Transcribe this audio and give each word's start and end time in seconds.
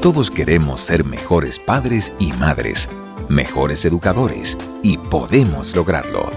Todos 0.00 0.30
queremos 0.30 0.80
ser 0.80 1.04
mejores 1.04 1.58
padres 1.58 2.10
y 2.18 2.32
madres, 2.32 2.88
mejores 3.28 3.84
educadores, 3.84 4.56
y 4.82 4.96
podemos 4.96 5.76
lograrlo. 5.76 6.30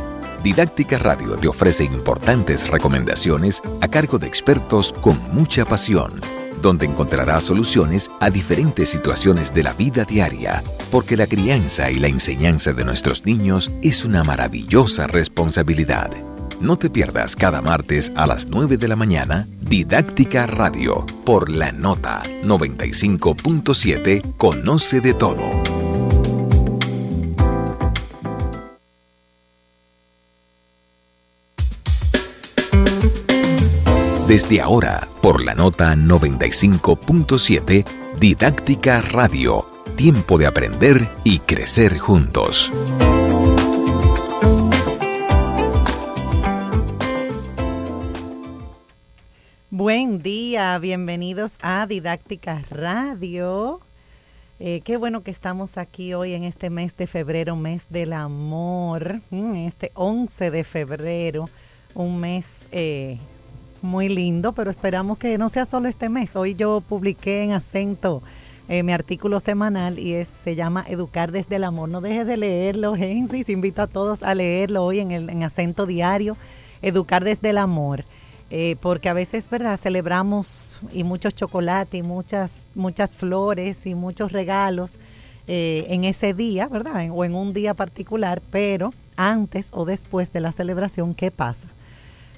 Didáctica 0.43 0.97
Radio 0.97 1.37
te 1.37 1.47
ofrece 1.47 1.85
importantes 1.85 2.67
recomendaciones 2.67 3.61
a 3.79 3.87
cargo 3.87 4.19
de 4.19 4.27
expertos 4.27 4.91
con 4.99 5.17
mucha 5.31 5.63
pasión, 5.63 6.19
donde 6.61 6.85
encontrarás 6.85 7.45
soluciones 7.45 8.11
a 8.19 8.29
diferentes 8.29 8.89
situaciones 8.89 9.53
de 9.53 9.63
la 9.63 9.71
vida 9.71 10.03
diaria, 10.03 10.61
porque 10.91 11.15
la 11.15 11.25
crianza 11.25 11.89
y 11.89 11.99
la 11.99 12.09
enseñanza 12.09 12.73
de 12.73 12.83
nuestros 12.83 13.25
niños 13.25 13.71
es 13.81 14.03
una 14.03 14.25
maravillosa 14.25 15.07
responsabilidad. 15.07 16.11
No 16.63 16.77
te 16.77 16.89
pierdas 16.89 17.35
cada 17.35 17.61
martes 17.61 18.13
a 18.15 18.25
las 18.25 18.47
9 18.47 18.77
de 18.77 18.87
la 18.87 18.95
mañana 18.95 19.45
Didáctica 19.59 20.45
Radio 20.45 21.05
por 21.25 21.49
la 21.49 21.73
nota 21.73 22.23
95.7 22.41 24.37
Conoce 24.37 25.01
de 25.01 25.13
todo. 25.13 25.43
Desde 34.25 34.61
ahora, 34.61 35.05
por 35.21 35.43
la 35.43 35.55
nota 35.55 35.93
95.7, 35.95 37.83
Didáctica 38.21 39.01
Radio, 39.01 39.69
tiempo 39.97 40.37
de 40.37 40.45
aprender 40.45 41.09
y 41.25 41.39
crecer 41.39 41.99
juntos. 41.99 42.71
Buen 49.75 50.21
día, 50.21 50.77
bienvenidos 50.77 51.57
a 51.59 51.87
Didáctica 51.87 52.61
Radio. 52.69 53.79
Eh, 54.59 54.81
qué 54.85 54.97
bueno 54.97 55.23
que 55.23 55.31
estamos 55.31 55.79
aquí 55.79 56.13
hoy 56.13 56.35
en 56.35 56.43
este 56.43 56.69
mes 56.69 56.95
de 56.95 57.07
febrero, 57.07 57.55
mes 57.55 57.81
del 57.89 58.13
amor, 58.13 59.21
mm, 59.31 59.55
este 59.55 59.91
11 59.95 60.51
de 60.51 60.63
febrero, 60.63 61.49
un 61.95 62.19
mes 62.19 62.45
eh, 62.71 63.17
muy 63.81 64.09
lindo, 64.09 64.53
pero 64.53 64.69
esperamos 64.69 65.17
que 65.17 65.39
no 65.39 65.49
sea 65.49 65.65
solo 65.65 65.89
este 65.89 66.07
mes. 66.07 66.35
Hoy 66.35 66.53
yo 66.53 66.81
publiqué 66.81 67.41
en 67.41 67.53
acento 67.53 68.21
eh, 68.69 68.83
mi 68.83 68.93
artículo 68.93 69.39
semanal 69.39 69.97
y 69.97 70.13
es, 70.13 70.29
se 70.43 70.55
llama 70.55 70.85
Educar 70.87 71.31
desde 71.31 71.55
el 71.55 71.63
amor. 71.63 71.89
No 71.89 71.99
dejes 71.99 72.27
de 72.27 72.37
leerlo, 72.37 72.95
Gensis. 72.95 73.49
Invito 73.49 73.81
a 73.81 73.87
todos 73.87 74.21
a 74.21 74.35
leerlo 74.35 74.85
hoy 74.85 74.99
en, 74.99 75.09
el, 75.09 75.31
en 75.31 75.41
acento 75.41 75.87
diario, 75.87 76.37
Educar 76.83 77.23
desde 77.23 77.49
el 77.49 77.57
amor. 77.57 78.05
Eh, 78.55 78.75
porque 78.81 79.09
a 79.09 79.13
veces, 79.13 79.49
¿verdad? 79.49 79.79
Celebramos 79.79 80.79
y 80.93 81.03
muchos 81.03 81.33
chocolates 81.33 81.99
y 81.99 82.03
muchas, 82.03 82.67
muchas 82.75 83.15
flores 83.15 83.87
y 83.87 83.95
muchos 83.95 84.31
regalos 84.31 84.99
eh, 85.47 85.87
en 85.89 86.03
ese 86.03 86.35
día, 86.35 86.67
¿verdad? 86.67 87.09
o 87.11 87.25
en 87.25 87.33
un 87.33 87.51
día 87.53 87.73
particular, 87.73 88.43
pero 88.51 88.93
antes 89.17 89.71
o 89.73 89.85
después 89.85 90.31
de 90.31 90.39
la 90.39 90.51
celebración, 90.51 91.15
¿qué 91.15 91.31
pasa? 91.31 91.67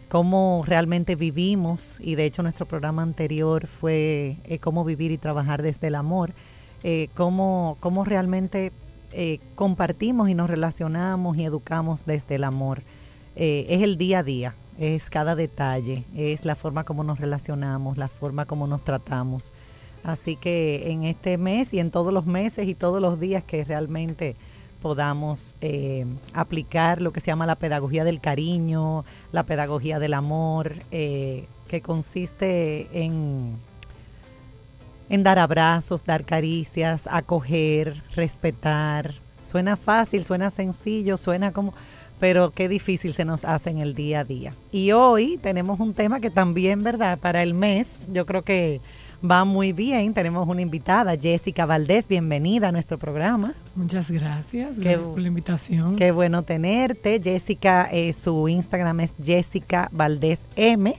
cómo 0.10 0.64
realmente 0.66 1.16
vivimos, 1.16 2.00
y 2.02 2.16
de 2.16 2.26
hecho 2.26 2.44
nuestro 2.44 2.66
programa 2.66 3.02
anterior 3.02 3.68
fue 3.68 4.38
eh, 4.46 4.60
cómo 4.60 4.86
vivir 4.86 5.12
y 5.12 5.18
trabajar 5.18 5.62
desde 5.62 5.88
el 5.88 5.96
amor, 5.96 6.34
eh, 6.84 7.10
cómo, 7.16 7.78
cómo, 7.80 8.06
realmente 8.06 8.72
eh, 9.12 9.40
compartimos 9.56 10.30
y 10.30 10.34
nos 10.34 10.50
relacionamos 10.50 11.38
y 11.38 11.44
educamos 11.44 12.06
desde 12.06 12.36
el 12.36 12.44
amor. 12.44 12.84
es 13.36 13.82
el 13.82 13.98
día 13.98 14.20
a 14.20 14.24
día, 14.24 14.56
es 14.78 15.10
cada 15.10 15.36
detalle, 15.36 16.04
es 16.16 16.46
la 16.46 16.56
forma 16.56 16.84
como 16.84 17.04
nos 17.04 17.20
relacionamos, 17.20 17.98
la 17.98 18.08
forma 18.08 18.46
como 18.46 18.68
nos 18.68 18.84
tratamos. 18.84 19.54
Así 20.04 20.36
que 20.36 20.92
en 20.92 21.04
este 21.04 21.38
mes 21.38 21.74
y 21.74 21.80
en 21.80 21.92
todos 21.92 22.14
los 22.14 22.26
meses 22.26 22.68
y 22.68 22.76
todos 22.76 23.02
los 23.02 23.20
días 23.20 23.44
que 23.44 23.64
realmente 23.64 24.36
podamos 24.82 25.56
eh, 25.62 26.06
aplicar 26.34 27.02
lo 27.02 27.12
que 27.12 27.20
se 27.20 27.28
llama 27.28 27.48
la 27.48 27.56
pedagogía 27.56 28.04
del 28.04 28.22
cariño, 28.22 29.04
la 29.32 29.44
pedagogía 29.44 29.98
del 29.98 30.14
amor, 30.14 30.74
eh, 30.92 31.48
que 31.68 31.82
consiste 31.82 32.88
en, 32.94 33.58
en 35.10 35.24
dar 35.24 35.40
abrazos, 35.40 36.04
dar 36.04 36.24
caricias, 36.24 37.08
acoger, 37.10 38.04
respetar. 38.16 39.16
Suena 39.42 39.76
fácil, 39.76 40.24
suena 40.24 40.52
sencillo, 40.52 41.18
suena 41.18 41.52
como, 41.52 41.74
pero 42.20 42.52
qué 42.52 42.70
difícil 42.70 43.14
se 43.14 43.26
nos 43.26 43.46
hace 43.46 43.70
en 43.70 43.80
el 43.80 43.94
día 43.96 44.22
a 44.22 44.24
día. 44.24 44.54
Y 44.72 44.92
hoy 44.92 45.38
tenemos 45.42 45.80
un 45.80 45.94
tema 45.94 46.20
que 46.20 46.30
también, 46.30 46.84
¿verdad? 46.84 47.20
Para 47.20 47.44
el 47.44 47.54
mes, 47.54 47.88
yo 48.12 48.26
creo 48.26 48.44
que 48.44 48.82
va 49.30 49.46
muy 49.46 49.74
bien. 49.74 50.14
Tenemos 50.14 50.48
una 50.48 50.62
invitada, 50.62 51.18
Jessica 51.18 51.66
Valdés. 51.66 52.08
Bienvenida 52.08 52.70
a 52.70 52.72
nuestro 52.72 52.98
programa. 52.98 53.54
Muchas 53.76 54.10
gracias. 54.12 54.78
Gracias 54.78 55.10
por 55.10 55.20
la 55.20 55.28
invitación. 55.28 55.96
Qué 55.96 56.12
bueno 56.12 56.44
tenerte. 56.44 57.20
Jessica, 57.24 57.90
eh, 57.92 58.14
su 58.14 58.48
Instagram 58.48 59.02
es 59.02 59.16
Jessica 59.22 59.90
Valdés 59.92 60.46
M. 60.56 60.96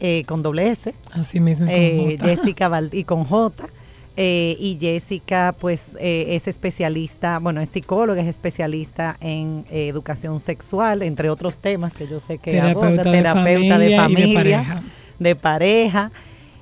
Eh, 0.00 0.24
con 0.26 0.42
doble 0.42 0.70
S. 0.70 0.94
Así 1.12 1.40
mismo. 1.40 1.66
con 1.66 1.74
eh, 1.74 2.18
Jessica 2.20 2.68
Valdés 2.68 3.00
y 3.00 3.04
con 3.04 3.24
J. 3.24 3.68
y 4.16 4.78
Jessica, 4.80 5.54
pues, 5.58 5.88
es 5.98 6.46
especialista, 6.46 7.38
bueno, 7.38 7.60
es 7.60 7.68
psicóloga, 7.68 8.22
es 8.22 8.28
especialista 8.28 9.16
en 9.20 9.64
educación 9.70 10.38
sexual, 10.38 11.02
entre 11.02 11.30
otros 11.30 11.58
temas 11.58 11.92
que 11.94 12.06
yo 12.06 12.20
sé 12.20 12.38
que 12.38 12.52
terapeuta 12.52 12.86
aborda, 12.86 13.02
terapeuta 13.02 13.78
de 13.78 13.96
familia, 13.96 14.82
de 15.18 15.36
pareja. 15.36 16.12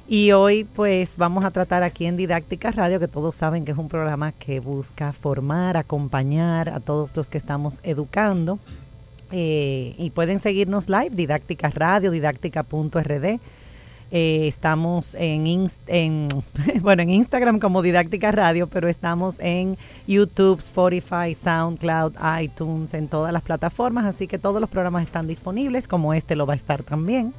Y 0.08 0.32
hoy 0.32 0.64
pues 0.64 1.16
vamos 1.16 1.42
a 1.42 1.50
tratar 1.50 1.82
aquí 1.82 2.06
en 2.06 2.18
Didáctica 2.18 2.70
Radio, 2.70 3.00
que 3.00 3.08
todos 3.08 3.34
saben 3.34 3.64
que 3.64 3.72
es 3.72 3.78
un 3.78 3.88
programa 3.88 4.32
que 4.32 4.60
busca 4.60 5.12
formar, 5.12 5.76
acompañar 5.76 6.68
a 6.68 6.80
todos 6.80 7.16
los 7.16 7.28
que 7.30 7.38
estamos 7.38 7.80
educando. 7.82 8.58
Eh, 9.30 9.94
y 9.96 10.10
pueden 10.10 10.38
seguirnos 10.38 10.90
live, 10.90 11.10
Didáctica 11.12 11.70
Radio, 11.70 12.10
didáctica.rd. 12.10 13.40
Eh, 14.14 14.46
estamos 14.46 15.14
en, 15.14 15.70
en, 15.86 16.28
bueno, 16.82 17.02
en 17.02 17.08
Instagram 17.08 17.58
como 17.58 17.80
Didáctica 17.80 18.30
Radio, 18.30 18.66
pero 18.66 18.86
estamos 18.86 19.38
en 19.40 19.74
YouTube, 20.06 20.58
Spotify, 20.58 21.34
SoundCloud, 21.34 22.12
iTunes, 22.42 22.92
en 22.92 23.08
todas 23.08 23.32
las 23.32 23.40
plataformas, 23.40 24.04
así 24.04 24.26
que 24.26 24.38
todos 24.38 24.60
los 24.60 24.68
programas 24.68 25.04
están 25.04 25.26
disponibles, 25.26 25.88
como 25.88 26.12
este 26.12 26.36
lo 26.36 26.44
va 26.44 26.52
a 26.52 26.56
estar 26.56 26.82
también. 26.82 27.32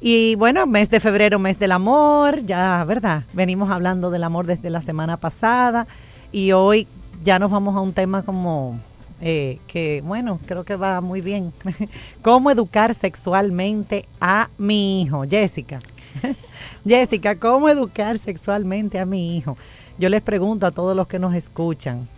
Y 0.00 0.34
bueno, 0.36 0.66
mes 0.66 0.88
de 0.88 0.98
febrero, 0.98 1.38
mes 1.38 1.58
del 1.58 1.72
amor, 1.72 2.42
ya, 2.46 2.82
¿verdad? 2.84 3.24
Venimos 3.34 3.70
hablando 3.70 4.10
del 4.10 4.24
amor 4.24 4.46
desde 4.46 4.70
la 4.70 4.80
semana 4.80 5.18
pasada 5.18 5.86
y 6.32 6.52
hoy 6.52 6.88
ya 7.22 7.38
nos 7.38 7.50
vamos 7.50 7.76
a 7.76 7.80
un 7.80 7.92
tema 7.92 8.22
como 8.22 8.80
eh, 9.20 9.58
que, 9.66 10.02
bueno, 10.02 10.40
creo 10.46 10.64
que 10.64 10.76
va 10.76 11.02
muy 11.02 11.20
bien. 11.20 11.52
¿Cómo 12.22 12.50
educar 12.50 12.94
sexualmente 12.94 14.08
a 14.22 14.48
mi 14.56 15.02
hijo? 15.02 15.24
Jessica. 15.28 15.80
Jessica, 16.86 17.38
¿cómo 17.38 17.68
educar 17.68 18.18
sexualmente 18.18 18.98
a 18.98 19.06
mi 19.06 19.36
hijo? 19.36 19.56
Yo 19.98 20.08
les 20.08 20.22
pregunto 20.22 20.66
a 20.66 20.70
todos 20.70 20.96
los 20.96 21.08
que 21.08 21.18
nos 21.18 21.34
escuchan, 21.34 22.08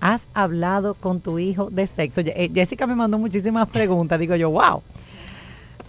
¿has 0.00 0.28
hablado 0.34 0.94
con 0.94 1.20
tu 1.20 1.38
hijo 1.38 1.70
de 1.70 1.86
sexo? 1.86 2.20
Eh, 2.20 2.50
Jessica 2.54 2.86
me 2.86 2.94
mandó 2.94 3.18
muchísimas 3.18 3.68
preguntas, 3.68 4.18
digo 4.18 4.36
yo, 4.36 4.50
wow 4.50 4.82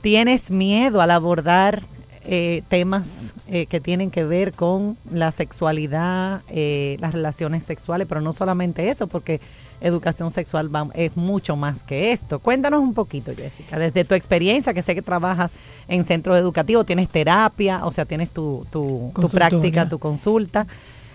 tienes 0.02 0.50
miedo 0.50 1.00
al 1.02 1.12
abordar 1.12 1.84
eh, 2.24 2.64
temas 2.70 3.34
eh, 3.48 3.68
que 3.68 3.80
tienen 3.80 4.10
que 4.10 4.24
ver 4.24 4.52
con 4.54 4.98
la 5.12 5.32
sexualidad, 5.32 6.42
las 6.48 7.14
relaciones 7.14 7.64
sexuales, 7.64 8.08
pero 8.08 8.22
no 8.22 8.34
solamente 8.34 8.90
eso, 8.90 9.08
porque 9.08 9.42
educación 9.82 10.32
sexual 10.32 10.70
es 10.94 11.16
mucho 11.18 11.56
más 11.56 11.84
que 11.84 12.12
esto. 12.12 12.40
Cuéntanos 12.40 12.82
un 12.82 12.94
poquito, 12.94 13.32
Jessica, 13.36 13.78
desde 13.78 14.06
tu 14.06 14.16
experiencia, 14.16 14.74
que 14.74 14.82
sé 14.82 14.96
que 14.96 15.02
trabajas 15.02 15.52
en 15.88 16.06
centros 16.06 16.38
educativos, 16.38 16.86
tienes 16.86 17.10
terapia, 17.10 17.86
o 17.86 17.92
sea, 17.92 18.06
tienes 18.06 18.32
tu, 18.32 18.66
tu, 18.72 19.12
tu 19.20 19.30
práctica, 19.30 19.90
tu 19.90 20.00
consulta, 20.00 20.68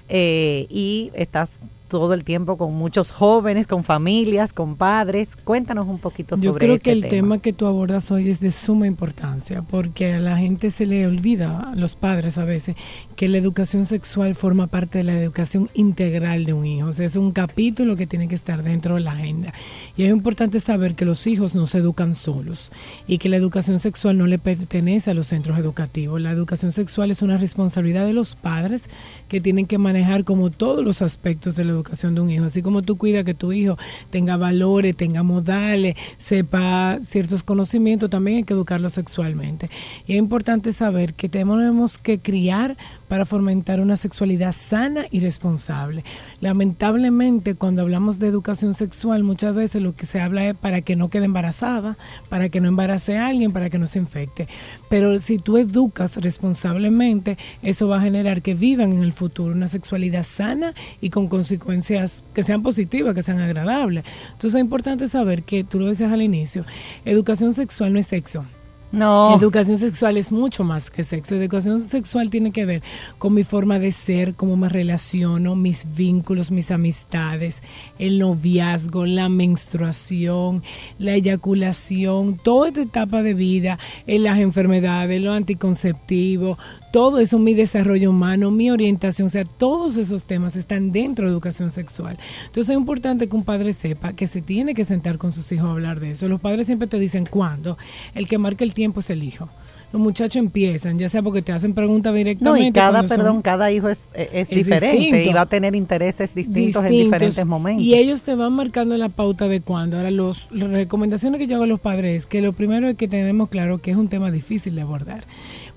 y 0.08 1.10
estás 1.14 1.60
todo 1.86 2.14
el 2.14 2.24
tiempo 2.24 2.56
con 2.56 2.74
muchos 2.74 3.12
jóvenes, 3.12 3.66
con 3.66 3.84
familias, 3.84 4.52
con 4.52 4.76
padres. 4.76 5.36
Cuéntanos 5.36 5.86
un 5.88 5.98
poquito 5.98 6.36
sobre 6.36 6.46
Yo 6.46 6.54
creo 6.54 6.74
este 6.74 6.82
que 6.84 6.92
el 6.92 7.08
tema. 7.08 7.38
que 7.38 7.52
tú 7.52 7.66
abordas 7.66 8.10
hoy 8.10 8.28
es 8.28 8.40
de 8.40 8.50
suma 8.50 8.86
importancia 8.86 9.62
porque 9.62 10.14
a 10.14 10.18
la 10.18 10.36
gente 10.36 10.70
se 10.70 10.86
le 10.86 11.06
olvida, 11.06 11.70
a 11.72 11.74
los 11.74 11.96
padres 11.96 12.38
a 12.38 12.44
veces, 12.44 12.76
que 13.16 13.28
la 13.28 13.38
educación 13.38 13.86
sexual 13.86 14.34
forma 14.34 14.66
parte 14.66 14.98
de 14.98 15.04
la 15.04 15.20
educación 15.20 15.70
integral 15.74 16.44
de 16.44 16.52
un 16.52 16.66
hijo. 16.66 16.88
O 16.88 16.92
sea, 16.92 17.06
es 17.06 17.16
un 17.16 17.32
capítulo 17.32 17.96
que 17.96 18.06
tiene 18.06 18.28
que 18.28 18.34
estar 18.34 18.62
dentro 18.62 18.94
de 18.94 19.00
la 19.00 19.12
agenda. 19.12 19.54
Y 19.96 20.04
es 20.04 20.10
importante 20.10 20.60
saber 20.60 20.94
que 20.94 21.04
los 21.04 21.26
hijos 21.26 21.54
no 21.54 21.66
se 21.66 21.78
educan 21.78 22.14
solos 22.14 22.70
y 23.06 23.18
que 23.18 23.28
la 23.28 23.36
educación 23.36 23.78
sexual 23.78 24.18
no 24.18 24.26
le 24.26 24.38
pertenece 24.38 25.10
a 25.10 25.14
los 25.14 25.28
centros 25.28 25.58
educativos. 25.58 26.20
La 26.20 26.30
educación 26.30 26.72
sexual 26.72 27.10
es 27.10 27.22
una 27.22 27.36
responsabilidad 27.36 28.06
de 28.06 28.12
los 28.12 28.36
padres 28.36 28.88
que 29.28 29.40
tienen 29.40 29.66
que 29.66 29.78
manejar 29.78 30.24
como 30.24 30.50
todos 30.50 30.84
los 30.84 31.02
aspectos 31.02 31.56
de 31.56 31.64
la 31.64 31.72
educación 31.76 32.14
de 32.14 32.20
un 32.20 32.31
hijo. 32.31 32.44
Así 32.44 32.62
como 32.62 32.82
tú 32.82 32.96
cuidas 32.96 33.25
que 33.25 33.34
tu 33.34 33.52
hijo 33.52 33.76
tenga 34.11 34.37
valores, 34.37 34.96
tenga 34.96 35.23
modales, 35.23 35.96
sepa 36.17 36.99
ciertos 37.02 37.43
conocimientos, 37.43 38.11
también 38.11 38.38
hay 38.38 38.44
que 38.44 38.55
educarlo 38.55 38.90
sexualmente. 38.90 39.70
Y 40.06 40.14
es 40.14 40.19
importante 40.19 40.73
saber 40.73 41.14
que 41.14 41.28
tenemos 41.28 41.99
que 41.99 42.19
criar 42.19 42.76
para 43.08 43.24
fomentar 43.24 43.80
una 43.80 43.96
sexualidad 43.96 44.52
sana 44.52 45.06
y 45.10 45.20
responsable. 45.20 46.04
Lamentablemente, 46.40 47.54
cuando 47.54 47.82
hablamos 47.82 48.18
de 48.18 48.28
educación 48.28 48.74
sexual, 48.74 49.22
muchas 49.22 49.54
veces 49.54 49.82
lo 49.82 49.94
que 49.94 50.06
se 50.06 50.20
habla 50.20 50.46
es 50.46 50.56
para 50.56 50.80
que 50.80 50.96
no 50.96 51.08
quede 51.10 51.26
embarazada, 51.26 51.96
para 52.28 52.48
que 52.48 52.60
no 52.60 52.68
embarace 52.68 53.16
a 53.18 53.28
alguien, 53.28 53.52
para 53.52 53.70
que 53.70 53.78
no 53.78 53.86
se 53.86 53.98
infecte. 53.98 54.48
Pero 54.88 55.18
si 55.18 55.38
tú 55.38 55.56
educas 55.56 56.16
responsablemente, 56.16 57.38
eso 57.62 57.88
va 57.88 57.98
a 57.98 58.00
generar 58.00 58.42
que 58.42 58.54
vivan 58.54 58.92
en 58.92 59.02
el 59.02 59.12
futuro 59.12 59.54
una 59.54 59.68
sexualidad 59.68 60.22
sana 60.22 60.74
y 61.00 61.10
con 61.10 61.28
consecuencias 61.28 62.22
que 62.34 62.42
sean 62.42 62.62
positivas, 62.62 63.14
que 63.14 63.22
sean 63.22 63.40
agradables. 63.40 64.04
Entonces 64.32 64.54
es 64.54 64.60
importante 64.60 65.08
saber 65.08 65.42
que, 65.42 65.64
tú 65.64 65.80
lo 65.80 65.86
decías 65.86 66.12
al 66.12 66.22
inicio, 66.22 66.64
educación 67.04 67.54
sexual 67.54 67.92
no 67.92 67.98
es 67.98 68.06
sexo. 68.06 68.44
No. 68.92 69.36
Educación 69.36 69.76
sexual 69.76 70.16
es 70.16 70.30
mucho 70.30 70.64
más 70.64 70.90
que 70.90 71.04
sexo. 71.04 71.34
Educación 71.34 71.80
sexual 71.80 72.30
tiene 72.30 72.52
que 72.52 72.64
ver 72.64 72.82
con 73.18 73.34
mi 73.34 73.42
forma 73.44 73.78
de 73.78 73.90
ser, 73.90 74.34
cómo 74.34 74.56
me 74.56 74.68
relaciono, 74.68 75.56
mis 75.56 75.86
vínculos, 75.94 76.50
mis 76.50 76.70
amistades, 76.70 77.62
el 77.98 78.18
noviazgo, 78.18 79.04
la 79.04 79.28
menstruación, 79.28 80.62
la 80.98 81.14
eyaculación, 81.14 82.38
toda 82.38 82.68
esta 82.68 82.82
etapa 82.82 83.22
de 83.22 83.34
vida, 83.34 83.78
en 84.06 84.22
las 84.22 84.38
enfermedades, 84.38 85.20
lo 85.20 85.32
anticonceptivo, 85.32 86.56
todo 86.92 87.18
eso, 87.18 87.38
mi 87.38 87.52
desarrollo 87.52 88.08
humano, 88.08 88.50
mi 88.50 88.70
orientación, 88.70 89.26
o 89.26 89.28
sea, 89.28 89.44
todos 89.44 89.98
esos 89.98 90.24
temas 90.24 90.56
están 90.56 90.92
dentro 90.92 91.26
de 91.26 91.32
educación 91.32 91.70
sexual. 91.70 92.18
Entonces 92.46 92.70
es 92.70 92.76
importante 92.78 93.28
que 93.28 93.36
un 93.36 93.44
padre 93.44 93.74
sepa 93.74 94.14
que 94.14 94.26
se 94.26 94.40
tiene 94.40 94.74
que 94.74 94.84
sentar 94.86 95.18
con 95.18 95.32
sus 95.32 95.52
hijos 95.52 95.66
a 95.68 95.72
hablar 95.72 96.00
de 96.00 96.12
eso. 96.12 96.26
Los 96.26 96.40
padres 96.40 96.66
siempre 96.66 96.88
te 96.88 96.98
dicen 96.98 97.26
cuándo. 97.26 97.76
El 98.14 98.28
que 98.28 98.38
marca 98.38 98.64
el 98.64 98.72
tiempo 98.76 99.00
es 99.00 99.11
el 99.11 99.23
hijo 99.23 99.49
los 99.93 100.02
muchachos 100.02 100.37
empiezan, 100.37 100.99
ya 100.99 101.08
sea 101.08 101.23
porque 101.23 101.43
te 101.43 101.52
hacen 101.52 101.73
preguntas 101.73 102.12
directamente. 102.12 102.61
No, 102.61 102.69
y 102.69 102.73
cada, 102.73 103.05
perdón, 103.05 103.40
cada 103.43 103.70
hijo 103.70 103.88
es, 103.88 104.05
es, 104.14 104.49
diferente 104.49 105.25
y 105.25 105.32
va 105.32 105.43
a 105.43 105.46
tener 105.46 105.76
intereses 105.76 106.34
distintos, 106.34 106.84
en 106.84 106.90
diferentes 106.90 107.46
momentos. 107.46 107.84
Y 107.84 107.94
ellos 107.94 108.25
te 108.25 108.34
van 108.34 108.52
marcando 108.52 108.96
la 108.96 109.08
pauta 109.08 109.46
de 109.49 109.61
cuándo. 109.61 109.96
Ahora, 109.96 110.11
los, 110.11 110.49
las 110.50 110.70
recomendaciones 110.70 111.38
que 111.38 111.46
yo 111.46 111.55
hago 111.55 111.64
a 111.64 111.69
los 111.69 111.81
padres 111.81 112.19
es 112.19 112.26
que 112.26 112.43
lo 112.43 112.52
primero 112.52 112.88
es 112.88 112.96
que 112.96 113.06
tenemos 113.06 113.49
claro 113.49 113.78
que 113.78 113.93
es 113.93 113.96
un 113.96 114.08
tema 114.08 114.31
difícil 114.31 114.75
de 114.75 114.82
abordar 114.82 115.25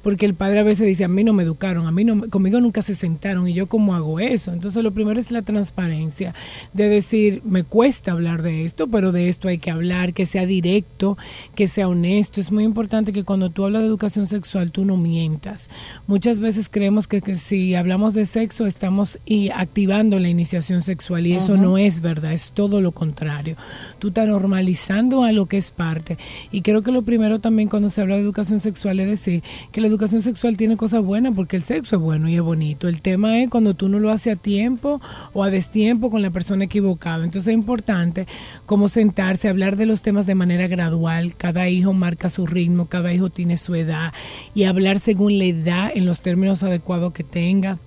porque 0.02 0.26
el 0.26 0.34
padre 0.34 0.60
a 0.60 0.64
veces 0.64 0.88
dice, 0.88 1.04
a 1.04 1.08
mí 1.08 1.24
no 1.24 1.34
me 1.34 1.44
educaron, 1.44 1.88
a 1.88 1.92
mí 1.92 2.04
no, 2.04 2.30
conmigo 2.30 2.60
nunca 2.62 2.82
se 2.82 2.96
sentaron 2.96 3.48
y 3.48 3.54
yo 3.54 3.68
cómo 3.68 3.96
hago 3.96 4.20
eso. 4.20 4.54
Entonces 4.54 4.84
lo 4.84 4.92
primero 4.92 5.20
es 5.20 5.32
la 5.32 5.42
transparencia, 5.42 6.34
de 6.74 6.90
decir, 6.90 7.42
me 7.46 7.64
cuesta 7.64 8.12
hablar 8.12 8.42
de 8.42 8.66
esto, 8.66 8.88
pero 8.88 9.12
de 9.12 9.30
esto 9.30 9.48
hay 9.48 9.58
que 9.58 9.72
hablar, 9.72 10.14
que 10.14 10.26
sea 10.26 10.46
directo, 10.46 11.18
que 11.56 11.68
sea 11.68 11.88
honesto. 11.88 12.40
Es 12.40 12.52
muy 12.52 12.64
importante 12.64 13.12
que 13.14 13.24
cuando 13.24 13.50
tú 13.50 13.66
hablas 13.66 13.82
de 13.82 13.88
educación 13.88 14.28
sexual 14.28 14.72
tú 14.72 14.86
no 14.86 14.98
mientas. 14.98 15.70
Muchas 16.08 16.40
veces 16.40 16.70
creemos 16.70 17.08
que, 17.08 17.20
si 17.36 17.76
hablamos 17.76 18.14
de 18.14 18.26
sexo 18.26 18.66
estamos 18.66 19.20
y 19.26 19.50
activando 19.50 20.20
la 20.20 20.30
iniciación 20.30 20.82
sexual 20.82 21.28
y 21.28 21.34
eso 21.34 21.58
no 21.58 21.78
es 21.78 22.02
verdad, 22.02 22.34
es 22.34 22.52
todo 22.52 22.82
lo 22.82 22.92
contrario. 22.92 23.56
Tú 24.00 24.10
estás 24.10 24.28
normalizando 24.28 25.24
a 25.24 25.32
lo 25.32 25.48
que 25.48 25.58
es 25.58 25.72
parte. 25.72 26.18
Y 26.52 26.62
creo 26.62 26.82
que 26.82 26.92
lo 26.92 27.02
primero 27.02 27.40
también 27.40 27.70
cuando 27.70 27.90
se 27.90 28.02
habla 28.02 28.16
de 28.16 28.22
educación 28.22 28.60
sexual 28.60 29.00
es 29.00 29.08
decir 29.08 29.44
que 29.72 29.82
la 29.82 29.89
educación 29.90 30.22
sexual 30.22 30.58
tiene 30.58 30.78
cosas 30.78 31.04
buenas 31.04 31.36
porque 31.36 31.56
el 31.56 31.64
sexo 31.64 31.96
es 31.96 32.02
bueno 32.02 32.30
y 32.30 32.36
es 32.36 32.42
bonito. 32.42 32.88
El 32.88 33.02
tema 33.02 33.40
es 33.42 33.50
cuando 33.50 33.74
tú 33.74 33.90
no 33.90 34.00
lo 34.00 34.12
haces 34.12 34.34
a 34.34 34.36
tiempo 34.36 35.02
o 35.34 35.44
a 35.44 35.50
destiempo 35.50 36.10
con 36.10 36.22
la 36.22 36.32
persona 36.32 36.66
equivocada. 36.66 37.24
Entonces 37.24 37.50
es 37.50 37.54
importante 37.54 38.28
como 38.66 38.88
sentarse, 38.88 39.50
hablar 39.50 39.76
de 39.76 39.86
los 39.86 40.02
temas 40.02 40.26
de 40.26 40.36
manera 40.36 40.68
gradual. 40.68 41.36
Cada 41.36 41.68
hijo 41.70 41.94
marca 41.94 42.30
su 42.30 42.46
ritmo, 42.46 42.88
cada 42.88 43.14
hijo 43.14 43.30
tiene 43.30 43.58
su 43.58 43.76
edad 43.76 44.14
y 44.56 44.64
hablar 44.64 45.00
según 45.00 45.38
la 45.38 45.46
edad 45.46 45.92
en 45.94 46.06
los 46.06 46.22
términos 46.22 46.64
adecuados 46.64 47.14
que 47.14 47.24
tenga 47.24 47.78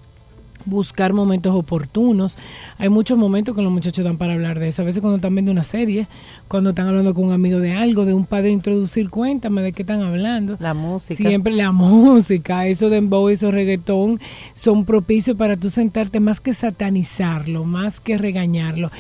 buscar 0.65 1.13
momentos 1.13 1.55
oportunos. 1.55 2.37
Hay 2.79 2.89
muchos 2.89 3.19
momentos 3.19 3.55
que 3.55 3.63
los 3.63 3.73
muchachos 3.73 4.05
dan 4.05 4.17
para 4.17 4.35
hablar 4.35 4.59
de 4.59 4.69
eso. 4.69 4.83
A 4.83 4.85
veces 4.85 5.01
cuando 5.01 5.17
están 5.17 5.35
viendo 5.35 5.53
una 5.53 5.65
serie, 5.65 6.09
cuando 6.49 6.71
están 6.71 6.89
hablando 6.89 7.15
con 7.15 7.25
un 7.25 7.33
amigo 7.33 7.59
de 7.59 7.73
algo, 7.73 8.05
de 8.05 8.15
un 8.15 8.27
padre 8.27 8.51
introducir, 8.51 9.11
cuéntame 9.11 9.63
de 9.63 9.73
qué 9.73 9.83
están 9.83 10.03
hablando. 10.03 10.57
La 10.61 10.75
música. 10.75 11.17
Siempre 11.17 11.53
la 11.53 11.73
música, 11.73 12.67
eso 12.67 12.91
de 12.91 12.99
embow, 12.99 13.29
eso 13.29 13.51
reggaetón, 13.51 14.21
son 14.55 14.85
propicios 14.85 15.37
para 15.37 15.57
tú 15.57 15.71
sentarte 15.71 16.21
más 16.21 16.41
que 16.41 16.53
satanizarlo, 16.53 17.65
más 17.65 18.01
que 18.01 18.19
regañarlo. 18.19 18.91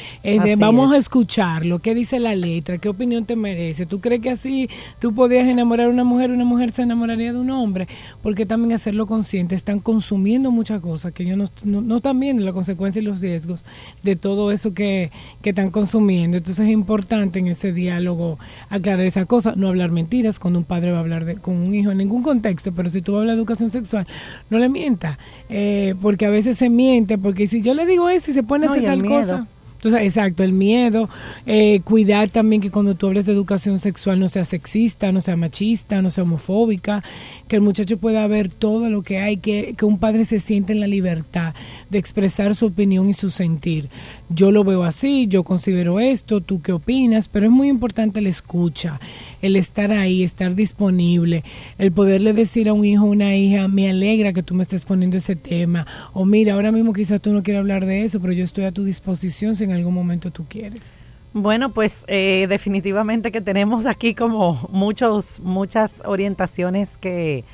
vamos 0.58 0.92
a 0.92 0.96
escucharlo, 0.96 1.78
qué 1.80 1.94
dice 1.94 2.18
la 2.18 2.34
letra, 2.34 2.78
qué 2.78 2.88
opinión 2.88 3.24
te 3.24 3.36
merece. 3.36 3.86
¿Tú 3.86 4.00
crees 4.00 4.20
que 4.20 4.30
así 4.30 4.68
tú 4.98 5.14
podías 5.14 5.46
enamorar 5.46 5.86
a 5.86 5.90
una 5.90 6.04
mujer, 6.04 6.30
una 6.30 6.44
mujer 6.44 6.72
se 6.72 6.82
enamoraría 6.82 7.32
de 7.32 7.38
un 7.38 7.50
hombre? 7.50 7.88
Porque 8.22 8.46
también 8.46 8.72
hacerlo 8.72 9.06
consciente, 9.06 9.54
están 9.54 9.80
consumiendo 9.80 10.50
muchas 10.50 10.80
cosas 10.80 11.12
que 11.12 11.24
yo 11.24 11.36
no 11.36 11.44
no, 11.64 11.80
no 11.80 11.96
están 11.96 12.18
viendo 12.18 12.42
la 12.42 12.52
consecuencia 12.52 13.00
y 13.00 13.04
los 13.04 13.20
riesgos 13.20 13.64
de 14.02 14.16
todo 14.16 14.52
eso 14.52 14.74
que, 14.74 15.10
que 15.42 15.50
están 15.50 15.70
consumiendo. 15.70 16.36
Entonces 16.36 16.66
es 16.66 16.72
importante 16.72 17.38
en 17.38 17.48
ese 17.48 17.72
diálogo 17.72 18.38
aclarar 18.68 19.06
esa 19.06 19.26
cosa, 19.26 19.54
no 19.56 19.68
hablar 19.68 19.90
mentiras 19.90 20.38
cuando 20.38 20.58
un 20.58 20.64
padre 20.64 20.92
va 20.92 20.98
a 20.98 21.00
hablar 21.00 21.24
de, 21.24 21.36
con 21.36 21.56
un 21.56 21.74
hijo 21.74 21.90
en 21.90 21.98
ningún 21.98 22.22
contexto, 22.22 22.72
pero 22.72 22.88
si 22.88 23.02
tú 23.02 23.16
hablas 23.16 23.36
de 23.36 23.40
educación 23.40 23.70
sexual, 23.70 24.06
no 24.50 24.58
le 24.58 24.68
mienta, 24.68 25.18
eh, 25.48 25.94
porque 26.00 26.26
a 26.26 26.30
veces 26.30 26.56
se 26.56 26.68
miente, 26.68 27.18
porque 27.18 27.46
si 27.46 27.60
yo 27.60 27.74
le 27.74 27.86
digo 27.86 28.08
eso 28.08 28.30
y 28.30 28.34
se 28.34 28.42
pone 28.42 28.66
a 28.66 28.70
hacer 28.70 28.84
tal 28.84 29.04
cosa 29.04 29.46
entonces, 29.82 30.06
exacto, 30.06 30.44
el 30.44 30.52
miedo, 30.52 31.10
eh, 31.44 31.80
cuidar 31.80 32.30
también 32.30 32.62
que 32.62 32.70
cuando 32.70 32.94
tú 32.94 33.08
hables 33.08 33.26
de 33.26 33.32
educación 33.32 33.80
sexual 33.80 34.20
no 34.20 34.28
sea 34.28 34.44
sexista, 34.44 35.10
no 35.10 35.20
sea 35.20 35.34
machista, 35.34 36.00
no 36.00 36.08
sea 36.08 36.22
homofóbica, 36.22 37.02
que 37.48 37.56
el 37.56 37.62
muchacho 37.62 37.96
pueda 37.96 38.24
ver 38.28 38.48
todo 38.48 38.88
lo 38.90 39.02
que 39.02 39.18
hay, 39.18 39.38
que, 39.38 39.74
que 39.76 39.84
un 39.84 39.98
padre 39.98 40.24
se 40.24 40.38
siente 40.38 40.72
en 40.72 40.78
la 40.78 40.86
libertad 40.86 41.54
de 41.90 41.98
expresar 41.98 42.54
su 42.54 42.66
opinión 42.66 43.08
y 43.08 43.12
su 43.12 43.28
sentir. 43.28 43.88
Yo 44.28 44.52
lo 44.52 44.62
veo 44.62 44.84
así, 44.84 45.26
yo 45.26 45.42
considero 45.42 45.98
esto, 45.98 46.40
tú 46.40 46.62
qué 46.62 46.70
opinas, 46.70 47.26
pero 47.26 47.46
es 47.46 47.52
muy 47.52 47.66
importante 47.66 48.20
la 48.20 48.28
escucha, 48.28 49.00
el 49.40 49.56
estar 49.56 49.90
ahí, 49.90 50.22
estar 50.22 50.54
disponible, 50.54 51.42
el 51.78 51.90
poderle 51.90 52.34
decir 52.34 52.68
a 52.68 52.72
un 52.72 52.84
hijo 52.84 53.06
o 53.06 53.10
una 53.10 53.34
hija, 53.34 53.66
me 53.66 53.90
alegra 53.90 54.32
que 54.32 54.44
tú 54.44 54.54
me 54.54 54.62
estés 54.62 54.84
poniendo 54.84 55.16
ese 55.16 55.34
tema, 55.34 55.88
o 56.12 56.24
mira, 56.24 56.54
ahora 56.54 56.70
mismo 56.70 56.92
quizás 56.92 57.20
tú 57.20 57.32
no 57.32 57.42
quieras 57.42 57.62
hablar 57.62 57.84
de 57.84 58.04
eso, 58.04 58.20
pero 58.20 58.32
yo 58.32 58.44
estoy 58.44 58.62
a 58.62 58.70
tu 58.70 58.84
disposición 58.84 59.56
sin 59.56 59.71
algún 59.72 59.94
momento 59.94 60.30
tú 60.30 60.44
quieres. 60.48 60.96
Bueno, 61.34 61.72
pues 61.72 62.00
eh, 62.08 62.46
definitivamente 62.48 63.32
que 63.32 63.40
tenemos 63.40 63.86
aquí 63.86 64.14
como 64.14 64.68
muchos, 64.70 65.40
muchas 65.40 66.02
orientaciones 66.04 66.98
que, 66.98 67.44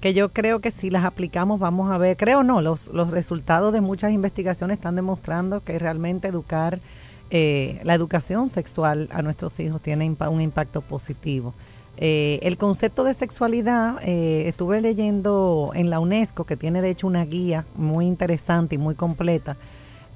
que 0.00 0.14
yo 0.14 0.30
creo 0.30 0.60
que 0.60 0.70
si 0.70 0.88
las 0.88 1.04
aplicamos 1.04 1.60
vamos 1.60 1.92
a 1.92 1.98
ver, 1.98 2.16
creo 2.16 2.42
no, 2.42 2.62
los, 2.62 2.88
los 2.88 3.10
resultados 3.10 3.74
de 3.74 3.82
muchas 3.82 4.12
investigaciones 4.12 4.78
están 4.78 4.96
demostrando 4.96 5.62
que 5.62 5.78
realmente 5.78 6.28
educar, 6.28 6.80
eh, 7.28 7.78
la 7.82 7.92
educación 7.92 8.48
sexual 8.48 9.08
a 9.12 9.20
nuestros 9.20 9.60
hijos 9.60 9.82
tiene 9.82 10.16
un 10.18 10.40
impacto 10.40 10.80
positivo. 10.80 11.52
Eh, 11.98 12.38
el 12.40 12.56
concepto 12.56 13.04
de 13.04 13.12
sexualidad, 13.12 14.02
estuve 14.02 14.80
leyendo 14.80 15.72
en 15.74 15.90
la 15.90 16.00
UNESCO, 16.00 16.44
que 16.44 16.56
tiene 16.56 16.80
de 16.80 16.88
hecho 16.88 17.06
una 17.06 17.24
guía 17.26 17.66
muy 17.74 18.06
interesante 18.06 18.76
y 18.76 18.78
muy 18.78 18.94
completa, 18.94 19.58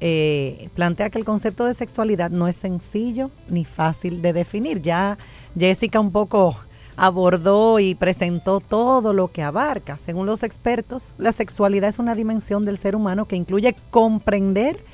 eh, 0.00 0.70
plantea 0.74 1.10
que 1.10 1.18
el 1.18 1.24
concepto 1.24 1.64
de 1.66 1.74
sexualidad 1.74 2.30
no 2.30 2.48
es 2.48 2.56
sencillo 2.56 3.30
ni 3.48 3.64
fácil 3.64 4.22
de 4.22 4.32
definir. 4.32 4.80
Ya 4.80 5.18
Jessica 5.58 6.00
un 6.00 6.10
poco 6.10 6.56
abordó 6.96 7.78
y 7.78 7.94
presentó 7.94 8.60
todo 8.60 9.12
lo 9.12 9.28
que 9.28 9.42
abarca. 9.42 9.98
Según 9.98 10.26
los 10.26 10.42
expertos, 10.42 11.14
la 11.18 11.32
sexualidad 11.32 11.88
es 11.88 11.98
una 11.98 12.14
dimensión 12.14 12.64
del 12.64 12.78
ser 12.78 12.94
humano 12.96 13.26
que 13.26 13.36
incluye 13.36 13.74
comprender 13.90 14.84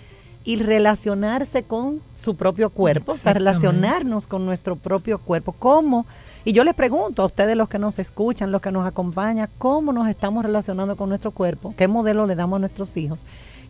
y 0.45 0.55
relacionarse 0.57 1.65
con 1.65 2.01
su 2.15 2.37
propio 2.37 2.71
cuerpo, 2.71 3.13
o 3.13 3.17
sea, 3.17 3.33
relacionarnos 3.33 4.29
con 4.29 4.47
nuestro 4.47 4.77
propio 4.77 5.19
cuerpo. 5.19 5.51
¿Cómo? 5.53 6.07
Y 6.45 6.53
yo 6.53 6.63
les 6.63 6.75
pregunto 6.75 7.23
a 7.23 7.27
ustedes 7.27 7.57
los 7.57 7.69
que 7.69 7.81
nos 7.81 7.99
escuchan, 7.99 8.53
los 8.53 8.63
que 8.63 8.71
nos 8.71 8.87
acompañan, 8.87 9.51
¿cómo 9.59 9.93
nos 9.93 10.09
estamos 10.09 10.45
relacionando 10.45 10.97
con 10.97 11.09
nuestro 11.09 11.33
cuerpo? 11.33 11.75
¿Qué 11.77 11.89
modelo 11.89 12.27
le 12.27 12.37
damos 12.37 12.59
a 12.59 12.61
nuestros 12.61 12.97
hijos? 12.97 13.25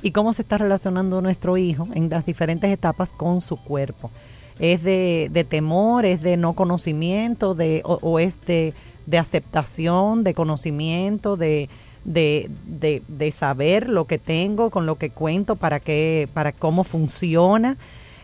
Y 0.07 0.13
cómo 0.13 0.33
se 0.33 0.43
está 0.43 0.57
relacionando 0.57 1.21
nuestro 1.21 1.57
hijo 1.57 1.89
en 1.93 2.09
las 2.09 2.25
diferentes 2.25 2.71
etapas 2.71 3.11
con 3.11 3.41
su 3.41 3.57
cuerpo. 3.57 4.13
¿Es 4.61 4.85
de, 4.85 5.47
temor, 5.49 6.07
es 6.07 6.23
de 6.23 6.37
no 6.37 6.53
conocimiento, 6.53 7.57
de, 7.57 7.83
o, 7.85 8.21
es 8.21 8.39
de, 8.47 8.73
aceptación, 9.19 10.23
de 10.23 10.33
conocimiento, 10.33 11.37
de, 11.37 11.69
de, 12.05 13.33
saber 13.33 13.89
lo 13.89 14.05
que 14.05 14.19
tengo, 14.19 14.71
con 14.71 14.87
lo 14.87 14.95
que 14.95 15.11
cuento, 15.11 15.57
para, 15.57 15.81
qué, 15.81 16.29
para 16.33 16.53
cómo 16.53 16.85
funciona? 16.85 17.77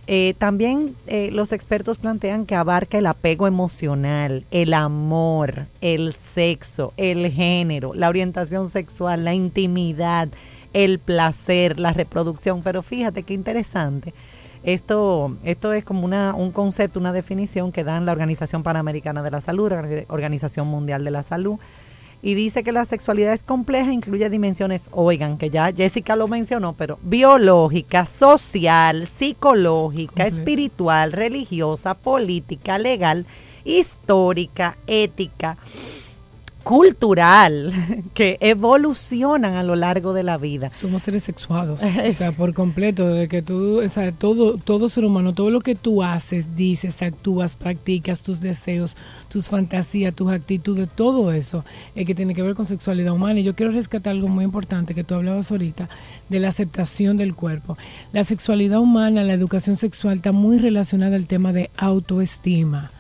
Eh, 0.07 0.35
también 0.39 0.95
eh, 1.09 1.31
los 1.33 1.51
expertos 1.51 1.99
plantean 1.99 2.47
que 2.47 2.55
abarca 2.55 2.99
el 2.99 3.07
apego 3.07 3.49
emocional, 3.49 4.45
el 4.53 4.73
amor, 4.73 5.67
el 5.81 6.15
sexo, 6.15 6.93
el 6.97 7.29
género, 7.33 7.93
la 7.93 8.09
orientación 8.09 8.71
sexual, 8.71 9.25
la 9.25 9.35
intimidad, 9.35 10.29
el 10.73 10.99
placer, 10.99 11.81
la 11.81 11.93
reproducción. 11.93 12.63
Pero 12.63 12.83
fíjate 12.83 13.23
qué 13.23 13.35
interesante. 13.35 14.15
Esto, 14.63 15.37
esto 15.43 15.73
es 15.73 15.85
como 15.85 16.05
una, 16.05 16.35
un 16.35 16.53
concepto, 16.53 17.01
una 17.01 17.13
definición 17.13 17.73
que 17.73 17.83
dan 17.83 18.07
la 18.07 18.13
Organización 18.13 18.63
Panamericana 18.63 19.23
de 19.23 19.31
la 19.31 19.41
Salud, 19.41 19.71
la 19.71 20.05
Organización 20.09 20.69
Mundial 20.69 21.05
de 21.05 21.11
la 21.11 21.23
Salud. 21.23 21.59
y 22.25 22.35
dice 22.35 22.63
que 22.63 22.71
la 22.71 22.85
sexualidad 22.85 23.33
es 23.33 23.43
compleja, 23.43 23.93
incluye 23.93 24.31
dimensiones, 24.31 24.89
oigan, 24.93 25.39
que 25.39 25.51
ya 25.51 25.73
Jessica 25.73 26.15
lo 26.15 26.29
mencionó, 26.29 26.75
pero 26.75 27.01
biológica, 27.03 28.07
social, 28.07 29.09
psicológica, 29.09 30.29
espiritual, 30.29 31.11
religiosa, 31.11 31.95
política, 31.95 32.79
legal, 32.79 33.27
histórica, 33.65 34.77
ética 34.87 35.57
cultural 36.63 37.73
que 38.15 38.39
evolucionan 38.41 39.55
a 39.55 39.63
lo 39.63 39.77
largo 39.77 40.13
de 40.13 40.23
la 40.23 40.39
vida. 40.39 40.71
Somos 40.73 41.03
seres 41.03 41.23
sexuados, 41.23 41.81
o 41.83 42.13
sea, 42.15 42.33
por 42.33 42.55
completo, 42.55 43.09
de 43.09 43.29
que 43.29 43.43
tú, 43.43 43.83
o 43.83 43.89
sea, 43.89 44.13
todo, 44.13 44.57
todo 44.57 44.89
ser 44.89 45.05
humano, 45.05 45.35
todo 45.35 45.51
lo 45.51 45.61
que 45.61 45.75
tú 45.75 46.03
haces, 46.03 46.57
dices, 46.57 47.03
actúas, 47.03 47.57
practicas, 47.57 48.23
tus 48.23 48.41
deseos, 48.41 48.97
tus 49.29 49.49
fantasías, 49.49 50.15
tus 50.15 50.31
actitudes, 50.31 50.89
todo 50.95 51.33
eso 51.33 51.65
es 51.95 52.07
que 52.07 52.15
tiene 52.15 52.35
que 52.35 52.43
ver 52.43 52.55
con 52.55 52.67
sexualidad 52.67 53.13
humana. 53.13 53.41
Y 53.41 53.45
yo 53.45 53.55
quiero 53.55 53.73
rescatar 53.73 54.13
algo 54.13 54.29
muy 54.29 54.45
importante 54.45 54.95
que 54.95 55.05
tú 55.05 55.15
hablabas 55.15 55.51
ahorita, 55.51 55.89
de 56.29 56.41
la 56.41 56.49
aceptación 56.49 57.17
del 57.17 57.35
cuerpo. 57.35 57.77
La 58.13 58.25
sexualidad 58.25 58.81
humana, 58.81 59.23
la 59.23 59.35
educación 59.35 59.77
sexual 59.77 60.15
está 60.15 60.33
muy 60.33 60.59
relacionada 60.59 61.17
al 61.17 61.27
tema 61.27 61.53
de 61.53 61.71
autoestima 61.77 62.91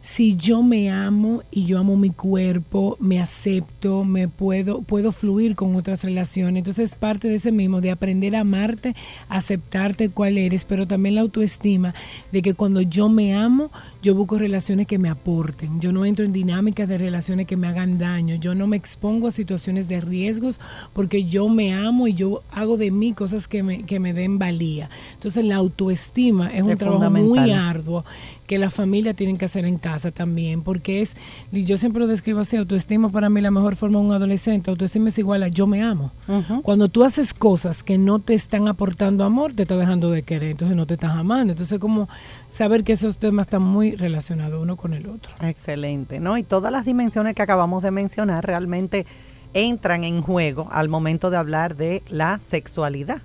si 0.00 0.36
yo 0.36 0.62
me 0.62 0.90
amo 0.90 1.42
y 1.50 1.66
yo 1.66 1.78
amo 1.78 1.96
mi 1.96 2.10
cuerpo, 2.10 2.96
me 3.00 3.20
acepto, 3.20 4.04
me 4.04 4.28
puedo, 4.28 4.82
puedo 4.82 5.10
fluir 5.10 5.56
con 5.56 5.74
otras 5.74 6.04
relaciones. 6.04 6.60
Entonces 6.60 6.92
es 6.92 6.94
parte 6.94 7.28
de 7.28 7.34
ese 7.34 7.50
mismo, 7.50 7.80
de 7.80 7.90
aprender 7.90 8.36
a 8.36 8.40
amarte, 8.40 8.94
aceptarte 9.28 10.08
cuál 10.08 10.38
eres, 10.38 10.64
pero 10.64 10.86
también 10.86 11.16
la 11.16 11.22
autoestima 11.22 11.94
de 12.30 12.42
que 12.42 12.54
cuando 12.54 12.80
yo 12.80 13.08
me 13.08 13.34
amo, 13.34 13.70
yo 14.02 14.14
busco 14.14 14.38
relaciones 14.38 14.86
que 14.86 14.98
me 14.98 15.08
aporten. 15.08 15.80
Yo 15.80 15.92
no 15.92 16.04
entro 16.04 16.24
en 16.24 16.32
dinámicas 16.32 16.88
de 16.88 16.98
relaciones 16.98 17.46
que 17.46 17.56
me 17.56 17.66
hagan 17.66 17.98
daño. 17.98 18.36
Yo 18.36 18.54
no 18.54 18.68
me 18.68 18.76
expongo 18.76 19.26
a 19.26 19.30
situaciones 19.32 19.88
de 19.88 20.00
riesgos 20.00 20.60
porque 20.92 21.24
yo 21.24 21.48
me 21.48 21.74
amo 21.74 22.06
y 22.06 22.14
yo 22.14 22.42
hago 22.52 22.76
de 22.76 22.92
mí 22.92 23.12
cosas 23.12 23.48
que 23.48 23.62
me, 23.62 23.82
que 23.82 23.98
me 23.98 24.12
den 24.12 24.38
valía. 24.38 24.88
Entonces 25.14 25.44
la 25.44 25.56
autoestima 25.56 26.54
es 26.54 26.62
un 26.62 26.76
trabajo 26.76 27.10
muy 27.10 27.50
arduo 27.50 28.04
que 28.46 28.58
la 28.58 28.70
familia 28.70 29.14
tienen 29.14 29.36
que 29.36 29.44
hacer 29.44 29.64
en 29.64 29.78
casa 29.78 30.10
también, 30.10 30.62
porque 30.62 31.02
es, 31.02 31.16
y 31.52 31.64
yo 31.64 31.76
siempre 31.76 32.00
lo 32.00 32.06
describo 32.06 32.40
así, 32.40 32.56
autoestima 32.56 33.10
para 33.10 33.28
mí 33.28 33.40
la 33.40 33.50
mejor 33.50 33.76
forma 33.76 33.98
de 33.98 34.06
un 34.06 34.12
adolescente, 34.12 34.70
autoestima 34.70 35.08
es 35.08 35.18
igual 35.18 35.42
a 35.42 35.48
yo 35.48 35.66
me 35.66 35.82
amo. 35.82 36.12
Cuando 36.62 36.88
tú 36.88 37.04
haces 37.04 37.34
cosas 37.34 37.82
que 37.82 37.98
no 37.98 38.18
te 38.18 38.34
están 38.34 38.68
aportando 38.68 39.24
amor, 39.24 39.54
te 39.54 39.62
está 39.62 39.76
dejando 39.76 40.10
de 40.10 40.22
querer, 40.22 40.52
entonces 40.52 40.76
no 40.76 40.86
te 40.86 40.94
estás 40.94 41.16
amando. 41.16 41.52
Entonces 41.52 41.78
como 41.78 42.08
saber 42.48 42.84
que 42.84 42.92
esos 42.92 43.18
temas 43.18 43.46
están 43.46 43.62
muy 43.62 43.94
relacionados 43.94 44.62
uno 44.62 44.76
con 44.76 44.94
el 44.94 45.08
otro. 45.08 45.32
Excelente, 45.40 46.20
¿no? 46.20 46.38
Y 46.38 46.42
todas 46.42 46.72
las 46.72 46.84
dimensiones 46.84 47.34
que 47.34 47.42
acabamos 47.42 47.82
de 47.82 47.90
mencionar 47.90 48.46
realmente 48.46 49.06
entran 49.54 50.04
en 50.04 50.20
juego 50.20 50.68
al 50.70 50.88
momento 50.88 51.30
de 51.30 51.36
hablar 51.36 51.76
de 51.76 52.02
la 52.08 52.38
sexualidad. 52.40 53.22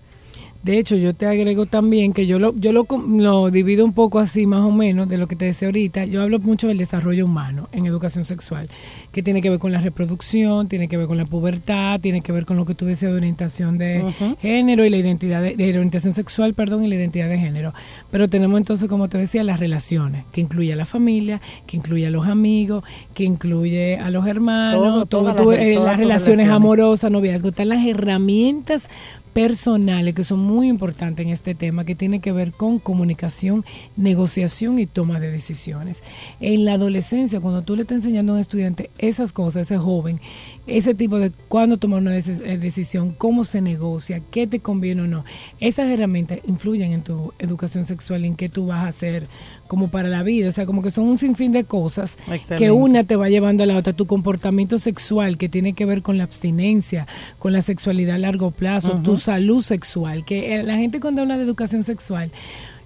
De 0.63 0.77
hecho, 0.77 0.96
yo 0.96 1.15
te 1.15 1.25
agrego 1.25 1.65
también 1.65 2.13
que 2.13 2.27
yo 2.27 2.38
lo, 2.38 2.53
yo 2.56 2.72
lo, 2.72 2.86
lo, 3.08 3.50
divido 3.50 3.84
un 3.84 3.94
poco 3.94 4.20
así 4.20 4.46
más 4.46 4.62
o 4.62 4.70
menos 4.70 5.10
de 5.10 5.18
lo 5.18 5.27
que 5.27 5.36
te 5.36 5.46
decía 5.46 5.68
ahorita. 5.68 6.06
Yo 6.06 6.22
hablo 6.22 6.38
mucho 6.38 6.68
del 6.68 6.77
desarrollo 6.77 7.25
humano 7.25 7.68
en 7.72 7.88
educación 7.88 8.25
sexual, 8.25 8.70
que 9.12 9.24
tiene 9.24 9.41
que 9.41 9.50
ver 9.50 9.58
con 9.58 9.72
la 9.72 9.82
reproducción, 9.82 10.68
tiene 10.68 10.88
que 10.88 10.98
ver 10.98 11.08
con 11.08 11.18
la 11.18 11.25
pubertad, 11.25 12.00
tiene 12.00 12.22
que 12.22 12.32
ver 12.32 12.46
con 12.46 12.58
lo 12.58 12.65
que 12.65 12.75
tú 12.75 12.86
decías 12.86 13.12
de 13.12 13.18
orientación 13.18 13.80
de 13.80 14.38
género 14.39 14.86
y 14.86 14.91
la 14.91 14.98
identidad 14.98 15.41
de, 15.41 15.53
orientación 15.53 16.13
sexual, 16.13 16.53
perdón, 16.53 16.86
y 16.86 16.88
la 16.89 16.96
identidad 16.96 17.27
de 17.27 17.39
género. 17.39 17.74
Pero 18.12 18.30
tenemos 18.30 18.60
entonces, 18.60 18.88
como 18.88 19.10
te 19.10 19.18
decía, 19.18 19.44
las 19.44 19.60
relaciones, 19.60 20.25
que 20.32 20.41
incluye 20.41 20.74
a 20.74 20.75
la 20.75 20.86
familia, 20.86 21.41
que 21.65 21.77
incluye 21.77 22.06
a 22.06 22.12
los 22.12 22.27
amigos, 22.27 22.84
que 23.15 23.24
incluye 23.24 23.98
a 23.98 24.12
los 24.12 24.27
hermanos, 24.27 25.10
todo, 25.10 25.24
las, 25.24 25.60
eh, 25.60 25.74
las 25.74 25.98
relaciones 25.98 26.50
amorosas, 26.50 27.10
noviazgo, 27.10 27.50
están 27.50 27.70
las 27.70 27.84
herramientas 27.84 28.89
personales 29.34 30.13
que 30.13 30.24
son 30.24 30.39
muy 30.39 30.50
importantes 30.67 31.25
en 31.25 31.31
este 31.31 31.55
tema 31.55 31.86
que 31.86 31.96
tiene 31.96 32.20
que 32.20 32.31
ver 32.31 32.51
con 32.51 32.79
comunicación, 32.79 33.65
negociación 33.96 34.79
y 34.79 34.86
toma 34.86 35.20
de 35.20 35.31
decisiones. 35.31 36.03
En 36.39 36.65
la 36.65 36.74
adolescencia, 36.74 37.39
cuando 37.39 37.62
tú 37.62 37.75
le 37.75 37.84
estás 37.84 37.98
enseñando 37.98 38.34
a 38.34 38.36
un 38.36 38.41
estudiante 38.41 38.89
esas 38.98 39.34
cosas, 39.34 39.67
ese 39.67 39.77
joven, 39.77 40.20
ese 40.67 40.93
tipo 40.93 41.17
de 41.17 41.31
cuándo 41.48 41.77
tomar 41.77 42.01
una 42.01 42.17
eh, 42.17 42.58
decisión, 42.58 43.13
cómo 43.17 43.43
se 43.43 43.62
negocia, 43.62 44.22
qué 44.31 44.48
te 44.48 44.60
conviene 44.60 45.03
o 45.03 45.08
no, 45.08 45.25
esas 45.60 45.89
herramientas 45.89 46.39
influyen 46.48 46.91
en 46.91 47.03
tu 47.03 47.34
educación 47.39 47.86
sexual, 47.86 48.25
en 48.25 48.36
qué 48.36 48.50
tú 48.50 48.67
vas 48.67 48.84
a 48.84 48.88
hacer 48.88 49.27
como 49.67 49.89
para 49.89 50.10
la 50.10 50.22
vida, 50.22 50.50
o 50.50 50.51
sea, 50.51 50.65
como 50.65 50.81
que 50.81 50.91
son 50.91 51.05
un 51.08 51.17
sinfín 51.17 51.53
de 51.53 51.63
cosas 51.63 52.17
que 52.58 52.72
una 52.72 53.05
te 53.05 53.15
va 53.15 53.29
llevando 53.29 53.63
a 53.63 53.65
la 53.65 53.77
otra, 53.77 53.93
tu 53.93 54.05
comportamiento 54.05 54.77
sexual 54.77 55.38
que 55.38 55.48
tiene 55.48 55.74
que 55.74 55.86
ver 55.86 56.01
con 56.01 56.17
la 56.17 56.25
abstinencia, 56.25 57.08
con 57.39 57.53
la 57.53 57.62
sexualidad 57.62 58.15
a 58.15 58.20
largo 58.20 58.51
plazo, 58.51 59.00
tu 59.01 59.15
salud 59.15 59.62
sexual, 59.62 60.25
que 60.25 60.41
eh, 60.42 60.64
la 60.64 60.78
gente 60.78 61.00
cuando 61.00 61.22
habla 61.22 61.38
de 61.38 61.44
educación 61.44 61.84
sexual 61.84 62.32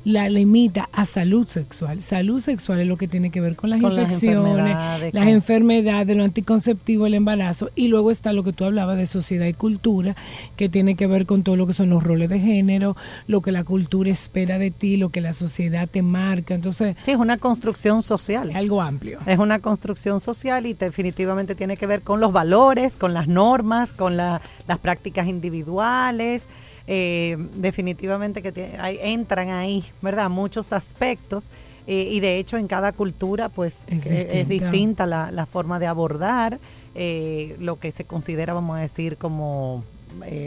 la 0.05 0.29
limita 0.29 0.87
a 0.93 1.03
salud 1.03 1.47
sexual. 1.47 2.03
Salud 2.03 2.39
sexual 2.39 2.79
es 2.79 2.87
lo 2.87 2.95
que 2.95 3.07
tiene 3.07 3.31
que 3.31 3.41
ver 3.41 3.55
con 3.55 3.71
las 3.71 3.81
infecciones, 3.81 4.77
las 5.11 5.27
enfermedades, 5.27 6.15
lo 6.15 6.23
anticonceptivo, 6.23 7.07
el 7.07 7.15
embarazo. 7.15 7.71
Y 7.75 7.87
luego 7.87 8.11
está 8.11 8.31
lo 8.31 8.43
que 8.43 8.53
tú 8.53 8.65
hablabas 8.65 8.97
de 8.97 9.07
sociedad 9.07 9.47
y 9.47 9.53
cultura, 9.53 10.15
que 10.55 10.69
tiene 10.69 10.95
que 10.95 11.07
ver 11.07 11.25
con 11.25 11.41
todo 11.41 11.55
lo 11.55 11.65
que 11.65 11.73
son 11.73 11.89
los 11.89 12.03
roles 12.03 12.29
de 12.29 12.39
género, 12.39 12.95
lo 13.25 13.41
que 13.41 13.51
la 13.51 13.63
cultura 13.63 14.11
espera 14.11 14.59
de 14.59 14.69
ti, 14.69 14.95
lo 14.95 15.09
que 15.09 15.21
la 15.21 15.33
sociedad 15.33 15.89
te 15.89 16.03
marca. 16.03 16.53
Entonces, 16.53 16.95
sí, 17.03 17.11
es 17.11 17.17
una 17.17 17.37
construcción 17.37 18.03
social. 18.03 18.51
Es 18.51 18.55
algo 18.57 18.83
amplio. 18.83 19.19
Es 19.25 19.39
una 19.39 19.57
construcción 19.57 20.19
social 20.19 20.67
y 20.67 20.73
definitivamente 20.73 21.55
tiene 21.55 21.77
que 21.77 21.87
ver 21.87 22.03
con 22.03 22.19
los 22.19 22.31
valores, 22.31 22.95
con 22.95 23.15
las 23.15 23.27
normas, 23.27 23.89
con 23.89 24.17
las 24.17 24.41
prácticas 24.83 25.27
individuales 25.27 26.47
eh, 26.87 27.35
definitivamente 27.55 28.43
que 28.43 28.77
entran 29.01 29.49
ahí, 29.49 29.83
¿verdad? 30.01 30.29
Muchos 30.29 30.71
aspectos. 30.71 31.49
Eh, 31.87 32.09
y 32.11 32.19
de 32.19 32.39
hecho 32.39 32.57
en 32.57 32.67
cada 32.67 32.93
cultura 32.93 33.47
pues 33.49 33.83
es 33.87 34.49
distinta, 34.49 35.05
la, 35.05 35.45
forma 35.45 35.77
de 35.77 35.85
abordar 35.85 36.57
eh, 36.95 37.55
lo 37.59 37.79
que 37.79 37.91
se 37.91 38.05
considera, 38.05 38.55
vamos 38.55 38.77
a 38.77 38.79
decir, 38.81 39.17
como 39.17 39.83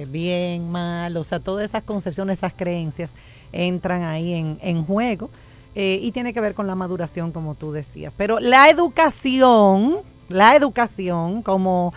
bien, 0.09 0.69
mal, 0.71 1.17
o 1.17 1.23
sea, 1.23 1.39
todas 1.39 1.69
esas 1.69 1.85
concepciones, 1.85 2.39
esas 2.39 2.55
creencias 2.55 3.13
entran 3.53 4.03
ahí 4.03 4.33
en, 4.33 4.59
en 4.63 4.85
juego 4.85 5.31
y 5.75 6.11
tiene 6.11 6.33
que 6.33 6.41
ver 6.41 6.55
con 6.55 6.67
la 6.67 6.75
maduración, 6.75 7.31
como 7.31 7.55
tú 7.55 7.71
decías. 7.71 8.13
Pero 8.17 8.41
la 8.41 8.69
educación, 8.69 9.99
la 10.29 10.57
educación, 10.57 11.43
como, 11.43 11.95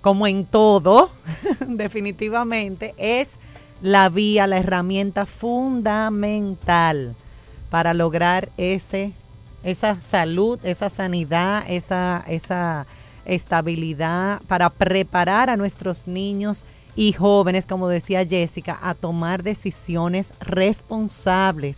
como 0.00 0.28
en 0.28 0.44
todo, 0.44 1.10
definitivamente, 1.66 2.94
es 2.96 3.34
la 3.84 4.08
vía, 4.08 4.46
la 4.46 4.56
herramienta 4.56 5.26
fundamental 5.26 7.14
para 7.68 7.92
lograr 7.92 8.48
ese, 8.56 9.12
esa 9.62 10.00
salud, 10.00 10.58
esa 10.62 10.88
sanidad, 10.88 11.62
esa, 11.68 12.24
esa 12.26 12.86
estabilidad, 13.26 14.40
para 14.48 14.70
preparar 14.70 15.50
a 15.50 15.58
nuestros 15.58 16.06
niños 16.06 16.64
y 16.96 17.12
jóvenes, 17.12 17.66
como 17.66 17.86
decía 17.88 18.24
Jessica, 18.24 18.78
a 18.80 18.94
tomar 18.94 19.42
decisiones 19.42 20.32
responsables, 20.40 21.76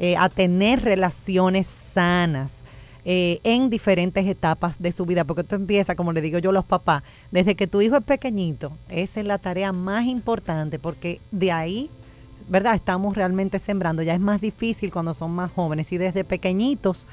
eh, 0.00 0.16
a 0.16 0.28
tener 0.30 0.82
relaciones 0.82 1.68
sanas, 1.68 2.63
eh, 3.04 3.40
en 3.44 3.68
diferentes 3.68 4.26
etapas 4.26 4.80
de 4.80 4.90
su 4.92 5.04
vida, 5.04 5.24
porque 5.24 5.42
esto 5.42 5.56
empieza, 5.56 5.94
como 5.94 6.12
le 6.12 6.20
digo 6.20 6.38
yo 6.38 6.50
a 6.50 6.54
los 6.54 6.64
papás, 6.64 7.02
desde 7.30 7.54
que 7.54 7.66
tu 7.66 7.82
hijo 7.82 7.96
es 7.96 8.04
pequeñito, 8.04 8.72
esa 8.88 9.20
es 9.20 9.26
la 9.26 9.38
tarea 9.38 9.72
más 9.72 10.06
importante, 10.06 10.78
porque 10.78 11.20
de 11.30 11.52
ahí, 11.52 11.90
¿verdad? 12.48 12.74
Estamos 12.74 13.14
realmente 13.14 13.58
sembrando, 13.58 14.02
ya 14.02 14.14
es 14.14 14.20
más 14.20 14.40
difícil 14.40 14.90
cuando 14.90 15.12
son 15.12 15.32
más 15.32 15.52
jóvenes 15.52 15.92
y 15.92 15.98
desde 15.98 16.24
pequeñitos 16.24 17.06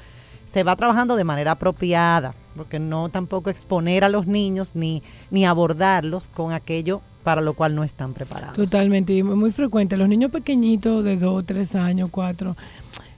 se 0.46 0.62
va 0.64 0.76
trabajando 0.76 1.16
de 1.16 1.24
manera 1.24 1.52
apropiada, 1.52 2.34
porque 2.56 2.78
no 2.78 3.08
tampoco 3.08 3.50
exponer 3.50 4.04
a 4.04 4.08
los 4.08 4.26
niños 4.26 4.74
ni, 4.74 5.02
ni 5.30 5.46
abordarlos 5.46 6.26
con 6.28 6.52
aquello 6.52 7.00
para 7.22 7.40
lo 7.40 7.54
cual 7.54 7.74
no 7.74 7.84
están 7.84 8.14
preparados. 8.14 8.56
Totalmente, 8.56 9.12
y 9.12 9.22
muy 9.22 9.52
frecuente, 9.52 9.96
los 9.96 10.08
niños 10.08 10.30
pequeñitos 10.30 11.04
de 11.04 11.16
2, 11.16 11.44
3 11.46 11.74
años, 11.76 12.10
4, 12.10 12.56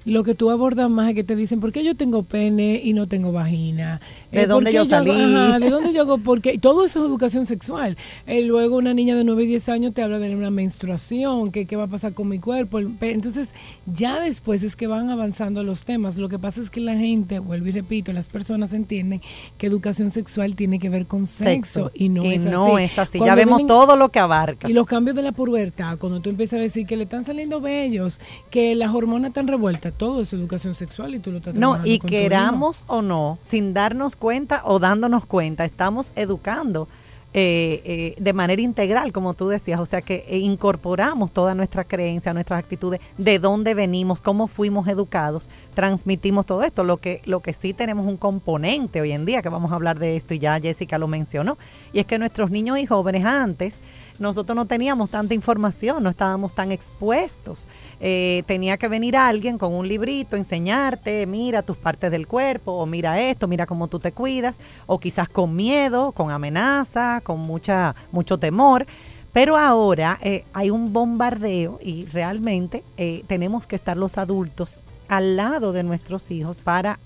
lo 0.05 0.23
que 0.23 0.35
tú 0.35 0.51
abordas 0.51 0.91
más 0.91 1.09
es 1.09 1.15
que 1.15 1.25
te 1.25 1.37
dicen, 1.37 1.61
¿por 1.61 1.73
qué 1.73 1.83
yo 1.83 1.97
tengo 1.97 2.23
pene 2.23 2.81
y 2.83 2.93
no 2.93 3.07
tengo 3.07 3.33
vagina? 3.33 4.01
¿De 4.35 4.43
eh, 4.43 4.47
dónde 4.47 4.73
yo 4.73 4.85
salí? 4.85 5.11
¿De 5.11 5.71
dónde 5.71 5.93
yo 5.93 6.03
hago? 6.03 6.19
Porque 6.19 6.59
todo 6.59 6.85
eso 6.85 7.01
es 7.01 7.07
educación 7.07 7.45
sexual. 7.47 7.97
Eh, 8.27 8.43
luego 8.43 8.77
una 8.77 8.93
niña 8.93 9.15
de 9.15 9.25
9 9.25 9.45
y 9.45 9.47
10 9.47 9.69
años 9.69 9.95
te 9.95 10.03
habla 10.03 10.19
de 10.19 10.35
una 10.35 10.51
menstruación, 10.51 11.53
que 11.53 11.67
qué 11.67 11.77
va 11.77 11.85
a 11.85 11.89
pasar 11.89 12.15
con 12.15 12.29
mi 12.29 12.41
cuerpo. 12.41 12.81
Entonces, 12.81 13.51
ya 13.87 14.19
después 14.19 14.65
es 14.65 14.75
que 14.77 14.87
van 14.87 15.11
avanzando 15.11 15.63
los 15.63 15.85
temas. 15.85 16.17
Lo 16.17 16.29
que 16.29 16.39
pasa 16.39 16.61
es 16.61 16.71
que 16.71 16.81
la 16.81 16.97
gente, 16.97 17.39
vuelvo 17.39 17.69
y 17.69 17.73
repito, 17.73 18.13
las 18.13 18.29
personas 18.29 18.73
entienden 18.73 19.23
que 19.57 19.67
educación 19.67 20.11
sexual 20.11 20.57
tiene 20.57 20.79
que 20.79 20.89
ver 20.89 21.07
con 21.07 21.27
sexo, 21.27 21.91
y 21.95 22.09
no 22.09 22.25
es 22.25 22.45
no 22.45 22.79
es 22.79 22.99
así. 22.99 23.19
ya 23.25 23.35
vemos 23.35 23.65
todo 23.67 23.97
lo 23.97 24.09
que 24.11 24.19
abarca. 24.19 24.69
Y 24.69 24.73
los 24.73 24.87
cambios 24.87 25.17
de 25.17 25.23
la 25.23 25.33
pubertad, 25.33 25.99
cuando 25.99 26.21
tú 26.21 26.31
empiezas 26.31 26.59
a 26.59 26.63
decir 26.63 26.87
que 26.87 26.97
le 26.97 27.05
están 27.05 27.25
saliendo 27.25 27.61
bellos, 27.61 28.21
que 28.51 28.75
las 28.75 28.93
hormonas 28.93 29.29
están 29.29 29.47
revueltas, 29.47 29.93
todo 29.97 30.21
es 30.21 30.33
educación 30.33 30.75
sexual 30.75 31.15
y 31.15 31.21
tú 31.21 31.31
lo 31.31 31.39
estás 31.39 31.55
No, 31.55 31.81
y 31.85 32.01
queramos 32.01 32.85
o 32.89 33.01
no, 33.01 33.39
sin 33.43 33.73
darnos 33.73 34.17
cuenta 34.17 34.24
o 34.65 34.79
dándonos 34.79 35.27
cuenta, 35.27 35.65
estamos 35.65 36.13
educando 36.17 36.89
eh, 37.37 37.83
eh, 37.85 38.15
de 38.17 38.33
manera 38.33 38.63
integral, 38.63 39.13
como 39.13 39.35
tú 39.35 39.49
decías, 39.49 39.81
o 39.81 39.87
sea 39.87 40.03
que 40.03 40.25
eh, 40.29 40.39
incorporamos 40.39 41.33
toda 41.33 41.53
nuestra 41.57 41.83
creencia, 41.83 42.33
nuestras 42.33 42.61
actitudes, 42.61 43.01
de 43.19 43.41
dónde 43.41 43.75
venimos, 43.75 44.21
cómo 44.21 44.47
fuimos 44.47 44.87
educados, 44.87 45.51
transmitimos 45.75 46.47
todo 46.47 46.63
esto. 46.63 46.85
Lo 46.85 46.99
que, 46.99 47.23
lo 47.25 47.41
que 47.41 47.53
sí 47.53 47.75
tenemos 47.75 48.07
un 48.07 48.19
componente 48.19 49.01
hoy 49.01 49.11
en 49.11 49.27
día, 49.27 49.43
que 49.43 49.49
vamos 49.49 49.73
a 49.73 49.75
hablar 49.75 49.99
de 49.99 50.15
esto 50.15 50.33
y 50.33 50.39
ya 50.39 50.61
Jessica 50.61 50.97
lo 50.97 51.09
mencionó, 51.09 51.59
y 51.93 51.99
es 51.99 52.07
que 52.07 52.21
nuestros 52.21 52.53
niños 52.53 52.79
y 52.79 52.87
jóvenes 52.87 53.25
antes, 53.25 53.81
nosotros 54.19 54.55
no 54.55 54.67
teníamos 54.67 55.11
tanta 55.11 55.35
información, 55.35 56.03
no 56.03 56.11
estábamos 56.11 56.55
tan 56.55 56.73
expuestos. 56.73 57.69
Eh, 58.01 58.43
tenía 58.47 58.77
que 58.77 58.89
venir 58.89 59.17
alguien 59.17 59.59
con 59.59 59.73
un 59.75 59.89
librito, 59.89 60.37
enseñarte, 60.37 61.27
mira 61.27 61.63
tus 61.63 61.77
partes 61.77 62.11
del 62.11 62.27
cuerpo, 62.27 62.73
o 62.73 62.87
mira 62.87 63.21
esto, 63.21 63.49
mira 63.49 63.67
cómo 63.67 63.89
tú 63.89 63.99
te 63.99 64.13
cuidas, 64.13 64.57
o 64.87 64.99
quizás 64.99 65.29
con 65.29 65.57
miedo, 65.57 66.13
con 66.13 66.31
amenaza, 66.31 67.21
con 67.23 67.41
mucha, 67.41 67.95
mucho 68.13 68.39
temor. 68.39 68.87
Pero 69.33 69.57
ahora 69.57 70.19
eh, 70.23 70.45
hay 70.53 70.71
un 70.71 70.93
bombardeo 70.93 71.81
y 71.83 72.07
realmente 72.07 72.85
eh, 72.97 73.25
tenemos 73.27 73.67
que 73.67 73.75
estar 73.75 73.97
los 73.97 74.17
adultos 74.17 74.81
al 75.09 75.37
lado 75.37 75.73
de 75.73 75.83
nuestros 75.83 76.31
hijos 76.31 76.59
para 76.59 76.99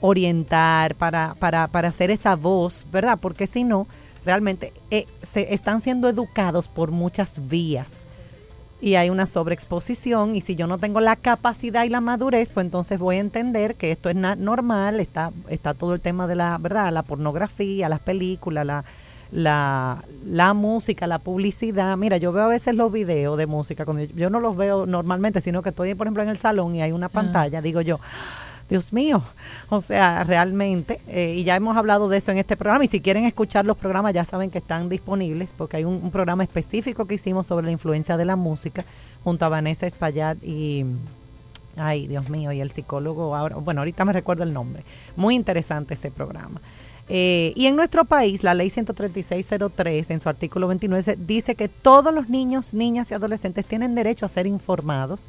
orientar, 0.00 0.96
para, 0.96 1.34
para, 1.38 1.68
para 1.68 1.88
hacer 1.88 2.10
esa 2.10 2.36
voz, 2.36 2.84
¿verdad? 2.92 3.18
Porque 3.18 3.46
si 3.46 3.64
no, 3.64 3.86
realmente 4.24 4.72
eh, 4.90 5.06
se 5.22 5.54
están 5.54 5.80
siendo 5.80 6.08
educados 6.08 6.68
por 6.68 6.90
muchas 6.90 7.48
vías 7.48 8.06
y 8.80 8.96
hay 8.96 9.08
una 9.08 9.26
sobreexposición 9.26 10.36
y 10.36 10.42
si 10.42 10.56
yo 10.56 10.66
no 10.66 10.76
tengo 10.76 11.00
la 11.00 11.16
capacidad 11.16 11.84
y 11.84 11.88
la 11.88 12.02
madurez, 12.02 12.50
pues 12.50 12.66
entonces 12.66 12.98
voy 12.98 13.16
a 13.16 13.20
entender 13.20 13.76
que 13.76 13.90
esto 13.90 14.10
es 14.10 14.16
normal, 14.16 15.00
está, 15.00 15.32
está 15.48 15.72
todo 15.72 15.94
el 15.94 16.02
tema 16.02 16.26
de 16.26 16.34
la, 16.34 16.58
¿verdad? 16.58 16.92
La 16.92 17.02
pornografía, 17.02 17.88
las 17.88 18.00
películas, 18.00 18.66
la, 18.66 18.84
la, 19.32 20.04
la 20.26 20.52
música, 20.52 21.06
la 21.06 21.18
publicidad. 21.18 21.96
Mira, 21.96 22.18
yo 22.18 22.30
veo 22.32 22.44
a 22.44 22.48
veces 22.48 22.74
los 22.74 22.92
videos 22.92 23.38
de 23.38 23.46
música, 23.46 23.86
cuando 23.86 24.04
yo, 24.04 24.28
no 24.28 24.38
los 24.38 24.54
veo 24.54 24.84
normalmente, 24.84 25.40
sino 25.40 25.62
que 25.62 25.70
estoy, 25.70 25.94
por 25.94 26.06
ejemplo, 26.06 26.22
en 26.22 26.28
el 26.28 26.38
salón 26.38 26.74
y 26.74 26.82
hay 26.82 26.92
una 26.92 27.06
ah. 27.06 27.10
pantalla, 27.10 27.62
digo 27.62 27.80
yo, 27.80 28.00
Dios 28.68 28.92
mío, 28.92 29.22
o 29.68 29.80
sea, 29.80 30.24
realmente, 30.24 31.00
eh, 31.08 31.34
y 31.36 31.44
ya 31.44 31.54
hemos 31.54 31.76
hablado 31.76 32.08
de 32.08 32.16
eso 32.16 32.32
en 32.32 32.38
este 32.38 32.56
programa, 32.56 32.84
y 32.84 32.88
si 32.88 33.00
quieren 33.00 33.24
escuchar 33.24 33.66
los 33.66 33.76
programas 33.76 34.14
ya 34.14 34.24
saben 34.24 34.50
que 34.50 34.58
están 34.58 34.88
disponibles, 34.88 35.54
porque 35.56 35.78
hay 35.78 35.84
un, 35.84 36.10
programa 36.10 36.44
específico 36.44 37.06
que 37.06 37.14
hicimos 37.14 37.46
sobre 37.46 37.66
la 37.66 37.72
influencia 37.72 38.16
de 38.16 38.24
la 38.24 38.36
música 38.36 38.84
junto 39.22 39.44
a 39.44 39.48
Vanessa 39.48 39.86
Espaillat 39.86 40.38
y... 40.42 40.86
Ay, 41.76 42.06
Dios 42.06 42.30
mío, 42.30 42.52
y 42.52 42.60
el 42.60 42.70
psicólogo, 42.70 43.34
ahora, 43.34 43.56
bueno, 43.56 43.80
ahorita 43.80 44.04
me 44.04 44.12
recuerdo 44.12 44.44
el 44.44 44.52
nombre. 44.52 44.84
Muy 45.16 45.34
interesante 45.34 45.94
ese 45.94 46.12
programa. 46.12 46.60
Eh, 47.08 47.52
y 47.56 47.66
en 47.66 47.76
nuestro 47.76 48.04
país, 48.04 48.44
la 48.44 48.54
ley 48.54 48.70
13603, 48.70 50.10
en 50.10 50.20
su 50.20 50.28
artículo 50.28 50.68
29, 50.68 51.16
dice 51.18 51.54
que 51.54 51.68
todos 51.68 52.14
los 52.14 52.28
niños, 52.28 52.74
niñas 52.74 53.10
y 53.10 53.14
adolescentes 53.14 53.66
tienen 53.66 53.94
derecho 53.94 54.24
a 54.24 54.28
ser 54.28 54.46
informados 54.46 55.28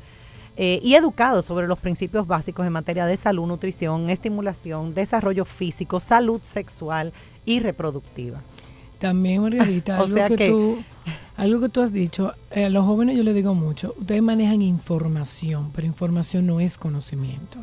eh, 0.57 0.79
y 0.81 0.95
educados 0.95 1.45
sobre 1.45 1.67
los 1.67 1.79
principios 1.79 2.27
básicos 2.27 2.65
en 2.65 2.73
materia 2.73 3.05
de 3.05 3.17
salud, 3.17 3.45
nutrición, 3.45 4.09
estimulación, 4.09 4.93
desarrollo 4.93 5.45
físico, 5.45 5.99
salud 5.99 6.41
sexual 6.43 7.11
y 7.45 7.59
reproductiva. 7.59 8.41
También, 8.99 9.41
Margarita, 9.41 9.97
algo, 9.99 10.35
que, 10.35 10.47
tú, 10.47 10.83
algo 11.35 11.59
que 11.59 11.69
tú 11.69 11.81
has 11.81 11.91
dicho, 11.91 12.33
eh, 12.51 12.65
a 12.65 12.69
los 12.69 12.85
jóvenes 12.85 13.17
yo 13.17 13.23
les 13.23 13.35
digo 13.35 13.53
mucho, 13.53 13.93
ustedes 13.99 14.21
manejan 14.21 14.61
información, 14.61 15.71
pero 15.73 15.85
información 15.85 16.47
no 16.47 16.59
es 16.59 16.77
conocimiento. 16.77 17.59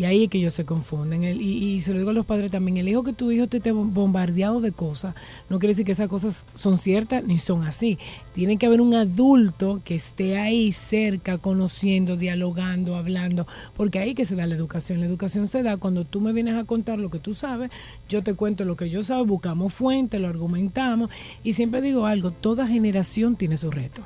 Y 0.00 0.06
ahí 0.06 0.24
es 0.24 0.30
que 0.30 0.38
ellos 0.38 0.54
se 0.54 0.64
confunden. 0.64 1.24
El, 1.24 1.42
y, 1.42 1.78
se 1.82 1.92
lo 1.92 1.98
digo 1.98 2.08
a 2.08 2.14
los 2.14 2.24
padres 2.24 2.50
también, 2.50 2.78
el 2.78 2.88
hijo 2.88 3.02
que 3.02 3.12
tu 3.12 3.30
hijo 3.30 3.48
te 3.48 3.58
esté 3.58 3.70
bombardeado 3.70 4.62
de 4.62 4.72
cosas, 4.72 5.14
no 5.50 5.58
quiere 5.58 5.72
decir 5.72 5.84
que 5.84 5.92
esas 5.92 6.08
cosas 6.08 6.46
son 6.54 6.78
ciertas 6.78 7.22
ni 7.22 7.36
son 7.36 7.66
así. 7.66 7.98
Tiene 8.32 8.56
que 8.56 8.64
haber 8.64 8.80
un 8.80 8.94
adulto 8.94 9.82
que 9.84 9.96
esté 9.96 10.38
ahí 10.38 10.72
cerca, 10.72 11.36
conociendo, 11.36 12.16
dialogando, 12.16 12.96
hablando, 12.96 13.46
porque 13.76 13.98
ahí 13.98 14.14
que 14.14 14.24
se 14.24 14.36
da 14.36 14.46
la 14.46 14.54
educación. 14.54 15.00
La 15.00 15.06
educación 15.06 15.48
se 15.48 15.62
da 15.62 15.76
cuando 15.76 16.06
tú 16.06 16.22
me 16.22 16.32
vienes 16.32 16.54
a 16.54 16.64
contar 16.64 16.98
lo 16.98 17.10
que 17.10 17.18
tú 17.18 17.34
sabes, 17.34 17.70
yo 18.08 18.22
te 18.22 18.32
cuento 18.32 18.64
lo 18.64 18.76
que 18.76 18.88
yo 18.88 19.02
sé, 19.02 19.12
buscamos 19.20 19.74
fuentes, 19.74 20.18
lo 20.18 20.28
argumentamos, 20.28 21.10
y 21.44 21.52
siempre 21.52 21.82
digo 21.82 22.06
algo, 22.06 22.30
toda 22.30 22.66
generación 22.66 23.36
tiene 23.36 23.58
su 23.58 23.70
reto. 23.70 24.00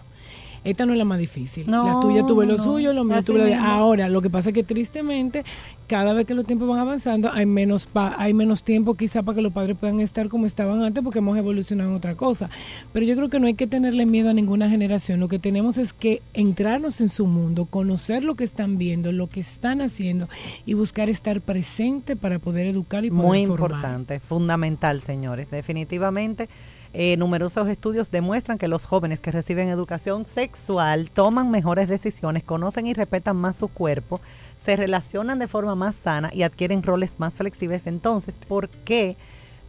Esta 0.65 0.87
no 0.87 0.93
es 0.93 0.99
la 0.99 1.05
más 1.05 1.19
difícil. 1.19 1.71
la 1.71 1.99
tuya 2.01 2.25
tuve 2.27 2.47
lo 2.47 2.59
suyo, 2.59 2.93
lo 2.93 3.05
mío 3.05 3.23
tuve 3.23 3.55
lo 3.55 3.63
Ahora, 3.63 4.09
lo 4.09 4.23
que 4.23 4.31
pasa 4.31 4.51
es 4.51 4.55
que 4.55 4.65
tristemente, 4.65 5.45
cada 5.87 6.13
vez 6.15 6.27
que 6.27 6.35
los 6.35 6.47
tiempos 6.47 6.69
van 6.69 6.79
avanzando, 6.79 7.31
hay 7.31 7.47
menos 7.47 7.89
hay 7.95 8.33
menos 8.33 8.63
tiempo 8.63 8.95
quizá 8.95 9.23
para 9.23 9.37
que 9.37 9.43
los 9.43 9.53
padres 9.53 9.77
puedan 9.79 10.01
estar 10.01 10.29
como 10.29 10.47
estaban 10.47 10.83
antes 10.83 11.05
porque 11.05 11.19
hemos 11.19 11.37
evolucionado 11.37 11.91
en 11.91 11.97
otra 11.97 12.15
cosa. 12.15 12.49
Pero 12.93 13.05
yo 13.05 13.15
creo 13.15 13.29
que 13.29 13.39
no 13.41 13.47
hay 13.47 13.55
que 13.55 13.67
tenerle 13.67 14.07
miedo 14.07 14.31
a 14.31 14.33
ninguna 14.33 14.71
generación. 14.71 15.21
Lo 15.21 15.29
que 15.29 15.39
tenemos 15.39 15.77
es 15.77 15.93
que 15.93 16.23
entrarnos 16.33 17.01
en 17.01 17.09
su 17.09 17.27
mundo, 17.27 17.67
conocer 17.67 18.25
lo 18.25 18.35
que 18.35 18.45
están 18.45 18.79
viendo, 18.79 19.13
lo 19.13 19.29
que 19.29 19.41
están 19.41 19.83
haciendo 19.83 20.29
y 20.65 20.75
buscar 20.75 21.09
estar 21.11 21.41
presente 21.43 22.17
para 22.17 22.39
poder 22.39 22.67
educar 22.67 23.05
y 23.05 23.11
poder 23.11 23.25
Muy 23.25 23.41
importante, 23.41 24.21
fundamental, 24.21 25.01
señores. 25.01 25.51
Definitivamente 25.51 26.49
eh, 26.97 27.17
numerosos 27.17 27.69
estudios 27.69 28.13
demuestran 28.13 28.57
que 28.57 28.69
los 28.69 28.87
jóvenes 28.87 29.19
que 29.19 29.33
reciben 29.33 29.69
educación 29.69 30.27
sexual 30.27 31.11
toman 31.11 31.51
mejores 31.51 31.89
decisiones, 31.89 32.45
conocen 32.45 32.87
y 32.87 32.95
respetan 32.95 33.37
más 33.37 33.57
su 33.57 33.67
cuerpo, 33.67 34.21
se 34.57 34.77
relacionan 34.77 35.41
de 35.41 35.49
forma 35.49 35.75
más 35.75 35.97
sana 35.97 36.31
y 36.33 36.45
adquieren 36.45 36.85
roles 36.85 37.19
más 37.19 37.35
flexibles. 37.35 37.89
Entonces, 37.89 38.39
¿por 38.39 38.69
qué 38.69 39.17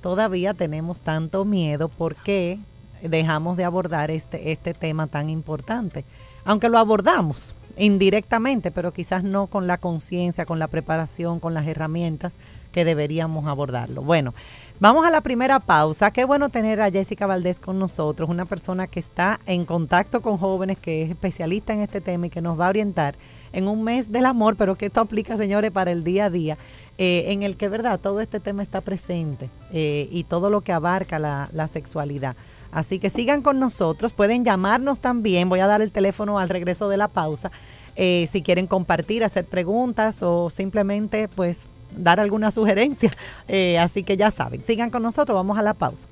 todavía 0.02 0.54
tenemos 0.54 1.02
tanto 1.02 1.46
miedo? 1.46 1.90
¿Por 1.90 2.16
qué 2.16 2.60
dejamos 3.02 3.58
de 3.58 3.64
abordar 3.64 4.12
este, 4.12 4.52
este 4.52 4.76
tema 4.76 5.08
tan 5.08 5.32
importante? 5.32 6.06
Aunque 6.44 6.70
lo 6.70 6.78
abordamos 6.78 7.56
indirectamente, 7.76 8.70
pero 8.70 8.94
quizás 8.94 9.24
no 9.24 9.48
con 9.48 9.66
la 9.66 9.80
conciencia, 9.80 10.46
con 10.46 10.60
la 10.60 10.68
preparación, 10.68 11.40
con 11.40 11.56
las 11.56 11.66
herramientas 11.66 12.36
que 12.76 12.84
deberíamos 12.84 13.48
abordarlo. 13.48 14.02
Bueno, 14.02 14.34
Vamos 14.78 15.06
a 15.06 15.10
la 15.10 15.22
primera 15.22 15.62
pausa. 15.62 16.12
Qué 16.12 16.26
bueno 16.26 16.50
tener 16.50 16.82
a 16.82 16.92
Jessica 16.92 17.26
Valdés 17.26 17.62
con 17.62 17.80
nosotros, 17.80 18.30
una 18.30 18.44
persona 18.44 18.88
que 18.88 19.00
está 19.00 19.40
en 19.46 19.64
contacto 19.64 20.22
con 20.22 20.38
jóvenes, 20.38 20.78
que 20.78 21.04
es 21.04 21.10
especialista 21.10 21.74
en 21.74 21.80
este 21.80 22.02
tema 22.02 22.28
y 22.28 22.30
que 22.30 22.42
nos 22.42 22.60
va 22.60 22.66
a 22.66 22.70
orientar 22.70 23.16
en 23.54 23.70
un 23.70 23.86
mes 23.86 24.12
del 24.12 24.26
amor, 24.26 24.58
pero 24.58 24.76
que 24.76 24.88
esto 24.88 25.00
aplica, 25.00 25.38
señores, 25.38 25.72
para 25.72 25.92
el 25.92 26.04
día 26.04 26.26
a 26.26 26.30
día, 26.30 26.58
eh, 26.98 27.28
en 27.28 27.44
el 27.44 27.56
que, 27.56 27.70
¿verdad? 27.70 28.02
Todo 28.02 28.20
este 28.20 28.42
tema 28.42 28.64
está 28.64 28.82
presente 28.82 29.50
eh, 29.72 30.10
y 30.12 30.26
todo 30.26 30.50
lo 30.50 30.60
que 30.60 30.74
abarca 30.74 31.20
la, 31.20 31.68
sexualidad. 31.70 32.36
Así 32.74 33.00
que 33.00 33.10
sigan 33.10 33.44
con 33.44 33.62
nosotros, 33.62 34.12
pueden 34.12 34.44
llamarnos 34.44 35.00
también, 35.00 35.48
voy 35.48 35.62
a 35.62 35.68
dar 35.68 35.82
el 35.82 35.94
teléfono 35.94 36.38
al 36.38 36.50
regreso 36.50 36.90
de 36.90 36.98
la 36.98 37.08
pausa, 37.08 37.50
eh, 37.96 38.28
si 38.30 38.42
quieren 38.42 38.68
compartir, 38.68 39.24
hacer 39.24 39.46
preguntas 39.46 40.22
o 40.22 40.50
simplemente 40.50 41.30
pues 41.30 41.70
dar 41.98 42.20
alguna 42.20 42.52
sugerencia. 42.52 43.12
Eh, 43.48 43.78
así 43.78 44.04
que 44.04 44.18
ya 44.18 44.32
saben, 44.32 44.62
sigan 44.62 44.90
con 44.90 45.04
nosotros, 45.04 45.36
vamos 45.36 45.58
a 45.58 45.62
la 45.62 45.74
pausa. 45.74 46.08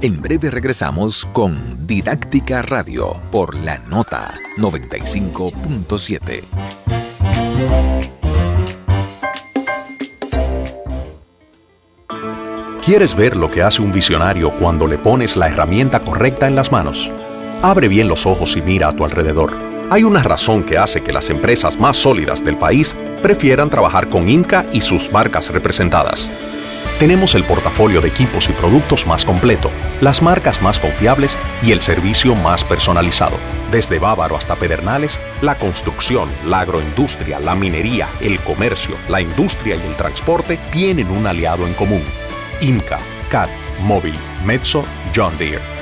En 0.00 0.20
breve 0.20 0.50
regresamos 0.50 1.26
con 1.32 1.86
Didáctica 1.86 2.62
Radio 2.62 3.20
por 3.32 3.56
la 3.56 3.78
nota 3.78 4.32
95.7. 4.56 6.44
¿Quieres 12.84 13.14
ver 13.14 13.36
lo 13.36 13.50
que 13.50 13.62
hace 13.62 13.82
un 13.82 13.92
visionario 13.92 14.50
cuando 14.52 14.86
le 14.86 14.96
pones 14.98 15.36
la 15.36 15.48
herramienta 15.48 16.00
correcta 16.00 16.46
en 16.46 16.54
las 16.54 16.72
manos? 16.72 17.12
Abre 17.60 17.88
bien 17.88 18.08
los 18.08 18.24
ojos 18.24 18.56
y 18.56 18.62
mira 18.62 18.88
a 18.88 18.92
tu 18.92 19.04
alrededor. 19.04 19.67
Hay 19.90 20.04
una 20.04 20.22
razón 20.22 20.64
que 20.64 20.76
hace 20.76 21.00
que 21.00 21.12
las 21.12 21.30
empresas 21.30 21.78
más 21.78 21.96
sólidas 21.96 22.44
del 22.44 22.58
país 22.58 22.94
prefieran 23.22 23.70
trabajar 23.70 24.10
con 24.10 24.28
IMCA 24.28 24.66
y 24.70 24.82
sus 24.82 25.10
marcas 25.10 25.48
representadas. 25.50 26.30
Tenemos 26.98 27.34
el 27.34 27.44
portafolio 27.44 28.02
de 28.02 28.08
equipos 28.08 28.50
y 28.50 28.52
productos 28.52 29.06
más 29.06 29.24
completo, 29.24 29.70
las 30.02 30.20
marcas 30.20 30.60
más 30.60 30.78
confiables 30.78 31.38
y 31.62 31.72
el 31.72 31.80
servicio 31.80 32.34
más 32.34 32.64
personalizado. 32.64 33.36
Desde 33.70 33.98
Bávaro 33.98 34.36
hasta 34.36 34.56
Pedernales, 34.56 35.18
la 35.40 35.54
construcción, 35.54 36.28
la 36.46 36.60
agroindustria, 36.60 37.40
la 37.40 37.54
minería, 37.54 38.08
el 38.20 38.40
comercio, 38.40 38.96
la 39.08 39.22
industria 39.22 39.76
y 39.76 39.86
el 39.86 39.96
transporte 39.96 40.58
tienen 40.70 41.10
un 41.10 41.26
aliado 41.26 41.66
en 41.66 41.72
común. 41.72 42.02
IMCA, 42.60 42.98
CAT, 43.30 43.48
Móvil, 43.80 44.14
Mezzo, 44.44 44.84
John 45.16 45.32
Deere. 45.38 45.77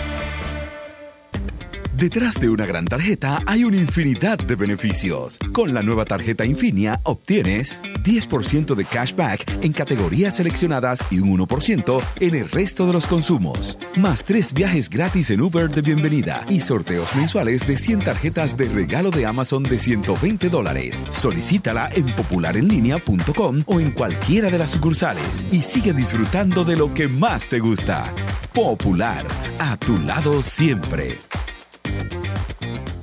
Detrás 1.98 2.34
de 2.34 2.50
una 2.50 2.66
gran 2.66 2.84
tarjeta 2.84 3.40
hay 3.46 3.64
una 3.64 3.78
infinidad 3.78 4.36
de 4.36 4.54
beneficios. 4.54 5.38
Con 5.54 5.72
la 5.72 5.80
nueva 5.82 6.04
tarjeta 6.04 6.44
Infinia 6.44 7.00
obtienes 7.04 7.80
10% 8.02 8.74
de 8.74 8.84
cashback 8.84 9.50
en 9.62 9.72
categorías 9.72 10.36
seleccionadas 10.36 11.00
y 11.10 11.20
un 11.20 11.38
1% 11.38 12.02
en 12.20 12.34
el 12.34 12.50
resto 12.50 12.86
de 12.86 12.92
los 12.92 13.06
consumos. 13.06 13.78
Más 13.96 14.22
tres 14.24 14.52
viajes 14.52 14.90
gratis 14.90 15.30
en 15.30 15.40
Uber 15.40 15.70
de 15.70 15.80
bienvenida 15.80 16.44
y 16.50 16.60
sorteos 16.60 17.16
mensuales 17.16 17.66
de 17.66 17.78
100 17.78 18.00
tarjetas 18.00 18.58
de 18.58 18.68
regalo 18.68 19.10
de 19.10 19.24
Amazon 19.24 19.62
de 19.62 19.78
120 19.78 20.50
dólares. 20.50 21.02
Solicítala 21.08 21.88
en 21.96 22.14
popularenlinea.com 22.14 23.62
o 23.64 23.80
en 23.80 23.92
cualquiera 23.92 24.50
de 24.50 24.58
las 24.58 24.72
sucursales 24.72 25.46
y 25.50 25.62
sigue 25.62 25.94
disfrutando 25.94 26.62
de 26.62 26.76
lo 26.76 26.92
que 26.92 27.08
más 27.08 27.48
te 27.48 27.58
gusta. 27.58 28.12
Popular, 28.52 29.26
a 29.58 29.78
tu 29.78 29.98
lado 29.98 30.42
siempre. 30.42 31.16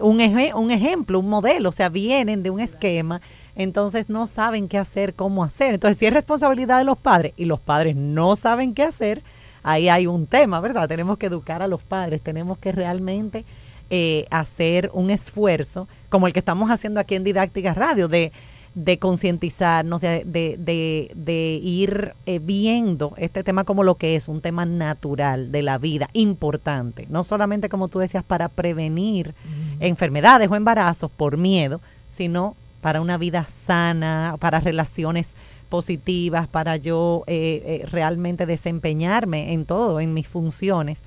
un, 0.00 0.20
un 0.54 0.70
ejemplo, 0.70 1.18
un 1.20 1.28
modelo, 1.28 1.68
o 1.68 1.72
sea, 1.72 1.88
vienen 1.88 2.42
de 2.42 2.50
un 2.50 2.60
esquema 2.60 3.20
entonces 3.54 4.08
no 4.08 4.26
saben 4.26 4.68
qué 4.68 4.78
hacer, 4.78 5.14
cómo 5.14 5.44
hacer. 5.44 5.74
Entonces, 5.74 5.98
si 5.98 6.06
es 6.06 6.12
responsabilidad 6.12 6.78
de 6.78 6.84
los 6.84 6.98
padres 6.98 7.32
y 7.36 7.44
los 7.44 7.60
padres 7.60 7.96
no 7.96 8.36
saben 8.36 8.74
qué 8.74 8.82
hacer, 8.82 9.22
ahí 9.62 9.88
hay 9.88 10.06
un 10.06 10.26
tema, 10.26 10.60
¿verdad? 10.60 10.88
Tenemos 10.88 11.18
que 11.18 11.26
educar 11.26 11.62
a 11.62 11.66
los 11.66 11.82
padres, 11.82 12.20
tenemos 12.20 12.58
que 12.58 12.72
realmente 12.72 13.44
eh, 13.90 14.26
hacer 14.30 14.90
un 14.94 15.10
esfuerzo, 15.10 15.88
como 16.08 16.26
el 16.26 16.32
que 16.32 16.38
estamos 16.38 16.70
haciendo 16.70 17.00
aquí 17.00 17.14
en 17.14 17.24
Didáctica 17.24 17.74
Radio, 17.74 18.08
de, 18.08 18.32
de 18.74 18.98
concientizarnos, 18.98 20.00
de, 20.00 20.24
de, 20.24 21.10
de, 21.14 21.60
ir 21.62 22.14
eh, 22.24 22.38
viendo 22.38 23.12
este 23.18 23.44
tema 23.44 23.64
como 23.64 23.84
lo 23.84 23.96
que 23.96 24.16
es, 24.16 24.28
un 24.28 24.40
tema 24.40 24.64
natural 24.64 25.52
de 25.52 25.62
la 25.62 25.76
vida, 25.78 26.08
importante, 26.14 27.06
no 27.10 27.22
solamente 27.22 27.68
como 27.68 27.88
tú 27.88 27.98
decías, 27.98 28.24
para 28.24 28.48
prevenir 28.48 29.34
enfermedades 29.78 30.50
o 30.50 30.56
embarazos 30.56 31.10
por 31.10 31.36
miedo, 31.36 31.80
sino 32.10 32.56
para 32.80 33.00
una 33.00 33.18
vida 33.18 33.44
sana, 33.44 34.36
para 34.40 34.60
relaciones 34.60 35.36
positivas 35.72 36.48
para 36.48 36.76
yo 36.76 37.24
eh, 37.26 37.62
eh, 37.64 37.86
realmente 37.90 38.44
desempeñarme 38.44 39.54
en 39.54 39.64
todo, 39.64 40.00
en 40.00 40.12
mis 40.12 40.28
funciones 40.28 41.02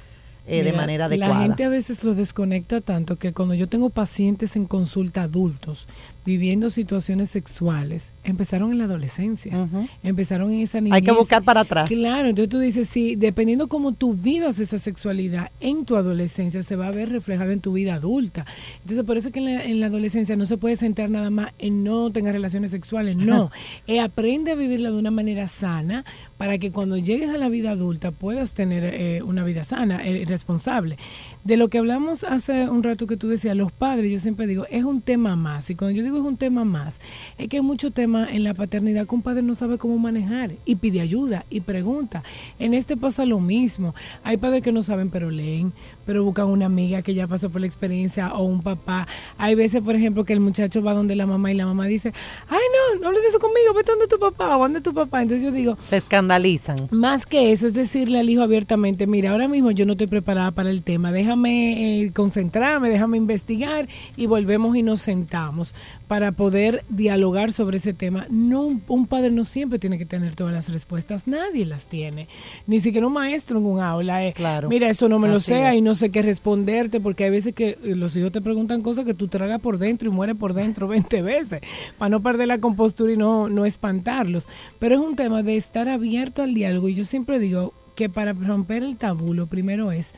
eh, 0.47 0.63
de 0.63 0.73
manera 0.73 1.05
adecuada. 1.05 1.35
La 1.35 1.41
gente 1.41 1.65
a 1.65 1.69
veces 1.69 2.03
lo 2.03 2.15
desconecta 2.15 2.81
tanto 2.81 3.17
que 3.17 3.31
cuando 3.31 3.53
yo 3.53 3.69
tengo 3.69 3.91
pacientes 3.91 4.55
en 4.55 4.65
consulta 4.65 5.21
adultos 5.21 5.87
viviendo 6.25 6.71
situaciones 6.71 7.29
sexuales, 7.29 8.11
empezaron 8.23 8.71
en 8.71 8.79
la 8.79 8.85
adolescencia, 8.85 9.69
empezaron 10.03 10.51
en 10.51 10.61
esa 10.61 10.81
niñez. 10.81 10.95
Hay 10.95 11.03
que 11.03 11.11
buscar 11.11 11.43
para 11.43 11.61
atrás. 11.61 11.87
Claro, 11.87 12.27
entonces 12.27 12.49
tú 12.49 12.57
dices, 12.57 12.89
sí, 12.89 13.15
dependiendo 13.15 13.67
cómo 13.67 13.91
tú 13.91 14.15
vivas 14.15 14.57
esa 14.59 14.79
sexualidad 14.79 15.51
en 15.59 15.85
tu 15.85 15.95
adolescencia, 15.95 16.63
se 16.63 16.75
va 16.75 16.87
a 16.87 16.91
ver 16.91 17.09
reflejada 17.09 17.53
en 17.53 17.59
tu 17.59 17.73
vida 17.73 17.93
adulta. 17.95 18.45
Entonces, 18.81 19.05
por 19.05 19.17
eso 19.17 19.31
que 19.31 19.39
en 19.39 19.79
la, 19.79 19.85
adolescencia 19.85 20.35
no 20.35 20.47
se 20.47 20.57
puede 20.57 20.75
centrar 20.75 21.11
nada 21.11 21.29
más 21.29 21.51
en 21.59 21.83
no 21.83 22.11
tener 22.11 22.33
relaciones 22.33 22.71
sexuales, 22.71 23.15
no. 23.15 23.51
Eh, 23.85 23.99
aprende 23.99 24.51
a 24.51 24.55
vivirla 24.55 24.89
de 24.89 24.97
una 24.97 25.11
manera 25.11 25.47
sana 25.47 26.05
para 26.37 26.57
que 26.57 26.71
cuando 26.71 26.97
llegues 26.97 27.29
a 27.29 27.37
la 27.37 27.49
vida 27.49 27.71
adulta 27.71 28.11
puedas 28.11 28.55
tener 28.55 28.83
eh, 28.83 29.21
una 29.21 29.43
vida 29.43 29.63
sana, 29.63 30.05
eh, 30.05 30.25
responsable. 30.27 30.97
De 31.43 31.57
lo 31.57 31.69
que 31.69 31.77
hablamos 31.77 32.23
hace 32.23 32.67
un 32.67 32.81
rato 32.81 33.05
que 33.05 33.17
tú 33.17 33.27
decías, 33.27 33.55
los 33.55 33.71
padres, 33.71 34.11
yo 34.11 34.17
siempre 34.17 34.47
digo, 34.47 34.65
es 34.71 34.83
un 34.83 35.01
tema 35.01 35.35
más. 35.35 35.69
Y 35.69 35.75
cuando 35.75 35.95
yo 35.95 36.03
digo 36.03 36.14
es 36.19 36.25
un 36.25 36.37
tema 36.37 36.65
más, 36.65 36.99
es 37.37 37.47
que 37.47 37.57
hay 37.57 37.63
mucho 37.63 37.91
tema 37.91 38.27
en 38.31 38.43
la 38.43 38.53
paternidad 38.53 39.07
que 39.07 39.15
un 39.15 39.21
padre 39.21 39.41
no 39.41 39.55
sabe 39.55 39.77
cómo 39.77 39.97
manejar 39.97 40.51
y 40.65 40.75
pide 40.75 41.01
ayuda 41.01 41.45
y 41.49 41.61
pregunta. 41.61 42.23
En 42.59 42.73
este 42.73 42.97
pasa 42.97 43.25
lo 43.25 43.39
mismo. 43.39 43.95
Hay 44.23 44.37
padres 44.37 44.61
que 44.61 44.71
no 44.71 44.83
saben 44.83 45.09
pero 45.09 45.29
leen, 45.29 45.73
pero 46.05 46.23
buscan 46.23 46.47
una 46.47 46.65
amiga 46.65 47.01
que 47.01 47.13
ya 47.13 47.27
pasó 47.27 47.49
por 47.49 47.61
la 47.61 47.67
experiencia 47.67 48.33
o 48.33 48.43
un 48.43 48.61
papá. 48.61 49.07
Hay 49.37 49.55
veces, 49.55 49.81
por 49.81 49.95
ejemplo, 49.95 50.23
que 50.25 50.33
el 50.33 50.39
muchacho 50.39 50.81
va 50.81 50.93
donde 50.93 51.15
la 51.15 51.25
mamá 51.25 51.51
y 51.51 51.55
la 51.55 51.65
mamá 51.65 51.85
dice, 51.85 52.13
ay 52.49 52.59
no, 52.93 53.01
no 53.01 53.07
hables 53.07 53.23
de 53.23 53.27
eso 53.29 53.39
conmigo, 53.39 53.73
vete 53.73 53.91
donde 53.91 54.07
tu 54.07 54.19
papá 54.19 54.57
o 54.57 54.61
donde 54.61 54.81
tu 54.81 54.93
papá. 54.93 55.21
Entonces 55.21 55.43
yo 55.43 55.51
digo... 55.51 55.77
Se 55.81 55.97
escandalizan. 55.97 56.75
Más 56.91 57.25
que 57.25 57.51
eso, 57.51 57.67
es 57.67 57.73
decirle 57.73 58.19
al 58.19 58.29
hijo 58.29 58.41
abiertamente, 58.41 59.07
mira, 59.07 59.31
ahora 59.31 59.47
mismo 59.47 59.71
yo 59.71 59.85
no 59.85 59.93
estoy 59.93 60.07
preparada 60.07 60.51
para 60.51 60.69
el 60.69 60.83
tema, 60.83 61.11
déjame 61.11 62.03
eh, 62.03 62.11
concentrarme, 62.13 62.89
déjame 62.89 63.17
investigar 63.17 63.87
y 64.15 64.25
volvemos 64.25 64.75
y 64.75 64.83
nos 64.83 65.01
sentamos 65.01 65.73
para 66.07 66.31
poder 66.31 66.83
dialogar 66.89 67.51
sobre 67.51 67.77
ese 67.77 67.93
tema. 67.93 68.27
No, 68.29 68.79
un 68.87 69.07
padre 69.07 69.31
no 69.31 69.43
siempre 69.43 69.79
tiene 69.79 69.97
que 69.97 70.05
tener 70.05 70.35
todas 70.35 70.53
las 70.53 70.71
respuestas, 70.71 71.27
nadie 71.27 71.65
las 71.65 71.87
tiene, 71.87 72.27
ni 72.67 72.79
siquiera 72.79 73.07
un 73.07 73.13
maestro 73.13 73.59
en 73.59 73.65
un 73.65 73.79
aula. 73.79 74.25
Eh, 74.25 74.33
claro. 74.33 74.69
Mira, 74.69 74.89
eso 74.89 75.09
no 75.09 75.19
me 75.19 75.27
lo 75.27 75.39
sé 75.39 75.75
y 75.75 75.81
no 75.81 75.93
sé 75.93 76.11
qué 76.11 76.21
responderte, 76.21 76.99
porque 76.99 77.25
hay 77.25 77.31
veces 77.31 77.53
que 77.53 77.69
eh, 77.69 77.95
los 77.95 78.15
hijos 78.15 78.31
te 78.31 78.41
preguntan 78.41 78.81
cosas 78.81 79.05
que 79.05 79.13
tú 79.13 79.27
tragas 79.27 79.59
por 79.61 79.77
dentro 79.77 80.09
y 80.09 80.11
mueres 80.11 80.35
por 80.35 80.53
dentro 80.53 80.87
20 80.95 81.21
veces, 81.21 81.61
para 81.97 82.09
no 82.09 82.21
perder 82.21 82.47
la 82.47 82.59
compostura 82.59 83.11
y 83.11 83.17
no, 83.17 83.49
no 83.49 83.65
espantarlos. 83.65 84.47
Pero 84.79 84.95
es 84.95 85.01
un 85.01 85.15
tema 85.15 85.43
de 85.43 85.57
estar 85.57 85.89
abierto 85.89 86.43
al 86.43 86.53
diálogo 86.53 86.89
y 86.89 86.95
yo 86.95 87.03
siempre 87.03 87.39
digo 87.39 87.73
que 87.95 88.09
para 88.09 88.33
romper 88.33 88.83
el 88.83 88.97
tabú 88.97 89.33
lo 89.33 89.47
primero 89.47 89.91
es 89.91 90.13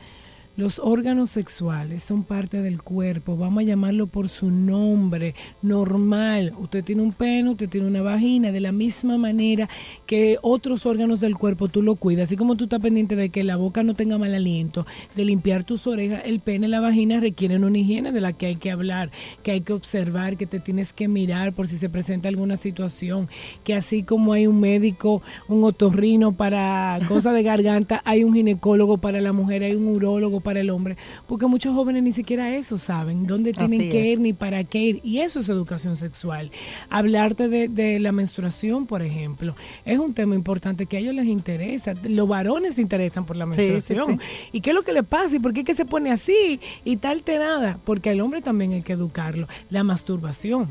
los 0.58 0.80
órganos 0.80 1.30
sexuales 1.30 2.02
son 2.02 2.24
parte 2.24 2.62
del 2.62 2.82
cuerpo, 2.82 3.36
vamos 3.36 3.62
a 3.62 3.66
llamarlo 3.66 4.08
por 4.08 4.28
su 4.28 4.50
nombre, 4.50 5.36
normal. 5.62 6.52
Usted 6.58 6.82
tiene 6.82 7.02
un 7.02 7.12
pene, 7.12 7.50
usted 7.50 7.68
tiene 7.68 7.86
una 7.86 8.02
vagina, 8.02 8.50
de 8.50 8.58
la 8.58 8.72
misma 8.72 9.18
manera 9.18 9.68
que 10.04 10.36
otros 10.42 10.84
órganos 10.84 11.20
del 11.20 11.36
cuerpo 11.36 11.68
tú 11.68 11.80
lo 11.80 11.94
cuidas. 11.94 12.24
Así 12.24 12.36
como 12.36 12.56
tú 12.56 12.64
estás 12.64 12.80
pendiente 12.80 13.14
de 13.14 13.28
que 13.28 13.44
la 13.44 13.54
boca 13.54 13.84
no 13.84 13.94
tenga 13.94 14.18
mal 14.18 14.34
aliento, 14.34 14.84
de 15.14 15.24
limpiar 15.24 15.62
tus 15.62 15.86
orejas, 15.86 16.22
el 16.24 16.40
pene 16.40 16.66
y 16.66 16.70
la 16.70 16.80
vagina 16.80 17.20
requieren 17.20 17.62
una 17.62 17.78
higiene 17.78 18.10
de 18.10 18.20
la 18.20 18.32
que 18.32 18.46
hay 18.46 18.56
que 18.56 18.72
hablar, 18.72 19.12
que 19.44 19.52
hay 19.52 19.60
que 19.60 19.74
observar, 19.74 20.36
que 20.36 20.46
te 20.46 20.58
tienes 20.58 20.92
que 20.92 21.06
mirar 21.06 21.52
por 21.52 21.68
si 21.68 21.78
se 21.78 21.88
presenta 21.88 22.28
alguna 22.28 22.56
situación, 22.56 23.28
que 23.62 23.74
así 23.74 24.02
como 24.02 24.32
hay 24.32 24.48
un 24.48 24.58
médico, 24.58 25.22
un 25.46 25.62
otorrino 25.62 26.32
para 26.32 26.98
cosas 27.06 27.34
de 27.34 27.44
garganta, 27.44 28.02
hay 28.04 28.24
un 28.24 28.34
ginecólogo 28.34 28.98
para 28.98 29.20
la 29.20 29.32
mujer, 29.32 29.62
hay 29.62 29.76
un 29.76 29.86
urólogo 29.86 30.40
para 30.40 30.47
el 30.56 30.70
hombre, 30.70 30.96
porque 31.26 31.46
muchos 31.46 31.74
jóvenes 31.74 32.02
ni 32.02 32.12
siquiera 32.12 32.56
eso 32.56 32.78
saben, 32.78 33.26
dónde 33.26 33.52
tienen 33.52 33.90
que 33.90 34.06
ir 34.06 34.20
ni 34.20 34.32
para 34.32 34.64
qué 34.64 34.78
ir, 34.78 35.00
y 35.04 35.18
eso 35.20 35.40
es 35.40 35.48
educación 35.48 35.96
sexual. 35.96 36.50
Hablarte 36.88 37.48
de, 37.48 37.98
la 37.98 38.12
menstruación, 38.12 38.86
por 38.86 39.02
ejemplo, 39.02 39.54
es 39.84 39.98
un 39.98 40.14
tema 40.14 40.34
importante 40.34 40.86
que 40.86 40.96
a 40.96 41.00
ellos 41.00 41.14
les 41.14 41.26
interesa, 41.26 41.94
los 42.04 42.28
varones 42.28 42.76
se 42.76 42.82
interesan 42.82 43.24
por 43.26 43.36
la 43.36 43.46
menstruación, 43.46 44.20
y 44.52 44.60
qué 44.60 44.70
es 44.70 44.74
lo 44.74 44.82
que 44.82 44.92
le 44.92 45.02
pasa, 45.02 45.36
y 45.36 45.38
por 45.38 45.52
qué 45.52 45.64
que 45.64 45.74
se 45.74 45.84
pone 45.84 46.10
así, 46.10 46.60
y 46.84 46.96
tal 46.96 47.22
nada, 47.26 47.78
porque 47.84 48.10
al 48.10 48.20
hombre 48.20 48.40
también 48.40 48.72
hay 48.72 48.82
que 48.82 48.94
educarlo, 48.94 49.48
la 49.70 49.84
masturbación 49.84 50.68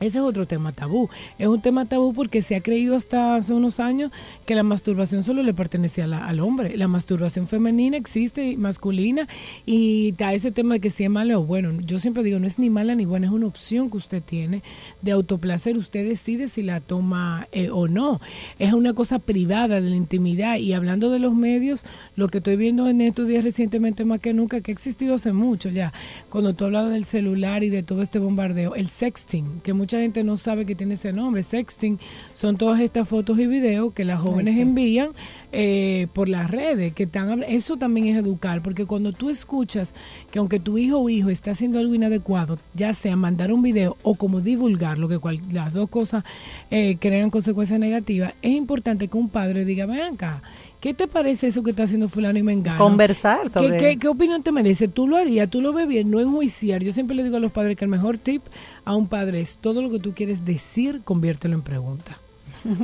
Ese 0.00 0.16
es 0.16 0.24
otro 0.24 0.46
tema 0.46 0.72
tabú. 0.72 1.10
Es 1.38 1.46
un 1.46 1.60
tema 1.60 1.84
tabú 1.84 2.14
porque 2.14 2.40
se 2.40 2.56
ha 2.56 2.62
creído 2.62 2.96
hasta 2.96 3.34
hace 3.34 3.52
unos 3.52 3.80
años 3.80 4.10
que 4.46 4.54
la 4.54 4.62
masturbación 4.62 5.22
solo 5.22 5.42
le 5.42 5.52
pertenece 5.52 6.02
al 6.02 6.40
hombre. 6.40 6.74
La 6.78 6.88
masturbación 6.88 7.48
femenina 7.48 7.98
existe, 7.98 8.56
masculina, 8.56 9.28
y 9.66 10.08
está 10.12 10.32
ese 10.32 10.52
tema 10.52 10.72
de 10.72 10.80
que 10.80 10.88
si 10.88 11.04
es 11.04 11.10
mala 11.10 11.38
o 11.38 11.44
bueno. 11.44 11.82
Yo 11.82 11.98
siempre 11.98 12.22
digo, 12.22 12.38
no 12.38 12.46
es 12.46 12.58
ni 12.58 12.70
mala 12.70 12.94
ni 12.94 13.04
buena, 13.04 13.26
es 13.26 13.32
una 13.34 13.46
opción 13.46 13.90
que 13.90 13.98
usted 13.98 14.22
tiene 14.22 14.62
de 15.02 15.10
autoplacer. 15.10 15.76
Usted 15.76 16.08
decide 16.08 16.48
si 16.48 16.62
la 16.62 16.80
toma 16.80 17.46
eh, 17.52 17.68
o 17.68 17.86
no. 17.86 18.22
Es 18.58 18.72
una 18.72 18.94
cosa 18.94 19.18
privada 19.18 19.82
de 19.82 19.90
la 19.90 19.96
intimidad. 19.96 20.56
Y 20.56 20.72
hablando 20.72 21.10
de 21.10 21.18
los 21.18 21.34
medios, 21.34 21.84
lo 22.16 22.28
que 22.28 22.38
estoy 22.38 22.56
viendo 22.56 22.88
en 22.88 23.02
estos 23.02 23.28
días 23.28 23.44
recientemente 23.44 24.06
más 24.06 24.20
que 24.20 24.32
nunca, 24.32 24.62
que 24.62 24.70
ha 24.70 24.74
existido 24.74 25.12
hace 25.12 25.34
mucho 25.34 25.68
ya, 25.68 25.92
cuando 26.30 26.54
tú 26.54 26.64
hablabas 26.64 26.92
del 26.92 27.04
celular 27.04 27.64
y 27.64 27.68
de 27.68 27.82
todo 27.82 28.00
este 28.00 28.18
bombardeo, 28.18 28.74
el 28.74 28.88
sexting, 28.88 29.60
que 29.60 29.74
muchas 29.74 29.89
mucha 29.90 30.02
gente 30.02 30.22
no 30.22 30.36
sabe 30.36 30.66
que 30.66 30.76
tiene 30.76 30.94
ese 30.94 31.12
nombre. 31.12 31.42
Sexting 31.42 31.98
son 32.32 32.56
todas 32.56 32.80
estas 32.80 33.08
fotos 33.08 33.40
y 33.40 33.48
videos 33.48 33.92
que 33.92 34.04
las 34.04 34.20
jóvenes 34.20 34.56
envían 34.56 35.10
eh, 35.50 36.06
por 36.12 36.28
las 36.28 36.48
redes. 36.48 36.94
que 36.94 37.04
están 37.04 37.42
Eso 37.42 37.76
también 37.76 38.06
es 38.06 38.16
educar, 38.16 38.62
porque 38.62 38.86
cuando 38.86 39.12
tú 39.12 39.30
escuchas 39.30 39.96
que 40.30 40.38
aunque 40.38 40.60
tu 40.60 40.78
hijo 40.78 40.98
o 40.98 41.08
hijo 41.08 41.28
está 41.28 41.50
haciendo 41.50 41.80
algo 41.80 41.92
inadecuado, 41.92 42.56
ya 42.72 42.94
sea 42.94 43.16
mandar 43.16 43.52
un 43.52 43.62
video 43.62 43.96
o 44.04 44.14
como 44.14 44.40
divulgarlo, 44.40 45.08
que 45.08 45.18
cual, 45.18 45.40
las 45.50 45.72
dos 45.72 45.90
cosas 45.90 46.22
eh, 46.70 46.96
crean 47.00 47.30
consecuencias 47.30 47.80
negativas, 47.80 48.34
es 48.42 48.52
importante 48.52 49.08
que 49.08 49.18
un 49.18 49.28
padre 49.28 49.64
diga, 49.64 49.86
ven 49.86 50.02
acá, 50.02 50.40
¿Qué 50.80 50.94
te 50.94 51.06
parece 51.06 51.48
eso 51.48 51.62
que 51.62 51.70
está 51.70 51.82
haciendo 51.82 52.08
fulano 52.08 52.38
y 52.38 52.42
mengano? 52.42 52.78
Conversar 52.78 53.50
sobre 53.50 53.76
¿Qué, 53.76 53.98
qué, 53.98 54.08
opinión 54.08 54.42
te 54.42 54.50
merece? 54.50 54.88
¿Tú 54.88 55.06
lo 55.06 55.18
harías? 55.18 55.50
¿Tú 55.50 55.60
lo 55.60 55.74
ves 55.74 55.86
bien? 55.86 56.10
No 56.10 56.20
enjuiciar. 56.20 56.82
Yo 56.82 56.90
siempre 56.90 57.14
le 57.14 57.22
digo 57.22 57.36
a 57.36 57.40
los 57.40 57.52
padres 57.52 57.76
que 57.76 57.84
el 57.84 57.90
mejor 57.90 58.16
tip 58.16 58.42
a 58.84 58.94
un 58.96 59.06
padre 59.06 59.42
es 59.42 59.58
todo 59.58 59.82
lo 59.82 59.90
que 59.90 59.98
tú 59.98 60.14
quieres 60.14 60.44
decir, 60.44 61.02
conviértelo 61.04 61.54
en 61.54 61.62
pregunta. 61.62 62.18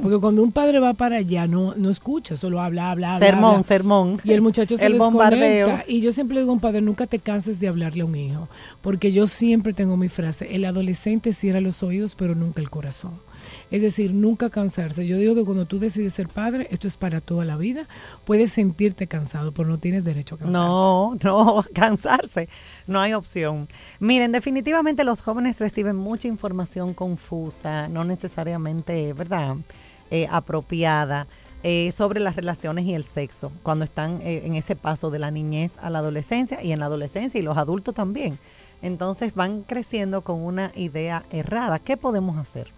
Porque 0.02 0.18
cuando 0.18 0.42
un 0.42 0.52
padre 0.52 0.78
va 0.78 0.94
para 0.94 1.16
allá, 1.16 1.46
no, 1.46 1.74
no 1.74 1.90
escucha, 1.90 2.36
solo 2.36 2.60
habla, 2.60 2.90
habla, 2.90 3.14
habla. 3.14 3.26
Sermón, 3.26 3.62
sermón. 3.62 4.20
Y 4.24 4.32
el 4.32 4.40
muchacho 4.40 4.76
se 4.76 4.86
el 4.86 4.94
bombardeo. 4.94 5.80
Y 5.86 6.00
yo 6.00 6.12
siempre 6.12 6.38
digo 6.38 6.50
a 6.50 6.54
un 6.54 6.60
padre, 6.60 6.80
nunca 6.80 7.06
te 7.06 7.18
canses 7.18 7.60
de 7.60 7.68
hablarle 7.68 8.02
a 8.02 8.06
un 8.06 8.14
hijo. 8.14 8.48
Porque 8.80 9.12
yo 9.12 9.26
siempre 9.26 9.72
tengo 9.72 9.96
mi 9.96 10.08
frase, 10.08 10.54
el 10.54 10.64
adolescente 10.64 11.32
cierra 11.32 11.60
los 11.60 11.82
oídos, 11.82 12.14
pero 12.14 12.34
nunca 12.34 12.60
el 12.60 12.70
corazón. 12.70 13.20
Es 13.70 13.82
decir, 13.82 14.14
nunca 14.14 14.48
cansarse. 14.48 15.06
Yo 15.06 15.16
digo 15.18 15.34
que 15.34 15.44
cuando 15.44 15.66
tú 15.66 15.78
decides 15.78 16.14
ser 16.14 16.28
padre, 16.28 16.68
esto 16.70 16.86
es 16.86 16.96
para 16.96 17.20
toda 17.20 17.44
la 17.44 17.56
vida. 17.56 17.88
Puedes 18.24 18.52
sentirte 18.52 19.08
cansado, 19.08 19.52
pero 19.52 19.68
no 19.68 19.78
tienes 19.78 20.04
derecho 20.04 20.36
a 20.36 20.38
cansarte. 20.38 20.58
No, 20.58 21.16
no, 21.24 21.64
cansarse. 21.74 22.48
No 22.86 23.00
hay 23.00 23.14
opción. 23.14 23.68
Miren, 23.98 24.30
definitivamente 24.30 25.02
los 25.02 25.20
jóvenes 25.20 25.58
reciben 25.58 25.96
mucha 25.96 26.28
información 26.28 26.94
confusa, 26.94 27.88
no 27.88 28.04
necesariamente, 28.04 29.12
¿verdad? 29.12 29.56
Eh, 30.10 30.28
apropiada. 30.30 31.26
Eh, 31.68 31.90
sobre 31.90 32.20
las 32.20 32.36
relaciones 32.36 32.84
y 32.84 32.94
el 32.94 33.02
sexo, 33.02 33.50
cuando 33.64 33.84
están 33.84 34.20
eh, 34.22 34.42
en 34.44 34.54
ese 34.54 34.76
paso 34.76 35.10
de 35.10 35.18
la 35.18 35.32
niñez 35.32 35.78
a 35.78 35.90
la 35.90 35.98
adolescencia 35.98 36.62
y 36.62 36.70
en 36.70 36.78
la 36.78 36.86
adolescencia 36.86 37.40
y 37.40 37.42
los 37.42 37.56
adultos 37.56 37.92
también. 37.92 38.38
Entonces 38.82 39.34
van 39.34 39.62
creciendo 39.62 40.22
con 40.22 40.42
una 40.42 40.70
idea 40.76 41.24
errada. 41.30 41.80
¿Qué 41.80 41.96
podemos 41.96 42.36
hacer? 42.36 42.75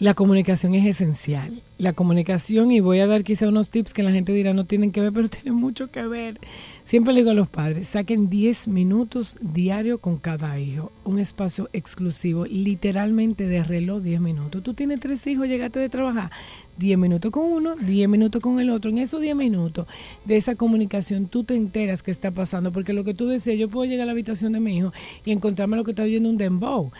La 0.00 0.14
comunicación 0.14 0.74
es 0.74 0.84
esencial. 0.84 1.62
La 1.78 1.92
comunicación, 1.92 2.72
y 2.72 2.80
voy 2.80 2.98
a 2.98 3.06
dar 3.06 3.22
quizá 3.22 3.46
unos 3.46 3.70
tips 3.70 3.92
que 3.92 4.02
la 4.02 4.10
gente 4.10 4.32
dirá 4.32 4.52
no 4.52 4.64
tienen 4.64 4.90
que 4.90 5.00
ver, 5.00 5.12
pero 5.12 5.28
tienen 5.30 5.54
mucho 5.54 5.92
que 5.92 6.02
ver. 6.02 6.40
Siempre 6.82 7.14
le 7.14 7.20
digo 7.20 7.30
a 7.30 7.34
los 7.34 7.48
padres, 7.48 7.86
saquen 7.86 8.28
10 8.28 8.66
minutos 8.66 9.38
diario 9.40 9.98
con 9.98 10.18
cada 10.18 10.58
hijo, 10.58 10.90
un 11.04 11.20
espacio 11.20 11.70
exclusivo, 11.72 12.44
literalmente 12.44 13.46
de 13.46 13.62
reloj 13.62 14.02
10 14.02 14.20
minutos. 14.20 14.64
Tú 14.64 14.74
tienes 14.74 14.98
tres 14.98 15.24
hijos, 15.28 15.46
llegaste 15.46 15.78
de 15.78 15.88
trabajar, 15.88 16.32
10 16.76 16.98
minutos 16.98 17.30
con 17.30 17.44
uno, 17.44 17.76
10 17.76 18.08
minutos 18.08 18.42
con 18.42 18.58
el 18.58 18.70
otro. 18.70 18.90
En 18.90 18.98
esos 18.98 19.20
10 19.20 19.36
minutos 19.36 19.86
de 20.24 20.36
esa 20.36 20.56
comunicación 20.56 21.28
tú 21.28 21.44
te 21.44 21.54
enteras 21.54 22.02
qué 22.02 22.10
está 22.10 22.32
pasando, 22.32 22.72
porque 22.72 22.94
lo 22.94 23.04
que 23.04 23.14
tú 23.14 23.28
decías, 23.28 23.56
yo 23.56 23.68
puedo 23.68 23.88
llegar 23.88 24.02
a 24.02 24.06
la 24.06 24.12
habitación 24.12 24.54
de 24.54 24.60
mi 24.60 24.76
hijo 24.76 24.92
y 25.24 25.30
encontrarme 25.30 25.76
lo 25.76 25.84
que 25.84 25.92
está 25.92 26.02
oyendo 26.02 26.28
un 26.28 26.36
dembow 26.36 26.90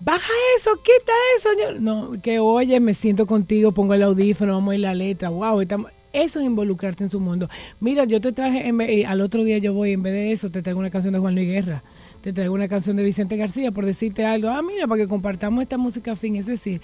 baja 0.00 0.32
eso, 0.58 0.70
quita 0.82 1.12
eso. 1.36 1.80
No, 1.80 2.12
que 2.22 2.38
oye, 2.38 2.80
me 2.80 2.94
siento 2.94 3.26
contigo, 3.26 3.72
pongo 3.72 3.94
el 3.94 4.02
audífono, 4.02 4.54
vamos 4.54 4.72
a 4.72 4.74
ir 4.74 4.80
la 4.80 4.94
letra, 4.94 5.28
wow, 5.30 5.60
estamos, 5.60 5.90
eso 6.16 6.40
es 6.40 6.46
involucrarte 6.46 7.04
en 7.04 7.10
su 7.10 7.20
mundo. 7.20 7.50
Mira, 7.78 8.04
yo 8.04 8.22
te 8.22 8.32
traje, 8.32 8.68
en 8.68 9.06
al 9.06 9.20
otro 9.20 9.44
día 9.44 9.58
yo 9.58 9.74
voy, 9.74 9.92
en 9.92 10.02
vez 10.02 10.14
de 10.14 10.32
eso, 10.32 10.50
te 10.50 10.62
traigo 10.62 10.80
una 10.80 10.88
canción 10.90 11.12
de 11.12 11.18
Juan 11.20 11.34
Luis 11.34 11.46
Guerra, 11.46 11.82
te 12.22 12.32
traigo 12.32 12.54
una 12.54 12.68
canción 12.68 12.96
de 12.96 13.04
Vicente 13.04 13.36
García, 13.36 13.70
por 13.70 13.84
decirte 13.84 14.24
algo. 14.24 14.48
Ah, 14.48 14.62
mira, 14.62 14.86
para 14.86 15.02
que 15.02 15.08
compartamos 15.08 15.62
esta 15.62 15.76
música 15.76 16.16
fin. 16.16 16.36
Es 16.36 16.46
decir, 16.46 16.80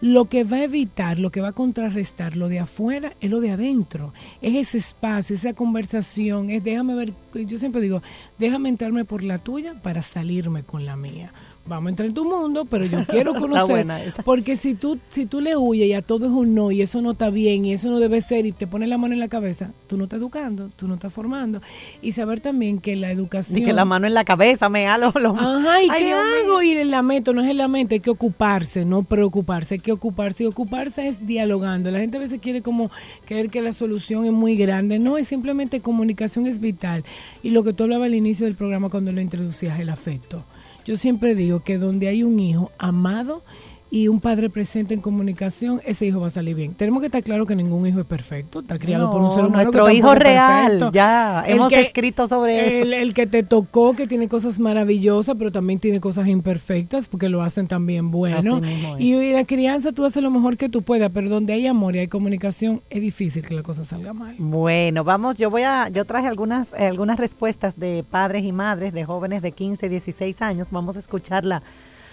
lo 0.00 0.24
que 0.24 0.42
va 0.42 0.56
a 0.56 0.64
evitar, 0.64 1.20
lo 1.20 1.30
que 1.30 1.40
va 1.40 1.48
a 1.48 1.52
contrarrestar 1.52 2.36
lo 2.36 2.48
de 2.48 2.58
afuera 2.58 3.12
es 3.20 3.30
lo 3.30 3.40
de 3.40 3.52
adentro. 3.52 4.12
Es 4.40 4.56
ese 4.56 4.78
espacio, 4.78 5.34
esa 5.34 5.54
conversación, 5.54 6.50
es 6.50 6.64
déjame 6.64 6.96
ver, 6.96 7.12
yo 7.34 7.58
siempre 7.58 7.80
digo, 7.80 8.02
déjame 8.38 8.68
entrarme 8.68 9.04
por 9.04 9.22
la 9.22 9.38
tuya 9.38 9.80
para 9.80 10.02
salirme 10.02 10.64
con 10.64 10.84
la 10.84 10.96
mía 10.96 11.32
vamos 11.66 11.86
a 11.86 11.90
entrar 11.90 12.08
en 12.08 12.14
tu 12.14 12.24
mundo, 12.24 12.64
pero 12.64 12.84
yo 12.84 13.04
quiero 13.06 13.34
conocer. 13.38 13.86
porque 14.24 14.56
si 14.56 14.74
tú, 14.74 14.98
si 15.08 15.26
tú 15.26 15.40
le 15.40 15.56
huyes 15.56 15.88
y 15.88 15.92
a 15.92 16.02
todo 16.02 16.26
es 16.26 16.32
un 16.32 16.54
no 16.54 16.70
y 16.70 16.82
eso 16.82 17.00
no 17.00 17.12
está 17.12 17.30
bien 17.30 17.64
y 17.64 17.72
eso 17.72 17.88
no 17.90 18.00
debe 18.00 18.20
ser 18.20 18.46
y 18.46 18.52
te 18.52 18.66
pones 18.66 18.88
la 18.88 18.98
mano 18.98 19.14
en 19.14 19.20
la 19.20 19.28
cabeza, 19.28 19.70
tú 19.86 19.96
no 19.96 20.04
estás 20.04 20.18
educando, 20.18 20.70
tú 20.76 20.88
no 20.88 20.94
estás 20.94 21.12
formando. 21.12 21.60
Y 22.00 22.12
saber 22.12 22.40
también 22.40 22.78
que 22.78 22.96
la 22.96 23.10
educación... 23.10 23.58
Y 23.58 23.64
que 23.64 23.72
la 23.72 23.84
mano 23.84 24.06
en 24.06 24.14
la 24.14 24.24
cabeza 24.24 24.68
me 24.68 24.86
halo. 24.86 25.12
Lo... 25.20 25.36
Ajá, 25.36 25.82
¿y 25.82 25.88
qué 25.88 26.12
hago? 26.12 26.62
Y 26.62 26.72
el 26.72 26.90
lamento 26.90 27.32
no 27.32 27.42
es 27.42 27.48
el 27.48 27.58
lamento, 27.58 27.94
hay 27.94 28.00
que 28.00 28.10
ocuparse, 28.10 28.84
no 28.84 29.02
preocuparse, 29.02 29.74
hay 29.74 29.80
que 29.80 29.92
ocuparse. 29.92 30.44
Y 30.44 30.46
ocuparse 30.46 31.06
es 31.06 31.26
dialogando. 31.26 31.90
La 31.90 31.98
gente 31.98 32.16
a 32.16 32.20
veces 32.20 32.40
quiere 32.40 32.62
como 32.62 32.90
creer 33.24 33.50
que 33.50 33.60
la 33.60 33.72
solución 33.72 34.24
es 34.24 34.32
muy 34.32 34.56
grande. 34.56 34.98
No, 34.98 35.18
es 35.18 35.28
simplemente 35.28 35.80
comunicación 35.80 36.46
es 36.46 36.58
vital. 36.58 37.04
Y 37.42 37.50
lo 37.50 37.62
que 37.62 37.72
tú 37.72 37.84
hablabas 37.84 38.06
al 38.06 38.14
inicio 38.14 38.46
del 38.46 38.54
programa 38.54 38.88
cuando 38.88 39.12
lo 39.12 39.20
introducías, 39.20 39.78
el 39.78 39.88
afecto. 39.88 40.44
Yo 40.84 40.96
siempre 40.96 41.34
digo 41.34 41.60
que 41.60 41.78
donde 41.78 42.08
hay 42.08 42.22
un 42.22 42.40
hijo 42.40 42.72
amado 42.78 43.44
y 43.94 44.08
un 44.08 44.20
padre 44.20 44.48
presente 44.48 44.94
en 44.94 45.00
comunicación, 45.00 45.82
ese 45.84 46.06
hijo 46.06 46.18
va 46.18 46.28
a 46.28 46.30
salir 46.30 46.56
bien. 46.56 46.72
Tenemos 46.72 47.00
que 47.00 47.06
estar 47.08 47.22
claro 47.22 47.44
que 47.44 47.54
ningún 47.54 47.86
hijo 47.86 48.00
es 48.00 48.06
perfecto, 48.06 48.60
está 48.60 48.78
criado 48.78 49.10
por 49.10 49.20
un 49.20 49.28
ser 49.28 49.44
humano. 49.44 49.64
Nuestro 49.64 49.90
hijo 49.90 50.14
real, 50.14 50.90
ya 50.94 51.44
hemos 51.46 51.70
escrito 51.74 52.26
sobre 52.26 52.78
eso. 52.78 52.90
El 52.90 53.12
que 53.12 53.26
te 53.26 53.42
tocó, 53.42 53.94
que 53.94 54.06
tiene 54.06 54.30
cosas 54.30 54.58
maravillosas, 54.58 55.36
pero 55.38 55.52
también 55.52 55.78
tiene 55.78 56.00
cosas 56.00 56.26
imperfectas, 56.26 57.06
porque 57.06 57.28
lo 57.28 57.42
hacen 57.42 57.66
también 57.66 58.10
bueno. 58.10 58.62
Y, 58.98 59.12
y 59.12 59.32
la 59.34 59.44
crianza 59.44 59.92
tú 59.92 60.06
haces 60.06 60.22
lo 60.22 60.30
mejor 60.30 60.56
que 60.56 60.70
tú 60.70 60.80
puedas, 60.80 61.10
pero 61.12 61.28
donde 61.28 61.52
hay 61.52 61.66
amor 61.66 61.94
y 61.94 61.98
hay 61.98 62.08
comunicación, 62.08 62.80
es 62.88 63.02
difícil 63.02 63.46
que 63.46 63.52
la 63.52 63.62
cosa 63.62 63.84
salga 63.84 64.14
mal. 64.14 64.36
Bueno, 64.38 65.04
vamos, 65.04 65.36
yo 65.36 65.50
voy 65.50 65.64
a, 65.64 65.90
yo 65.90 66.06
traje 66.06 66.28
algunas, 66.28 66.72
eh, 66.72 66.86
algunas 66.86 67.18
respuestas 67.18 67.78
de 67.78 68.06
padres 68.10 68.42
y 68.42 68.52
madres 68.52 68.94
de 68.94 69.04
jóvenes 69.04 69.42
de 69.42 69.52
15, 69.52 69.90
16 69.90 70.40
años. 70.40 70.70
Vamos 70.70 70.96
a 70.96 71.00
escucharla 71.00 71.62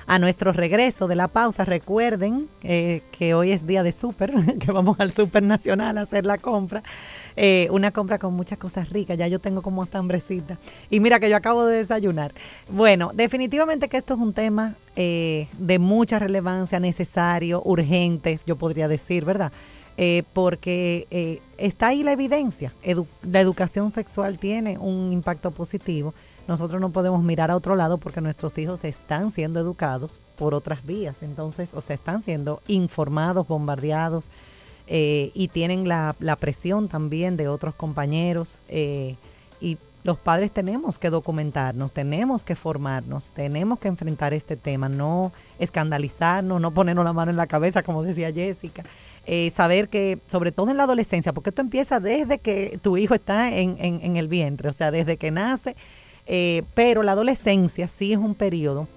a 0.10 0.18
nuestro 0.18 0.52
regreso 0.52 1.08
de 1.08 1.16
la 1.16 1.28
pausa, 1.28 1.66
recuerden 1.66 2.50
eh, 2.64 3.04
que 3.12 3.36
hoy 3.36 3.52
es 3.52 3.68
día 3.68 3.84
de 3.84 3.92
súper, 3.92 4.34
que 4.60 4.72
vamos 4.72 5.00
al 5.00 5.12
súper 5.12 5.44
nacional 5.44 6.00
a 6.00 6.02
hacer 6.02 6.26
la 6.26 6.40
compra. 6.40 6.82
Eh, 7.36 7.68
una 7.70 7.92
compra 7.92 8.18
con 8.18 8.34
muchas 8.34 8.58
cosas 8.58 8.90
ricas, 8.90 9.20
ya 9.20 9.28
yo 9.28 9.38
tengo 9.38 9.62
como 9.62 9.84
esta 9.84 10.00
hambrecita. 10.00 10.58
Y 10.90 11.00
mira 11.00 11.20
que 11.20 11.30
yo 11.30 11.36
acabo 11.36 11.64
de 11.64 11.78
desayunar. 11.78 12.34
Bueno, 12.72 13.12
definitivamente 13.14 13.88
que 13.88 13.98
esto 13.98 14.16
es 14.16 14.20
un 14.20 14.34
tema 14.34 14.74
eh, 14.96 15.48
de 15.60 15.78
mucha 15.78 16.18
relevancia, 16.18 16.80
necesario, 16.80 17.62
urgente, 17.64 18.40
yo 18.48 18.56
podría 18.56 18.88
decir, 18.88 19.24
¿verdad? 19.24 19.52
porque 20.32 21.42
está 21.58 21.88
ahí 21.88 22.04
la 22.04 22.14
evidencia. 22.14 22.74
la 23.22 23.42
educación 23.42 23.92
sexual 23.92 24.40
tiene 24.40 24.78
un 24.78 25.12
impacto 25.12 25.52
positivo 25.52 26.14
nosotros 26.50 26.82
no 26.82 26.90
podemos 26.90 27.24
mirar 27.24 27.52
a 27.52 27.56
otro 27.56 27.76
lado 27.76 28.00
porque 28.00 28.22
nuestros 28.22 28.58
hijos 28.58 28.84
están 28.84 29.30
siendo 29.30 29.60
educados 29.60 30.20
por 30.36 30.56
otras 30.56 30.84
vías, 30.84 31.22
entonces, 31.22 31.76
o 31.76 31.80
sea, 31.80 31.94
están 31.94 32.24
siendo 32.24 32.64
informados, 32.68 33.48
bombardeados 33.48 34.32
eh, 34.88 35.30
y 35.36 35.50
tienen 35.50 35.88
la, 35.88 36.16
presión 36.40 36.88
también 36.88 37.38
de 37.38 37.48
otros 37.48 37.76
compañeros 37.76 38.58
eh, 38.68 39.16
y 39.62 39.78
los 40.04 40.18
padres 40.18 40.52
tenemos 40.52 40.98
que 40.98 41.12
documentarnos, 41.12 41.92
tenemos 41.92 42.44
que 42.44 42.56
formarnos, 42.56 43.30
tenemos 43.30 43.78
que 43.78 43.88
enfrentar 43.88 44.34
este 44.34 44.56
tema, 44.56 44.90
no 44.90 45.32
escandalizarnos, 45.60 46.60
no 46.60 46.72
ponernos 46.72 47.06
la 47.06 47.14
mano 47.14 47.30
en 47.30 47.38
la 47.38 47.46
cabeza, 47.46 47.84
como 47.84 48.02
decía 48.02 48.34
Jessica. 48.34 48.84
Eh, 49.28 49.52
saber 49.52 49.90
que, 49.90 50.18
sobre 50.26 50.52
todo 50.52 50.72
en 50.72 50.78
la 50.78 50.84
adolescencia, 50.86 51.32
porque 51.32 51.52
esto 51.52 51.62
empieza 51.62 52.00
desde 52.00 52.40
que 52.40 52.80
tu 52.82 52.98
hijo 52.98 53.14
está 53.14 53.56
en, 53.56 53.78
en 53.80 54.18
el 54.18 54.28
vientre, 54.28 54.70
o 54.70 54.74
sea, 54.74 54.90
desde 54.90 55.18
que 55.18 55.30
nace 55.30 55.76
eh, 56.30 56.64
pero 56.76 57.04
la 57.04 57.12
adolescencia 57.12 57.88
sí 57.88 58.14
es 58.14 58.20
un 58.20 58.36
periodo, 58.36 58.88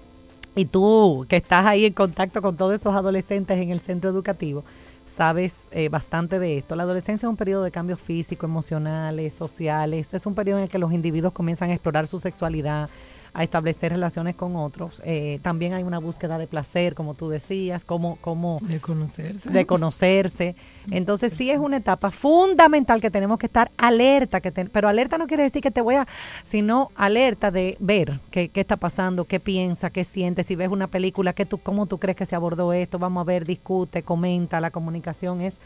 y 0.55 0.65
tú 0.65 1.25
que 1.27 1.37
estás 1.37 1.65
ahí 1.65 1.83
en 1.83 1.93
contacto 1.93 2.41
con 2.43 2.55
todos 2.55 2.75
esos 2.75 2.95
adolescentes 2.95 3.57
en 3.57 3.71
el 3.71 3.79
centro 3.79 4.09
educativo, 4.09 4.63
sabes 5.05 5.65
eh, 5.71 5.89
bastante 5.89 6.37
de 6.37 6.59
esto. 6.59 6.75
La 6.75 6.83
adolescencia 6.83 7.25
es 7.25 7.29
un 7.29 7.35
periodo 7.35 7.63
de 7.63 7.71
cambios 7.71 7.99
físicos, 7.99 8.47
emocionales, 8.47 9.33
sociales, 9.33 10.13
es 10.13 10.25
un 10.27 10.35
periodo 10.35 10.59
en 10.59 10.65
el 10.65 10.69
que 10.69 10.77
los 10.77 10.93
individuos 10.93 11.33
comienzan 11.33 11.71
a 11.71 11.73
explorar 11.73 12.05
su 12.05 12.19
sexualidad, 12.19 12.89
a 13.33 13.43
establecer 13.43 13.91
relaciones 13.91 14.35
con 14.35 14.55
otros. 14.55 15.01
Eh, 15.03 15.39
también 15.41 15.73
hay 15.73 15.83
una 15.83 15.99
búsqueda 15.99 16.37
de 16.37 16.47
placer, 16.47 16.93
como 16.93 17.15
tú 17.15 17.29
decías, 17.29 17.83
como, 17.83 18.17
como 18.17 18.59
de 18.61 18.79
conocerse. 18.79 19.49
De 19.49 19.65
conocerse. 19.65 20.55
Entonces 20.91 21.33
sí 21.33 21.49
es 21.49 21.57
una 21.57 21.77
etapa 21.77 22.11
fundamental 22.11 23.01
que 23.01 23.09
tenemos 23.09 23.39
que 23.39 23.47
estar 23.47 23.71
alerta, 23.77 24.39
que 24.39 24.51
pero 24.51 24.87
alerta 24.87 25.17
no 25.17 25.27
quiere 25.27 25.43
decir 25.43 25.61
que 25.61 25.71
te 25.71 25.81
voy 25.81 25.95
a, 25.95 26.07
sino 26.43 26.91
alerta 26.95 27.49
de 27.49 27.75
ver 27.79 28.19
qué, 28.29 28.49
qué 28.49 28.61
está 28.61 28.77
pasando, 28.77 29.25
qué 29.25 29.39
piensa, 29.39 29.89
qué 29.89 30.03
siente, 30.03 30.43
si 30.43 30.55
ves 30.55 30.69
una 30.69 30.87
película, 30.87 31.33
qué 31.33 31.45
tú, 31.45 31.57
cómo 31.57 31.87
tú 31.87 31.97
crees 31.97 32.15
que 32.15 32.25
se 32.25 32.35
abordó 32.35 32.71
esto, 32.73 32.99
vamos 32.99 33.21
a 33.21 33.25
ver, 33.25 33.45
discute, 33.45 34.03
comenta, 34.03 34.59
la 34.59 34.71
comunicación 34.71 35.41
es 35.41 35.59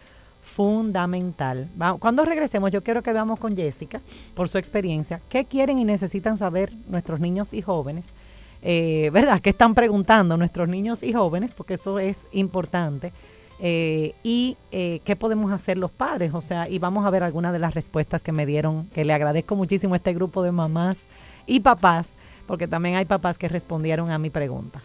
fundamental. 0.47 1.69
Cuando 1.99 2.25
regresemos, 2.25 2.71
yo 2.71 2.83
quiero 2.83 3.03
que 3.03 3.13
veamos 3.13 3.39
con 3.39 3.55
Jessica, 3.55 4.01
por 4.33 4.49
su 4.49 4.57
experiencia, 4.57 5.21
qué 5.29 5.45
quieren 5.45 5.77
y 5.77 5.85
necesitan 5.85 6.37
saber 6.37 6.73
nuestros 6.87 7.19
niños 7.19 7.53
y 7.53 7.61
jóvenes, 7.61 8.07
eh, 8.63 9.09
¿verdad? 9.13 9.41
¿Qué 9.41 9.51
están 9.51 9.75
preguntando 9.75 10.37
nuestros 10.37 10.67
niños 10.67 11.03
y 11.03 11.13
jóvenes? 11.13 11.51
Porque 11.51 11.75
eso 11.75 11.99
es 11.99 12.27
importante. 12.31 13.11
Eh, 13.59 14.13
y 14.23 14.57
eh, 14.71 15.01
qué 15.03 15.15
podemos 15.15 15.51
hacer 15.51 15.77
los 15.77 15.91
padres, 15.91 16.33
o 16.33 16.41
sea, 16.41 16.69
y 16.69 16.79
vamos 16.79 17.05
a 17.05 17.09
ver 17.09 17.23
algunas 17.23 17.53
de 17.53 17.59
las 17.59 17.73
respuestas 17.73 18.23
que 18.23 18.31
me 18.31 18.45
dieron, 18.45 18.85
que 18.87 19.03
le 19.03 19.13
agradezco 19.13 19.55
muchísimo 19.55 19.95
a 19.95 19.97
este 19.97 20.13
grupo 20.13 20.43
de 20.43 20.51
mamás 20.51 21.05
y 21.45 21.59
papás, 21.59 22.15
porque 22.45 22.67
también 22.67 22.95
hay 22.95 23.05
papás 23.05 23.37
que 23.37 23.49
respondieron 23.49 24.11
a 24.11 24.17
mi 24.17 24.29
pregunta. 24.29 24.81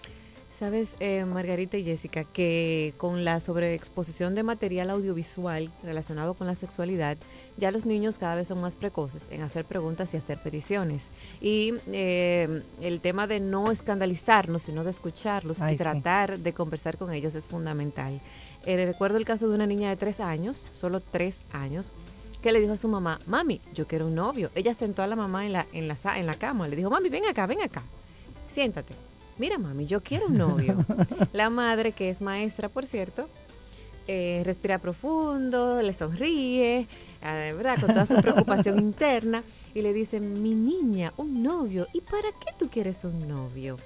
Sabes, 0.59 0.97
eh, 1.01 1.25
Margarita 1.25 1.79
y 1.79 1.85
Jessica, 1.85 2.25
que 2.25 2.93
con 2.99 3.25
la 3.25 3.41
sobreexposición 3.41 4.35
de 4.35 4.43
material 4.43 4.91
audiovisual 4.91 5.73
relacionado 5.83 6.35
con 6.35 6.47
la 6.47 6.55
sexualidad, 6.55 7.17
ya 7.57 7.71
los 7.71 7.87
niños 7.87 8.19
cada 8.19 8.35
vez 8.35 8.49
son 8.49 8.61
más 8.61 8.77
precoces 8.77 9.31
en 9.31 9.41
hacer 9.41 9.65
preguntas 9.65 10.13
y 10.13 10.19
hacer 10.19 10.43
peticiones. 10.43 11.09
Y 11.41 11.75
eh, 11.91 12.63
el 12.83 13.01
tema 13.01 13.27
de 13.27 13.41
no 13.41 13.73
escandalizarnos, 13.73 14.65
sino 14.65 14.85
de 14.85 14.91
escucharlos 14.91 15.59
y 15.73 15.77
tratar 15.77 16.39
de 16.39 16.53
conversar 16.53 16.99
con 16.99 17.13
ellos 17.13 17.35
es 17.35 17.49
fundamental. 17.49 18.21
Eh, 18.67 18.85
recuerdo 18.85 19.17
el 19.17 19.25
caso 19.25 19.49
de 19.49 19.55
una 19.55 19.67
niña 19.67 19.89
de 19.89 19.97
tres 19.97 20.21
años, 20.21 20.67
solo 20.75 21.01
tres 21.01 21.41
años, 21.53 21.93
que 22.43 22.53
le 22.53 22.61
dijo 22.61 22.75
a 22.75 22.77
su 22.77 22.89
mamá, 22.89 23.21
mami, 23.27 23.63
yo 23.73 23.87
quiero 23.87 24.07
un 24.07 24.17
novio. 24.17 24.51
Ella 24.55 24.75
sentó 24.75 25.03
a 25.03 25.07
la 25.07 25.17
mamá 25.17 25.47
en 25.47 25.55
la, 25.55 25.67
en 25.73 25.89
la, 25.89 25.97
en 26.15 26.27
la 26.27 26.35
cama, 26.35 26.69
le 26.69 26.77
dijo, 26.77 26.91
mami, 26.91 27.09
ven 27.09 27.25
acá, 27.25 27.47
ven 27.47 27.63
acá, 27.63 27.83
siéntate 28.47 29.12
mira 29.39 29.59
mami, 29.59 29.87
yo 29.87 30.03
quiero 30.03 30.27
un 30.27 30.39
novio. 30.39 30.85
La 31.33 31.51
madre, 31.51 31.93
que 31.93 32.09
es 32.09 32.21
maestra, 32.21 32.69
por 32.69 32.87
cierto, 32.87 33.29
eh, 34.09 34.43
respira 34.45 34.79
profundo, 34.79 35.81
le 35.83 35.93
sonríe, 35.93 36.89
eh, 37.23 37.55
¿verdad? 37.57 37.81
Con 37.81 37.89
toda 37.89 38.07
su 38.07 38.15
preocupación 38.23 38.79
interna 38.79 39.45
y 39.75 39.83
le 39.83 39.93
dice, 39.93 40.21
mi 40.21 40.55
niña, 40.55 41.13
un 41.17 41.43
novio, 41.43 41.87
¿y 41.93 42.01
para 42.01 42.31
qué 42.33 42.53
tú 42.59 42.69
quieres 42.69 43.05
un 43.05 43.29
novio? 43.29 43.77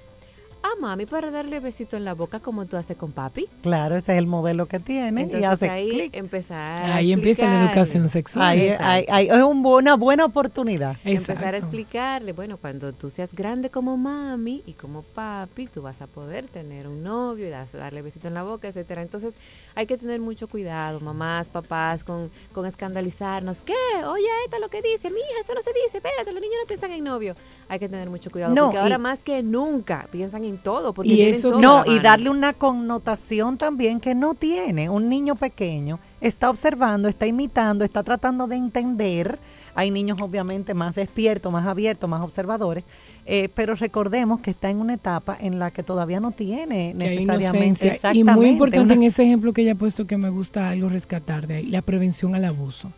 A 0.67 0.81
mami 0.81 1.05
para 1.05 1.31
darle 1.31 1.59
besito 1.59 1.97
en 1.97 2.05
la 2.05 2.13
boca 2.13 2.39
como 2.39 2.65
tú 2.65 2.77
haces 2.77 2.97
con 2.97 3.11
papi. 3.11 3.47
Claro, 3.61 3.95
ese 3.95 4.13
es 4.13 4.17
el 4.19 4.27
modelo 4.27 4.65
que 4.65 4.79
tiene. 4.79 5.23
Entonces 5.23 5.41
y 5.41 5.45
hace 5.45 5.69
ahí 5.69 6.09
empezar 6.13 6.91
Ahí 6.91 7.11
empieza 7.11 7.45
la 7.45 7.65
educación 7.65 8.07
sexual. 8.07 8.77
Ahí, 8.79 9.27
es 9.27 9.43
una 9.43 9.95
buena 9.95 10.25
oportunidad. 10.25 10.97
Empezar 11.03 11.53
a 11.53 11.57
explicarle, 11.57 12.33
bueno, 12.33 12.57
cuando 12.57 12.93
tú 12.93 13.09
seas 13.09 13.33
grande 13.33 13.69
como 13.69 13.97
mami 13.97 14.63
y 14.65 14.73
como 14.73 15.03
papi, 15.03 15.67
tú 15.67 15.81
vas 15.81 16.01
a 16.01 16.07
poder 16.07 16.47
tener 16.47 16.87
un 16.87 17.03
novio 17.03 17.47
y 17.47 17.51
vas 17.51 17.73
a 17.75 17.77
darle 17.77 18.01
besito 18.01 18.27
en 18.27 18.33
la 18.33 18.43
boca, 18.43 18.67
etcétera. 18.67 19.01
Entonces 19.01 19.35
hay 19.75 19.85
que 19.85 19.97
tener 19.97 20.19
mucho 20.19 20.47
cuidado, 20.47 20.99
mamás, 20.99 21.49
papás, 21.49 22.03
con, 22.03 22.31
con 22.53 22.65
escandalizarnos. 22.65 23.61
¿Qué? 23.61 23.73
Oye, 24.05 24.27
esto 24.45 24.57
es 24.57 24.61
lo 24.61 24.69
que 24.69 24.81
dice. 24.81 25.09
Mi 25.09 25.19
hija, 25.19 25.41
eso 25.41 25.53
no 25.53 25.61
se 25.61 25.71
dice. 25.73 25.97
Espérate, 25.97 26.31
los 26.31 26.41
niños 26.41 26.57
no 26.61 26.67
piensan 26.67 26.91
en 26.91 27.03
novio. 27.03 27.35
Hay 27.69 27.79
que 27.79 27.89
tener 27.89 28.09
mucho 28.09 28.29
cuidado 28.29 28.55
porque 28.55 28.77
ahora 28.77 28.97
más 28.97 29.23
que 29.23 29.43
nunca 29.43 30.07
piensan 30.11 30.43
en 30.45 30.56
todo. 30.57 30.93
Porque 30.93 31.09
y 31.09 31.21
eso 31.21 31.59
no, 31.59 31.83
y 31.85 31.99
darle 31.99 32.29
una 32.29 32.53
connotación 32.53 33.57
también 33.57 33.99
que 33.99 34.15
no 34.15 34.33
tiene. 34.33 34.89
Un 34.89 35.09
niño 35.09 35.35
pequeño 35.35 35.99
está 36.21 36.49
observando, 36.49 37.07
está 37.07 37.27
imitando, 37.27 37.83
está 37.83 38.03
tratando 38.03 38.47
de 38.47 38.55
entender. 38.55 39.39
Hay 39.75 39.91
niños 39.91 40.19
obviamente 40.21 40.73
más 40.73 40.95
despiertos, 40.95 41.51
más 41.53 41.67
abiertos, 41.67 42.09
más 42.09 42.21
observadores, 42.21 42.83
eh, 43.27 43.49
pero 43.53 43.75
recordemos 43.75 44.39
que 44.39 44.49
está 44.49 44.71
en 44.71 44.79
una 44.79 44.95
etapa 44.95 45.37
en 45.39 45.59
la 45.59 45.69
que 45.69 45.83
todavía 45.83 46.19
no 46.19 46.31
tiene 46.31 46.95
necesariamente. 46.95 47.99
Y 48.13 48.23
muy 48.23 48.47
importante 48.47 48.95
en 48.95 49.03
ese 49.03 49.23
ejemplo 49.23 49.53
que 49.53 49.61
ella 49.61 49.73
ha 49.73 49.75
puesto 49.75 50.07
que 50.07 50.17
me 50.17 50.29
gusta 50.29 50.69
algo 50.69 50.89
rescatar 50.89 51.45
de 51.45 51.57
ahí, 51.57 51.65
la 51.67 51.83
prevención 51.83 52.33
al 52.33 52.45
abuso. 52.45 52.91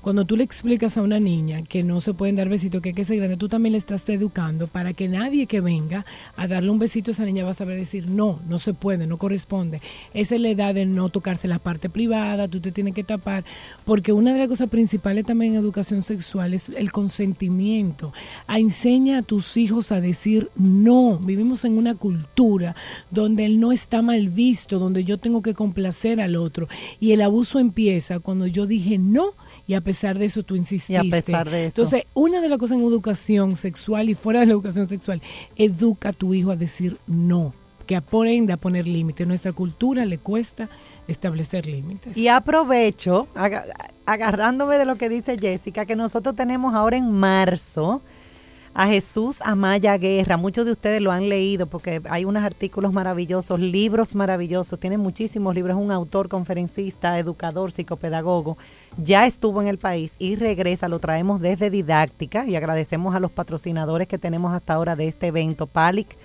Cuando 0.00 0.24
tú 0.24 0.34
le 0.34 0.44
explicas 0.44 0.96
a 0.96 1.02
una 1.02 1.20
niña 1.20 1.62
que 1.62 1.82
no 1.82 2.00
se 2.00 2.14
pueden 2.14 2.34
dar 2.34 2.48
besitos, 2.48 2.80
que 2.80 2.88
hay 2.88 2.94
que 2.94 3.04
ser 3.04 3.18
grande, 3.18 3.36
tú 3.36 3.48
también 3.48 3.72
le 3.72 3.78
estás 3.78 4.08
educando 4.08 4.66
para 4.66 4.94
que 4.94 5.08
nadie 5.08 5.46
que 5.46 5.60
venga 5.60 6.06
a 6.36 6.48
darle 6.48 6.70
un 6.70 6.78
besito 6.78 7.10
a 7.10 7.12
esa 7.12 7.26
niña 7.26 7.44
va 7.44 7.50
a 7.50 7.54
saber 7.54 7.76
decir, 7.76 8.08
no, 8.08 8.40
no 8.48 8.58
se 8.58 8.72
puede, 8.72 9.06
no 9.06 9.18
corresponde. 9.18 9.82
Esa 10.14 10.36
es 10.36 10.40
la 10.40 10.48
edad 10.48 10.74
de 10.74 10.86
no 10.86 11.10
tocarse 11.10 11.48
la 11.48 11.58
parte 11.58 11.90
privada, 11.90 12.48
tú 12.48 12.60
te 12.60 12.72
tienes 12.72 12.94
que 12.94 13.04
tapar, 13.04 13.44
porque 13.84 14.12
una 14.12 14.32
de 14.32 14.38
las 14.38 14.48
cosas 14.48 14.70
principales 14.70 15.26
también 15.26 15.52
en 15.52 15.60
educación 15.60 16.00
sexual 16.00 16.54
es 16.54 16.70
el 16.70 16.92
consentimiento. 16.92 18.14
A 18.46 18.58
enseña 18.58 19.18
a 19.18 19.22
tus 19.22 19.58
hijos 19.58 19.92
a 19.92 20.00
decir 20.00 20.50
no. 20.56 21.18
Vivimos 21.18 21.66
en 21.66 21.76
una 21.76 21.94
cultura 21.94 22.74
donde 23.10 23.44
él 23.44 23.60
no 23.60 23.70
está 23.70 24.00
mal 24.00 24.30
visto, 24.30 24.78
donde 24.78 25.04
yo 25.04 25.18
tengo 25.18 25.42
que 25.42 25.52
complacer 25.52 26.22
al 26.22 26.36
otro. 26.36 26.68
Y 27.00 27.12
el 27.12 27.20
abuso 27.20 27.58
empieza 27.58 28.18
cuando 28.20 28.46
yo 28.46 28.66
dije 28.66 28.96
no 28.96 29.34
y 29.70 29.74
a 29.74 29.80
pesar 29.80 30.18
de 30.18 30.24
eso 30.24 30.42
tú 30.42 30.56
insististe. 30.56 30.94
Y 30.94 30.96
a 30.96 31.08
pesar 31.08 31.48
de 31.48 31.66
eso. 31.66 31.82
Entonces, 31.82 32.02
una 32.12 32.40
de 32.40 32.48
las 32.48 32.58
cosas 32.58 32.76
en 32.76 32.82
educación 32.82 33.54
sexual 33.54 34.10
y 34.10 34.16
fuera 34.16 34.40
de 34.40 34.46
la 34.46 34.52
educación 34.54 34.88
sexual, 34.88 35.22
educa 35.54 36.08
a 36.08 36.12
tu 36.12 36.34
hijo 36.34 36.50
a 36.50 36.56
decir 36.56 36.98
no, 37.06 37.54
que 37.86 37.94
aprenda 37.94 38.54
a 38.54 38.56
poner 38.56 38.88
límites. 38.88 39.28
Nuestra 39.28 39.52
cultura 39.52 40.04
le 40.06 40.18
cuesta 40.18 40.68
establecer 41.06 41.66
límites. 41.66 42.16
Y 42.16 42.26
aprovecho, 42.26 43.28
agarrándome 44.06 44.76
de 44.76 44.86
lo 44.86 44.96
que 44.96 45.08
dice 45.08 45.38
Jessica, 45.38 45.86
que 45.86 45.94
nosotros 45.94 46.34
tenemos 46.34 46.74
ahora 46.74 46.96
en 46.96 47.08
marzo 47.12 48.02
a 48.72 48.86
Jesús 48.86 49.40
Amaya 49.42 49.96
Guerra. 49.98 50.36
Muchos 50.36 50.64
de 50.64 50.72
ustedes 50.72 51.02
lo 51.02 51.10
han 51.10 51.28
leído 51.28 51.66
porque 51.66 52.00
hay 52.08 52.24
unos 52.24 52.44
artículos 52.44 52.92
maravillosos, 52.92 53.58
libros 53.58 54.14
maravillosos, 54.14 54.78
tiene 54.78 54.96
muchísimos 54.96 55.54
libros, 55.54 55.76
es 55.76 55.82
un 55.82 55.90
autor, 55.90 56.28
conferencista, 56.28 57.18
educador, 57.18 57.72
psicopedagogo. 57.72 58.56
Ya 58.96 59.26
estuvo 59.26 59.60
en 59.60 59.68
el 59.68 59.78
país 59.78 60.14
y 60.18 60.36
regresa, 60.36 60.88
lo 60.88 60.98
traemos 60.98 61.40
desde 61.40 61.70
Didáctica 61.70 62.46
y 62.46 62.56
agradecemos 62.56 63.14
a 63.14 63.20
los 63.20 63.30
patrocinadores 63.30 64.06
que 64.06 64.18
tenemos 64.18 64.52
hasta 64.52 64.74
ahora 64.74 64.96
de 64.96 65.08
este 65.08 65.28
evento, 65.28 65.66
PALIC, 65.66 66.16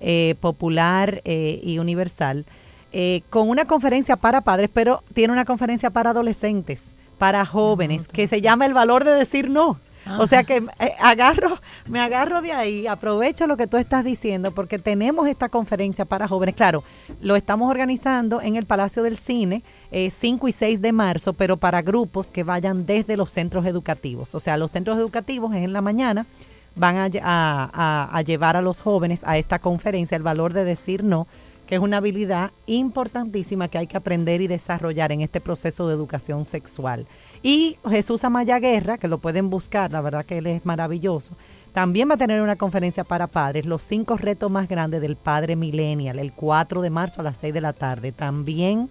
eh, 0.00 0.34
Popular 0.40 1.22
eh, 1.24 1.60
y 1.62 1.78
Universal, 1.78 2.44
eh, 2.92 3.22
con 3.30 3.48
una 3.48 3.66
conferencia 3.66 4.16
para 4.16 4.42
padres, 4.42 4.70
pero 4.72 5.02
tiene 5.14 5.32
una 5.32 5.44
conferencia 5.44 5.90
para 5.90 6.10
adolescentes, 6.10 6.94
para 7.18 7.44
jóvenes, 7.46 8.02
ah, 8.06 8.12
que 8.12 8.26
se 8.26 8.42
llama 8.42 8.66
El 8.66 8.74
valor 8.74 9.04
de 9.04 9.12
decir 9.12 9.48
no. 9.48 9.78
O 10.18 10.26
sea 10.26 10.44
que 10.44 10.64
eh, 10.78 10.92
agarro, 11.00 11.58
me 11.86 12.00
agarro 12.00 12.40
de 12.42 12.52
ahí, 12.52 12.86
aprovecho 12.86 13.46
lo 13.46 13.56
que 13.56 13.66
tú 13.66 13.76
estás 13.76 14.04
diciendo, 14.04 14.52
porque 14.52 14.78
tenemos 14.78 15.28
esta 15.28 15.48
conferencia 15.48 16.04
para 16.04 16.28
jóvenes. 16.28 16.54
Claro, 16.54 16.84
lo 17.20 17.36
estamos 17.36 17.70
organizando 17.70 18.40
en 18.40 18.56
el 18.56 18.66
Palacio 18.66 19.02
del 19.02 19.16
Cine, 19.16 19.62
5 19.90 20.46
eh, 20.46 20.50
y 20.50 20.52
6 20.52 20.80
de 20.80 20.92
marzo, 20.92 21.32
pero 21.32 21.56
para 21.56 21.82
grupos 21.82 22.30
que 22.30 22.44
vayan 22.44 22.86
desde 22.86 23.16
los 23.16 23.32
centros 23.32 23.66
educativos. 23.66 24.34
O 24.34 24.40
sea, 24.40 24.56
los 24.56 24.70
centros 24.70 24.96
educativos 24.98 25.54
es 25.54 25.64
en 25.64 25.72
la 25.72 25.80
mañana, 25.80 26.26
van 26.74 26.96
a, 27.22 28.08
a 28.12 28.22
llevar 28.22 28.56
a 28.56 28.62
los 28.62 28.80
jóvenes 28.80 29.22
a 29.24 29.38
esta 29.38 29.58
conferencia, 29.58 30.16
el 30.16 30.22
valor 30.22 30.52
de 30.52 30.64
decir 30.64 31.04
no 31.04 31.26
que 31.66 31.74
es 31.74 31.80
una 31.80 31.98
habilidad 31.98 32.52
importantísima 32.66 33.68
que 33.68 33.78
hay 33.78 33.86
que 33.86 33.96
aprender 33.96 34.40
y 34.40 34.46
desarrollar 34.46 35.12
en 35.12 35.20
este 35.20 35.40
proceso 35.40 35.88
de 35.88 35.94
educación 35.94 36.44
sexual. 36.44 37.06
Y 37.42 37.78
Jesús 37.88 38.24
Amaya 38.24 38.58
Guerra, 38.58 38.98
que 38.98 39.08
lo 39.08 39.18
pueden 39.18 39.50
buscar, 39.50 39.92
la 39.92 40.00
verdad 40.00 40.24
que 40.24 40.38
él 40.38 40.46
es 40.46 40.64
maravilloso, 40.66 41.34
también 41.72 42.08
va 42.08 42.14
a 42.14 42.18
tener 42.18 42.40
una 42.40 42.56
conferencia 42.56 43.04
para 43.04 43.26
padres, 43.26 43.66
los 43.66 43.82
cinco 43.82 44.16
retos 44.16 44.50
más 44.50 44.68
grandes 44.68 45.00
del 45.02 45.16
padre 45.16 45.56
millennial, 45.56 46.18
el 46.18 46.32
4 46.32 46.80
de 46.80 46.90
marzo 46.90 47.20
a 47.20 47.24
las 47.24 47.36
6 47.36 47.52
de 47.52 47.60
la 47.60 47.72
tarde, 47.74 48.12
también 48.12 48.88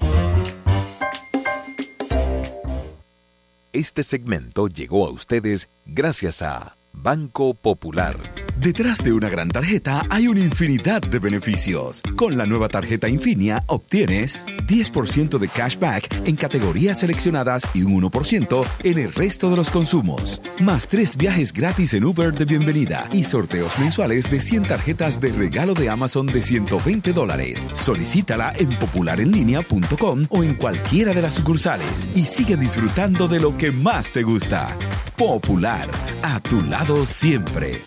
Este 3.75 4.03
segmento 4.03 4.69
llegó 4.69 5.07
a 5.07 5.11
ustedes 5.11 5.69
gracias 5.85 6.41
a 6.41 6.75
Banco 6.95 7.53
Popular. 7.53 8.17
Detrás 8.61 8.99
de 9.05 9.13
una 9.13 9.29
gran 9.29 9.49
tarjeta 9.49 10.03
hay 10.11 10.27
una 10.27 10.41
infinidad 10.41 11.01
de 11.01 11.21
beneficios. 11.21 12.03
Con 12.17 12.37
la 12.37 12.45
nueva 12.45 12.69
tarjeta 12.69 13.09
Infinia 13.09 13.63
obtienes 13.69 14.47
10% 14.67 15.39
de 15.39 15.49
cashback 15.49 16.27
en 16.27 16.35
categorías 16.35 16.99
seleccionadas 16.99 17.63
y 17.73 17.85
un 17.85 18.03
1% 18.03 18.67
en 18.83 18.99
el 18.99 19.13
resto 19.15 19.49
de 19.51 19.57
los 19.57 19.71
consumos. 19.71 20.43
Más 20.61 20.89
tres 20.89 21.17
viajes 21.17 21.53
gratis 21.53 21.95
en 21.95 22.05
Uber 22.05 22.33
de 22.33 22.45
bienvenida 22.47 23.09
y 23.13 23.23
sorteos 23.23 23.79
mensuales 23.79 24.29
de 24.29 24.41
100 24.41 24.65
tarjetas 24.65 25.21
de 25.21 25.31
regalo 25.31 25.75
de 25.75 25.89
Amazon 25.89 26.27
de 26.27 26.43
120 26.43 27.13
dólares. 27.13 27.65
Solicítala 27.75 28.53
en 28.57 28.77
popularenlinea.com 28.77 30.27
o 30.31 30.43
en 30.43 30.57
cualquiera 30.57 31.15
de 31.15 31.23
las 31.23 31.35
sucursales 31.35 32.09
y 32.13 32.25
sigue 32.27 32.57
disfrutando 32.57 33.29
de 33.29 33.39
lo 33.39 33.57
que 33.57 33.71
más 33.71 34.11
te 34.11 34.25
gusta. 34.25 34.77
Popular, 35.17 35.89
a 36.23 36.41
tu 36.41 36.61
lado 36.63 37.07
siempre. 37.07 37.83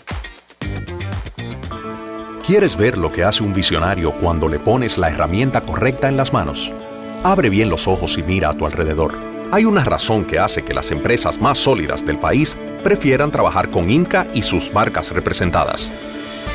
¿Quieres 2.45 2.75
ver 2.75 2.97
lo 2.97 3.11
que 3.11 3.23
hace 3.23 3.43
un 3.43 3.53
visionario 3.53 4.13
cuando 4.13 4.47
le 4.47 4.57
pones 4.57 4.97
la 4.97 5.09
herramienta 5.09 5.61
correcta 5.61 6.09
en 6.09 6.17
las 6.17 6.33
manos? 6.33 6.73
Abre 7.23 7.49
bien 7.51 7.69
los 7.69 7.87
ojos 7.87 8.17
y 8.17 8.23
mira 8.23 8.49
a 8.49 8.53
tu 8.53 8.65
alrededor. 8.65 9.15
Hay 9.51 9.65
una 9.65 9.83
razón 9.83 10.25
que 10.25 10.39
hace 10.39 10.63
que 10.63 10.73
las 10.73 10.89
empresas 10.89 11.39
más 11.39 11.59
sólidas 11.59 12.03
del 12.03 12.17
país 12.17 12.57
prefieran 12.83 13.29
trabajar 13.29 13.69
con 13.69 13.91
Inca 13.91 14.25
y 14.33 14.41
sus 14.41 14.73
marcas 14.73 15.11
representadas. 15.11 15.93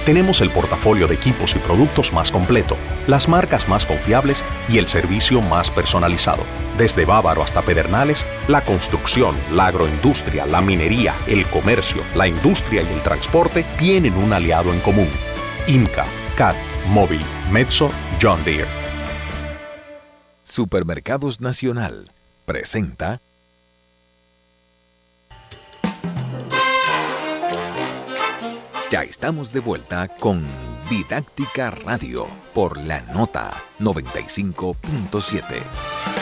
Tenemos 0.05 0.41
el 0.41 0.51
portafolio 0.51 1.07
de 1.07 1.14
equipos 1.14 1.55
y 1.55 1.61
productos 1.61 2.12
más 2.12 2.32
completo, 2.32 2.76
las 3.07 3.28
marcas 3.28 3.68
más 3.68 3.87
confiables 3.87 4.43
y 4.68 4.78
el 4.78 4.89
servicio 4.89 5.41
más 5.41 5.70
personalizado. 5.70 6.43
Desde 6.76 7.05
Bávaro 7.05 7.45
hasta 7.45 7.62
Pedernales, 7.62 8.26
la 8.49 8.62
construcción, 8.62 9.37
la 9.53 9.66
agroindustria, 9.66 10.47
la 10.47 10.61
minería, 10.61 11.14
el 11.28 11.47
comercio, 11.47 12.03
la 12.16 12.26
industria 12.26 12.82
y 12.82 12.93
el 12.93 13.03
transporte 13.03 13.64
tienen 13.78 14.16
un 14.16 14.32
aliado 14.32 14.74
en 14.74 14.80
común 14.80 15.09
Inca, 15.69 16.07
CAT, 16.37 16.55
Móvil, 16.91 17.21
Mezzo, 17.51 17.91
John 18.23 18.39
Deere. 18.45 18.69
Supermercados 20.45 21.41
Nacional 21.41 22.12
presenta 22.45 23.21
Ya 28.93 29.03
estamos 29.03 29.53
de 29.53 29.59
vuelta 29.59 30.07
con 30.07 30.45
Didáctica 30.89 31.73
Radio 31.73 32.29
por 32.55 32.79
la 32.79 33.01
nota 33.12 33.51
95.7. 33.81 36.16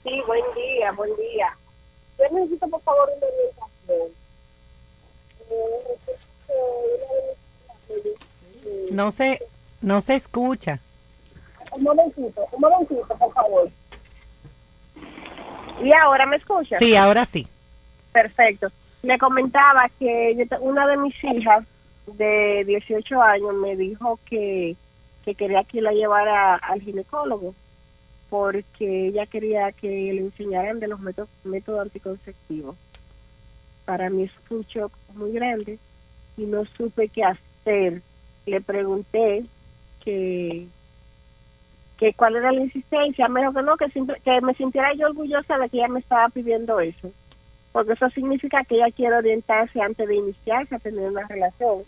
Sí, 0.03 0.20
buen 0.27 0.43
día, 0.57 0.91
buen 0.91 1.14
día. 1.14 1.57
Yo 2.18 2.24
necesito, 2.32 2.68
por 2.68 2.82
favor. 2.82 3.10
No 8.90 9.10
se, 9.10 9.42
no 9.82 10.00
se 10.00 10.14
escucha. 10.14 10.80
Un 11.72 11.82
momentito, 11.82 12.46
un 12.52 12.60
momentito, 12.60 13.06
por 13.18 13.32
favor. 13.34 13.70
¿Y 15.82 15.90
ahora 16.02 16.26
me 16.26 16.36
escucha? 16.36 16.78
Sí, 16.78 16.96
ahora 16.96 17.26
sí. 17.26 17.46
Perfecto. 18.12 18.68
Le 19.02 19.18
comentaba 19.18 19.90
que 19.98 20.48
una 20.60 20.86
de 20.86 20.96
mis 20.96 21.14
hijas 21.24 21.64
de 22.06 22.64
18 22.66 23.20
años 23.20 23.54
me 23.54 23.76
dijo 23.76 24.18
que, 24.24 24.74
que 25.24 25.34
quería 25.34 25.64
que 25.64 25.82
la 25.82 25.92
llevara 25.92 26.54
al 26.56 26.80
ginecólogo 26.80 27.54
porque 28.29 29.09
ella 29.09 29.27
quería 29.27 29.72
que 29.72 29.89
le 29.89 30.20
enseñaran 30.20 30.81
de 30.81 30.89
los 30.89 31.01
métodos, 31.01 31.29
métodos 31.45 31.83
anticonceptivos. 31.83 32.77
Para 33.85 34.11
mí 34.11 34.24
es 34.24 34.33
un 34.51 34.62
shock 34.62 34.93
muy 35.14 35.33
grande 35.33 35.79
y 36.37 36.43
no 36.43 36.64
supe 36.77 37.09
qué 37.09 37.22
hacer. 37.24 38.03
Le 38.47 38.61
pregunté 38.61 39.45
que, 40.05 40.66
que 41.99 42.12
cuál 42.14 42.37
era 42.37 42.53
la 42.53 42.62
insistencia. 42.62 43.29
Me 43.29 43.41
dijo 43.41 43.53
que 43.53 43.62
no, 43.62 43.77
que, 43.77 43.87
que 44.24 44.41
me 44.41 44.55
sintiera 44.55 44.93
yo 44.95 45.07
orgullosa 45.07 45.59
de 45.59 45.68
que 45.68 45.79
ella 45.79 45.89
me 45.89 46.01
estaba 46.01 46.29
pidiendo 46.29 46.81
eso. 46.81 47.11
Porque 47.72 47.93
eso 47.93 48.09
significa 48.11 48.64
que 48.64 48.77
ella 48.77 48.91
quiere 48.91 49.16
orientarse 49.16 49.81
antes 49.81 50.09
de 50.09 50.16
iniciarse 50.16 50.74
a 50.74 50.79
tener 50.79 51.11
una 51.11 51.27
relación 51.29 51.85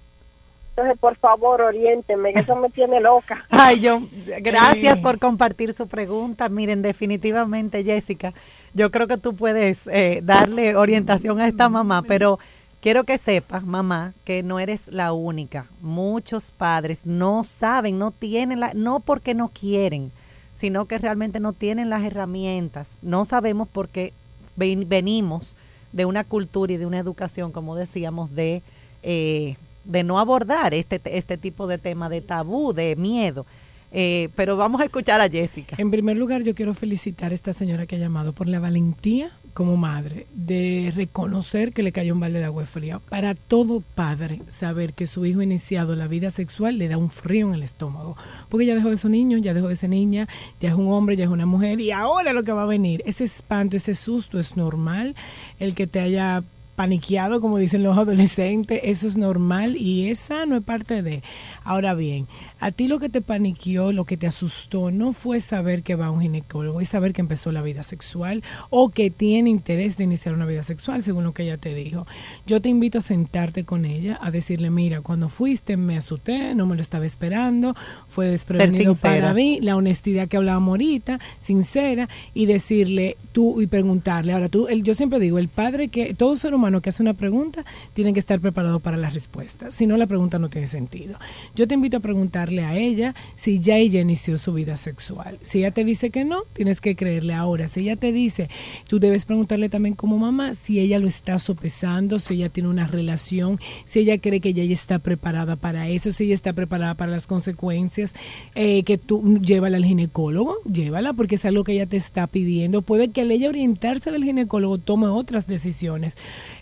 entonces, 0.78 1.00
por 1.00 1.16
favor, 1.16 1.60
oriénteme, 1.60 2.32
que 2.32 2.40
eso 2.40 2.54
me 2.54 2.70
tiene 2.70 3.00
loca. 3.00 3.44
Ay, 3.50 3.80
yo, 3.80 4.00
gracias 4.40 5.00
por 5.00 5.18
compartir 5.18 5.72
su 5.72 5.88
pregunta. 5.88 6.48
Miren, 6.48 6.82
definitivamente, 6.82 7.82
Jessica, 7.82 8.32
yo 8.74 8.92
creo 8.92 9.08
que 9.08 9.16
tú 9.16 9.34
puedes 9.34 9.88
eh, 9.88 10.20
darle 10.22 10.76
orientación 10.76 11.40
a 11.40 11.48
esta 11.48 11.68
mamá, 11.68 12.02
pero 12.02 12.38
quiero 12.80 13.02
que 13.02 13.18
sepas, 13.18 13.66
mamá, 13.66 14.12
que 14.22 14.44
no 14.44 14.60
eres 14.60 14.86
la 14.86 15.12
única. 15.12 15.66
Muchos 15.80 16.52
padres 16.52 17.04
no 17.04 17.42
saben, 17.42 17.98
no 17.98 18.12
tienen 18.12 18.60
la, 18.60 18.70
no 18.72 19.00
porque 19.00 19.34
no 19.34 19.48
quieren, 19.48 20.12
sino 20.54 20.84
que 20.84 20.98
realmente 20.98 21.40
no 21.40 21.54
tienen 21.54 21.90
las 21.90 22.04
herramientas. 22.04 22.98
No 23.02 23.24
sabemos 23.24 23.66
porque 23.66 24.12
venimos 24.54 25.56
de 25.90 26.04
una 26.04 26.22
cultura 26.22 26.72
y 26.72 26.76
de 26.76 26.86
una 26.86 27.00
educación, 27.00 27.50
como 27.50 27.74
decíamos, 27.74 28.32
de 28.32 28.62
eh, 29.02 29.56
de 29.84 30.04
no 30.04 30.18
abordar 30.18 30.74
este, 30.74 31.00
este 31.04 31.36
tipo 31.36 31.66
de 31.66 31.78
tema 31.78 32.08
de 32.08 32.20
tabú, 32.20 32.72
de 32.72 32.96
miedo. 32.96 33.46
Eh, 33.90 34.28
pero 34.36 34.56
vamos 34.56 34.80
a 34.80 34.84
escuchar 34.84 35.20
a 35.20 35.28
Jessica. 35.28 35.76
En 35.78 35.90
primer 35.90 36.16
lugar, 36.16 36.42
yo 36.42 36.54
quiero 36.54 36.74
felicitar 36.74 37.32
a 37.32 37.34
esta 37.34 37.52
señora 37.52 37.86
que 37.86 37.96
ha 37.96 37.98
llamado 37.98 38.32
por 38.32 38.46
la 38.46 38.60
valentía 38.60 39.30
como 39.54 39.76
madre 39.76 40.26
de 40.34 40.92
reconocer 40.94 41.72
que 41.72 41.82
le 41.82 41.90
cayó 41.90 42.14
un 42.14 42.20
balde 42.20 42.38
de 42.38 42.44
agua 42.44 42.66
fría. 42.66 43.00
Para 43.00 43.34
todo 43.34 43.80
padre, 43.80 44.42
saber 44.48 44.92
que 44.92 45.06
su 45.06 45.24
hijo 45.24 45.42
iniciado 45.42 45.96
la 45.96 46.06
vida 46.06 46.30
sexual 46.30 46.78
le 46.78 46.88
da 46.88 46.98
un 46.98 47.10
frío 47.10 47.48
en 47.48 47.54
el 47.54 47.62
estómago. 47.62 48.16
Porque 48.50 48.66
ya 48.66 48.74
dejó 48.74 48.90
de 48.90 48.98
ser 48.98 49.10
niño, 49.10 49.38
ya 49.38 49.54
dejó 49.54 49.68
de 49.68 49.76
ser 49.76 49.90
niña, 49.90 50.28
ya 50.60 50.68
es 50.68 50.74
un 50.74 50.92
hombre, 50.92 51.16
ya 51.16 51.24
es 51.24 51.30
una 51.30 51.46
mujer 51.46 51.80
y 51.80 51.90
ahora 51.90 52.32
lo 52.32 52.44
que 52.44 52.52
va 52.52 52.64
a 52.64 52.66
venir. 52.66 53.02
Ese 53.06 53.24
espanto, 53.24 53.76
ese 53.76 53.94
susto 53.94 54.38
es 54.38 54.56
normal. 54.56 55.16
El 55.58 55.74
que 55.74 55.86
te 55.86 56.00
haya 56.00 56.44
paniqueado, 56.78 57.40
como 57.40 57.58
dicen 57.58 57.82
los 57.82 57.98
adolescentes, 57.98 58.80
eso 58.84 59.08
es 59.08 59.16
normal 59.16 59.76
y 59.76 60.10
es 60.10 60.20
sano, 60.20 60.56
es 60.56 60.62
parte 60.62 61.02
de. 61.02 61.24
Ahora 61.64 61.94
bien, 61.94 62.28
a 62.61 62.72
ti 62.72 62.88
lo 62.88 62.98
que 62.98 63.09
te 63.09 63.20
paniqueó, 63.20 63.92
lo 63.92 64.04
que 64.04 64.16
te 64.16 64.26
asustó, 64.26 64.90
no 64.90 65.12
fue 65.12 65.40
saber 65.40 65.82
que 65.82 65.94
va 65.94 66.06
a 66.06 66.11
un 66.11 66.20
ginecólogo, 66.20 66.80
es 66.80 66.88
saber 66.88 67.12
que 67.12 67.20
empezó 67.20 67.52
la 67.52 67.62
vida 67.62 67.82
sexual 67.82 68.42
o 68.70 68.90
que 68.90 69.11
tiene 69.11 69.50
interés 69.50 69.96
de 69.96 70.04
iniciar 70.04 70.34
una 70.34 70.46
vida 70.46 70.62
sexual, 70.62 71.02
según 71.02 71.24
lo 71.24 71.32
que 71.32 71.44
ella 71.44 71.59
te 71.59 71.74
dijo. 71.74 72.06
Yo 72.46 72.61
te 72.61 72.68
invito 72.68 72.98
a 72.98 73.00
sentarte 73.00 73.64
con 73.64 73.84
ella, 73.84 74.18
a 74.20 74.30
decirle, 74.30 74.70
mira, 74.70 75.00
cuando 75.00 75.28
fuiste 75.28 75.76
me 75.76 75.96
asusté, 75.96 76.54
no 76.54 76.66
me 76.66 76.76
lo 76.76 76.82
estaba 76.82 77.06
esperando, 77.06 77.74
fue 78.09 78.26
desprevenido 78.26 78.94
para 78.94 79.32
mí, 79.34 79.61
la 79.61 79.76
honestidad 79.76 80.28
que 80.28 80.36
hablábamos 80.36 80.72
ahorita, 80.72 81.20
sincera, 81.38 82.09
y 82.34 82.46
decirle 82.46 83.16
tú 83.32 83.61
y 83.61 83.66
preguntarle. 83.66 84.32
Ahora 84.32 84.48
tú, 84.48 84.68
el, 84.68 84.82
yo 84.82 84.94
siempre 84.94 85.18
digo, 85.18 85.38
el 85.38 85.48
padre 85.48 85.88
que, 85.88 86.14
todo 86.14 86.36
ser 86.36 86.54
humano 86.54 86.80
que 86.80 86.88
hace 86.88 87.02
una 87.02 87.14
pregunta 87.14 87.64
tiene 87.94 88.12
que 88.12 88.20
estar 88.20 88.40
preparado 88.40 88.80
para 88.80 88.96
la 88.96 89.11
respuesta. 89.11 89.70
Si 89.70 89.86
no, 89.86 89.96
la 89.96 90.06
pregunta 90.06 90.38
no 90.38 90.48
tiene 90.48 90.66
sentido. 90.66 91.18
Yo 91.54 91.66
te 91.68 91.74
invito 91.74 91.98
a 91.98 92.00
a 92.49 92.76
ella 92.76 93.14
si 93.34 93.61
ya 93.61 93.76
ella 93.76 94.01
inició 94.01 94.38
su 94.38 94.53
vida 94.53 94.76
sexual. 94.76 95.38
Si 95.42 95.59
ella 95.59 95.70
te 95.70 95.84
dice 95.84 96.11
que 96.11 96.24
no, 96.24 96.42
tienes 96.53 96.80
que 96.80 96.96
creerle 96.96 97.34
ahora. 97.34 97.68
Si 97.68 97.80
ella 97.80 97.96
te 97.96 98.12
dice, 98.12 98.49
tú 98.86 98.99
debes 98.99 99.24
preguntarle 99.24 99.68
también 99.68 99.94
como 99.94 100.18
mamá 100.18 100.55
si 100.55 100.80
ella 100.80 100.99
lo 100.99 101.09
está 101.09 101.38
sopesando, 101.38 102.18
si 102.18 102.34
ella 102.34 102.49
tiene 102.49 102.68
una 102.68 102.86
relación, 102.86 103.61
si 103.84 104.01
ella 104.01 104.18
cree 104.18 104.40
que 104.40 104.55
ya 104.55 104.62
está 104.62 104.99
preparada 104.99 105.57
para 105.57 105.88
eso, 105.88 106.11
si 106.11 106.24
ella 106.24 106.34
está 106.34 106.53
preparada 106.53 106.94
para 106.94 107.12
las 107.12 107.26
consecuencias, 107.26 108.14
eh, 108.55 108.82
que 108.82 108.99
tú 108.99 109.40
llévala 109.40 109.76
al 109.76 109.84
ginecólogo, 109.84 110.57
llévala 110.70 111.12
porque 111.12 111.36
es 111.36 111.44
algo 111.44 111.64
que 111.64 111.72
ella 111.72 111.86
te 111.86 111.96
está 111.96 112.26
pidiendo. 112.26 112.82
Puede 112.82 113.09
que 113.09 113.22
al 113.22 113.30
ella 113.30 113.49
orientarse 113.49 114.11
del 114.11 114.24
ginecólogo 114.24 114.78
tome 114.78 115.07
otras 115.07 115.46
decisiones. 115.46 116.16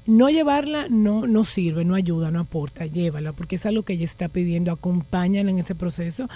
No 0.07 0.31
llevarla 0.31 0.87
no, 0.89 1.27
no 1.27 1.43
sirve, 1.45 1.85
no 1.85 1.95
ayuda, 1.97 2.31
no 2.31 2.41
aporta, 2.41 2.87
llévala 2.87 3.33
porque 3.33 3.57
es 3.57 3.67
algo 3.67 3.83
que 3.83 3.95
ella 3.95 4.05
está 4.05 4.29
pidiendo, 4.29 4.71
acompáñala 4.71 5.51
en 5.51 5.59
ese 5.59 5.75
proceso 5.75 6.29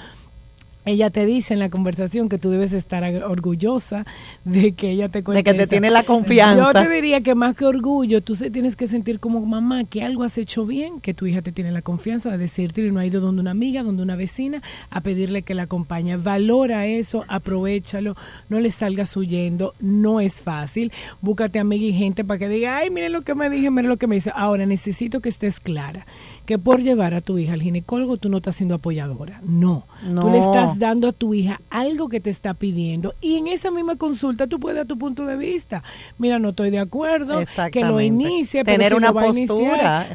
ella 0.84 1.10
te 1.10 1.26
dice 1.26 1.54
en 1.54 1.60
la 1.60 1.68
conversación 1.68 2.28
que 2.28 2.38
tú 2.38 2.50
debes 2.50 2.72
estar 2.72 3.04
orgullosa 3.24 4.06
de 4.44 4.72
que 4.72 4.90
ella 4.90 5.08
te 5.08 5.22
cuente. 5.22 5.42
De 5.42 5.56
que 5.56 5.64
te 5.64 5.66
tiene 5.66 5.90
la 5.90 6.04
confianza. 6.04 6.56
Yo 6.56 6.72
te 6.72 6.88
diría 6.88 7.20
que 7.20 7.34
más 7.34 7.54
que 7.54 7.66
orgullo, 7.66 8.22
tú 8.22 8.34
se 8.34 8.50
tienes 8.50 8.76
que 8.76 8.86
sentir 8.86 9.20
como 9.20 9.44
mamá 9.44 9.84
que 9.84 10.02
algo 10.02 10.24
has 10.24 10.38
hecho 10.38 10.64
bien, 10.66 11.00
que 11.00 11.14
tu 11.14 11.26
hija 11.26 11.42
te 11.42 11.52
tiene 11.52 11.70
la 11.70 11.82
confianza 11.82 12.30
de 12.30 12.38
decirte 12.38 12.80
y 12.84 12.90
no 12.90 13.00
ha 13.00 13.06
ido 13.06 13.20
donde 13.20 13.42
una 13.42 13.50
amiga, 13.50 13.82
donde 13.82 14.02
una 14.02 14.16
vecina, 14.16 14.62
a 14.90 15.00
pedirle 15.02 15.42
que 15.42 15.54
la 15.54 15.64
acompañe. 15.64 16.16
Valora 16.16 16.86
eso, 16.86 17.24
aprovechalo, 17.28 18.16
no 18.48 18.60
le 18.60 18.70
salgas 18.70 19.16
huyendo, 19.16 19.74
no 19.80 20.20
es 20.20 20.42
fácil. 20.42 20.92
Búscate 21.20 21.58
amiga 21.58 21.84
y 21.84 21.92
gente 21.92 22.24
para 22.24 22.38
que 22.38 22.48
diga, 22.48 22.78
ay, 22.78 22.90
mire 22.90 23.10
lo 23.10 23.22
que 23.22 23.34
me 23.34 23.50
dije, 23.50 23.70
mire 23.70 23.88
lo 23.88 23.96
que 23.96 24.06
me 24.06 24.14
dice. 24.14 24.32
Ahora 24.34 24.66
necesito 24.66 25.20
que 25.20 25.28
estés 25.28 25.60
clara, 25.60 26.06
que 26.50 26.58
por 26.58 26.82
llevar 26.82 27.14
a 27.14 27.20
tu 27.20 27.38
hija 27.38 27.52
al 27.52 27.62
ginecólogo 27.62 28.16
tú 28.16 28.28
no 28.28 28.38
estás 28.38 28.56
siendo 28.56 28.74
apoyadora. 28.74 29.40
No. 29.44 29.84
no. 30.02 30.22
Tú 30.22 30.30
le 30.30 30.38
estás 30.38 30.80
dando 30.80 31.06
a 31.06 31.12
tu 31.12 31.32
hija 31.32 31.60
algo 31.70 32.08
que 32.08 32.18
te 32.18 32.28
está 32.28 32.54
pidiendo 32.54 33.14
y 33.20 33.36
en 33.36 33.46
esa 33.46 33.70
misma 33.70 33.94
consulta 33.94 34.48
tú 34.48 34.58
puedes 34.58 34.76
dar 34.78 34.86
tu 34.86 34.98
punto 34.98 35.24
de 35.26 35.36
vista. 35.36 35.84
Mira, 36.18 36.40
no 36.40 36.48
estoy 36.48 36.70
de 36.70 36.80
acuerdo, 36.80 37.38
que 37.70 37.84
lo 37.84 38.00
inicie, 38.00 38.64
tener 38.64 38.96
una 38.96 39.12
postura. 39.12 40.08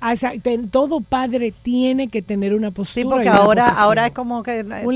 todo 0.72 1.00
padre 1.00 1.54
tiene 1.64 2.10
que 2.10 2.22
tener 2.22 2.54
una 2.54 2.72
postura. 2.72 3.06
Sí, 3.06 3.10
porque 3.10 3.30
ahora, 3.30 3.70
ahora 3.70 4.08
es 4.08 4.12
como 4.12 4.44
que 4.44 4.60
un 4.84 4.96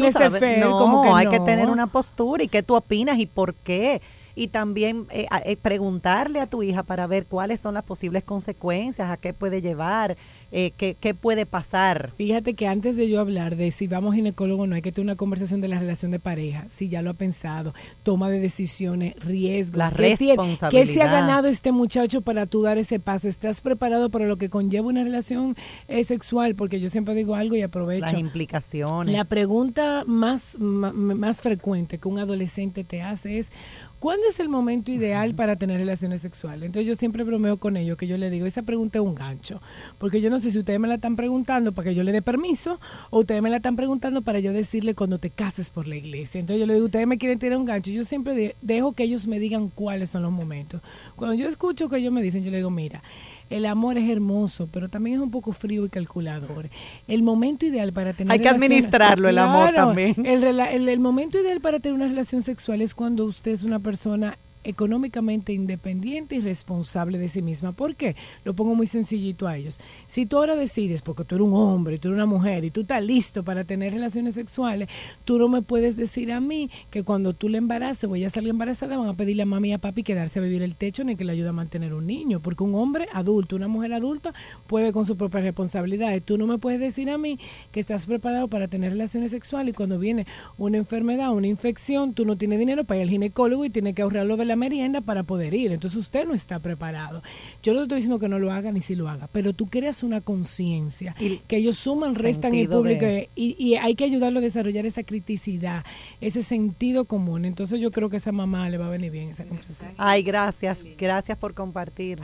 no, 0.59 0.77
como 0.77 1.03
que 1.03 1.09
hay 1.09 1.27
que 1.27 1.39
tener 1.39 1.69
una 1.69 1.87
postura 1.87 2.43
y 2.43 2.49
qué 2.49 2.63
tú 2.63 2.75
opinas 2.75 3.17
y 3.17 3.27
por 3.27 3.53
qué 3.53 4.01
y 4.39 4.47
también 4.47 5.05
eh, 5.11 5.27
eh, 5.43 5.57
preguntarle 5.57 6.39
a 6.39 6.47
tu 6.47 6.63
hija 6.63 6.83
para 6.83 7.07
ver 7.07 7.25
cuáles 7.25 7.59
son 7.59 7.73
las 7.73 7.83
posibles 7.83 8.23
consecuencias, 8.23 9.09
a 9.09 9.17
qué 9.17 9.33
puede 9.33 9.61
llevar, 9.61 10.15
eh, 10.53 10.71
qué, 10.77 10.95
qué, 10.97 11.13
puede 11.13 11.45
pasar. 11.45 12.13
Fíjate 12.15 12.53
que 12.53 12.65
antes 12.65 12.95
de 12.95 13.09
yo 13.09 13.19
hablar 13.19 13.57
de 13.57 13.71
si 13.71 13.87
vamos 13.87 14.15
ginecólogo 14.15 14.65
no 14.65 14.75
hay 14.75 14.81
que 14.81 14.93
tener 14.93 15.07
una 15.07 15.17
conversación 15.17 15.59
de 15.59 15.67
la 15.67 15.77
relación 15.77 16.11
de 16.11 16.19
pareja, 16.19 16.63
si 16.69 16.87
ya 16.87 17.01
lo 17.01 17.09
ha 17.09 17.15
pensado, 17.15 17.73
toma 18.03 18.29
de 18.29 18.39
decisiones, 18.39 19.13
riesgos, 19.17 19.77
la 19.77 19.89
responsabilidad. 19.89 20.69
¿Qué 20.69 20.85
se 20.85 21.01
ha 21.01 21.11
ganado 21.11 21.49
este 21.49 21.73
muchacho 21.73 22.21
para 22.21 22.45
tú 22.45 22.61
dar 22.61 22.77
ese 22.77 23.01
paso? 23.01 23.27
¿Estás 23.27 23.59
preparado 23.59 24.09
para 24.09 24.25
lo 24.25 24.37
que 24.37 24.49
conlleva 24.49 24.87
una 24.87 25.03
relación 25.03 25.57
sexual? 26.03 26.55
Porque 26.55 26.79
yo 26.79 26.87
siempre 26.87 27.13
digo 27.13 27.35
algo 27.35 27.57
y 27.57 27.61
aprovecho. 27.61 28.03
Las 28.03 28.17
implicaciones. 28.17 29.13
La 29.13 29.25
pregunta 29.25 30.05
más, 30.07 30.57
más 30.59 31.41
frecuente 31.41 31.97
que 31.97 32.07
un 32.07 32.19
adolescente 32.19 32.85
te 32.85 33.01
hace 33.01 33.39
es 33.39 33.51
¿Cuándo 33.99 34.27
es 34.29 34.39
el 34.39 34.47
momento 34.47 34.91
ideal 34.91 35.35
para 35.35 35.57
tener 35.57 35.77
relaciones 35.77 36.21
sexuales? 36.21 36.67
Entonces 36.67 36.87
yo 36.87 36.95
siempre 36.95 37.25
bromeo 37.25 37.57
con 37.57 37.75
ellos 37.75 37.97
que 37.97 38.07
yo 38.07 38.17
le 38.17 38.29
digo, 38.29 38.45
esa 38.45 38.61
pregunta 38.61 38.97
es 38.97 39.03
un 39.03 39.13
gancho, 39.13 39.61
porque 39.97 40.21
yo 40.21 40.29
no 40.29 40.39
sé 40.39 40.51
si 40.51 40.59
ustedes 40.59 40.79
me 40.79 40.87
la 40.87 40.95
están 40.95 41.17
preguntando 41.17 41.73
para 41.73 41.89
que 41.89 41.95
yo 41.95 42.03
le 42.03 42.13
dé 42.13 42.21
permiso 42.21 42.79
o 43.09 43.19
ustedes 43.19 43.41
me 43.41 43.49
la 43.49 43.57
están 43.57 43.75
preguntando 43.75 44.21
para 44.21 44.39
yo 44.39 44.53
decirle 44.53 44.95
cuando 44.95 45.17
te 45.17 45.29
cases 45.29 45.69
por 45.69 45.85
la 45.85 45.97
iglesia. 45.97 46.39
Entonces 46.39 46.61
yo 46.61 46.65
le 46.65 46.75
digo, 46.75 46.85
ustedes 46.85 47.07
me 47.07 47.17
quieren 47.17 47.39
tirar 47.39 47.57
un 47.57 47.65
gancho, 47.65 47.91
yo 47.91 48.03
siempre 48.03 48.55
dejo 48.61 48.93
que 48.93 49.03
ellos 49.03 49.27
me 49.27 49.37
digan 49.37 49.67
cuáles 49.67 50.11
son 50.11 50.23
los 50.23 50.31
momentos. 50.31 50.81
Cuando 51.17 51.35
yo 51.35 51.49
escucho 51.49 51.89
que 51.89 51.97
ellos 51.97 52.13
me 52.13 52.21
dicen, 52.21 52.41
yo 52.41 52.51
le 52.51 52.57
digo, 52.57 52.69
mira, 52.69 53.03
el 53.49 53.65
amor 53.65 53.97
es 53.97 54.09
hermoso, 54.09 54.67
pero 54.71 54.89
también 54.89 55.17
es 55.17 55.21
un 55.21 55.31
poco 55.31 55.51
frío 55.53 55.85
y 55.85 55.89
calculador. 55.89 56.69
El 57.07 57.23
momento 57.23 57.65
ideal 57.65 57.91
para 57.93 58.13
tener 58.13 58.31
Hay 58.31 58.39
que 58.39 58.49
administrarlo 58.49 59.29
el 59.29 59.37
amor 59.37 59.73
también. 59.73 60.15
El, 60.25 60.43
el, 60.43 60.89
el 60.89 60.99
momento 60.99 61.39
ideal 61.39 61.59
para 61.61 61.79
tener 61.79 61.95
una 61.95 62.07
relación 62.07 62.41
sexual 62.41 62.81
es 62.81 62.93
cuando 62.93 63.25
usted 63.25 63.51
es 63.51 63.63
una 63.63 63.79
persona 63.79 64.37
económicamente 64.69 65.53
independiente 65.53 66.35
y 66.35 66.41
responsable 66.41 67.17
de 67.17 67.27
sí 67.27 67.41
misma. 67.41 67.71
¿Por 67.71 67.95
qué? 67.95 68.15
Lo 68.43 68.53
pongo 68.53 68.75
muy 68.75 68.87
sencillito 68.87 69.47
a 69.47 69.57
ellos. 69.57 69.79
Si 70.07 70.25
tú 70.25 70.37
ahora 70.37 70.55
decides, 70.55 71.01
porque 71.01 71.23
tú 71.23 71.35
eres 71.35 71.47
un 71.47 71.53
hombre, 71.53 71.97
tú 71.99 72.09
eres 72.09 72.17
una 72.17 72.25
mujer 72.25 72.63
y 72.65 72.71
tú 72.71 72.81
estás 72.81 73.03
listo 73.03 73.43
para 73.43 73.63
tener 73.63 73.93
relaciones 73.93 74.35
sexuales, 74.35 74.89
tú 75.25 75.37
no 75.37 75.47
me 75.47 75.61
puedes 75.61 75.97
decir 75.97 76.31
a 76.31 76.39
mí 76.39 76.69
que 76.89 77.03
cuando 77.03 77.33
tú 77.33 77.49
le 77.49 77.57
embaraces 77.57 78.09
voy 78.09 78.23
a 78.23 78.29
salir 78.29 78.49
embarazada, 78.49 78.97
van 78.97 79.09
a 79.09 79.13
pedirle 79.13 79.43
a 79.43 79.45
mami 79.45 79.69
y 79.69 79.73
a 79.73 79.77
papi 79.77 80.03
quedarse 80.03 80.39
a 80.39 80.41
vivir 80.41 80.61
el 80.61 80.75
techo 80.75 81.03
ni 81.03 81.15
que 81.15 81.25
le 81.25 81.33
ayude 81.33 81.49
a 81.49 81.53
mantener 81.53 81.93
un 81.93 82.07
niño. 82.07 82.39
Porque 82.39 82.63
un 82.63 82.75
hombre 82.75 83.07
adulto, 83.13 83.55
una 83.55 83.67
mujer 83.67 83.93
adulta, 83.93 84.33
puede 84.67 84.93
con 84.93 85.05
sus 85.05 85.17
propias 85.17 85.43
responsabilidades. 85.43 86.23
Tú 86.23 86.37
no 86.37 86.47
me 86.47 86.57
puedes 86.57 86.79
decir 86.79 87.09
a 87.09 87.17
mí 87.17 87.39
que 87.71 87.79
estás 87.79 88.05
preparado 88.05 88.47
para 88.47 88.67
tener 88.67 88.91
relaciones 88.91 89.31
sexuales 89.31 89.73
y 89.73 89.75
cuando 89.75 89.99
viene 89.99 90.25
una 90.57 90.77
enfermedad, 90.77 91.33
una 91.33 91.47
infección, 91.47 92.13
tú 92.13 92.25
no 92.25 92.37
tienes 92.37 92.59
dinero 92.59 92.83
para 92.83 92.99
ir 92.99 93.03
al 93.03 93.09
ginecólogo 93.09 93.65
y 93.65 93.69
tienes 93.69 93.95
que 93.95 94.01
ahorrarlo 94.01 94.37
de 94.37 94.45
la 94.45 94.55
merienda 94.59 95.01
para 95.01 95.23
poder 95.23 95.53
ir. 95.55 95.71
Entonces 95.71 95.99
usted 95.99 96.25
no 96.25 96.35
está 96.35 96.59
preparado. 96.59 97.23
Yo 97.63 97.73
no 97.73 97.83
estoy 97.83 97.95
diciendo 97.95 98.19
que 98.19 98.29
no 98.29 98.37
lo 98.37 98.51
haga 98.51 98.71
ni 98.71 98.81
si 98.81 98.95
lo 98.95 99.09
haga, 99.09 99.27
pero 99.31 99.53
tú 99.53 99.67
creas 99.67 100.03
una 100.03 100.21
conciencia 100.21 101.15
que 101.47 101.57
ellos 101.57 101.77
suman, 101.77 102.15
restan 102.15 102.53
y 102.53 102.67
público 102.67 103.05
y, 103.35 103.55
y, 103.57 103.75
hay 103.75 103.95
que 103.95 104.03
ayudarlo 104.03 104.39
a 104.39 104.41
desarrollar 104.41 104.85
esa 104.85 105.03
criticidad, 105.03 105.83
ese 106.21 106.43
sentido 106.43 107.05
común. 107.05 107.45
Entonces 107.45 107.79
yo 107.79 107.91
creo 107.91 108.09
que 108.09 108.17
a 108.17 108.19
esa 108.19 108.31
mamá 108.31 108.69
le 108.69 108.77
va 108.77 108.87
a 108.87 108.89
venir 108.89 109.11
bien 109.11 109.29
esa 109.29 109.45
conversación. 109.45 109.93
Ay, 109.97 110.21
gracias, 110.21 110.77
gracias 110.97 111.37
por 111.37 111.53
compartir. 111.53 112.19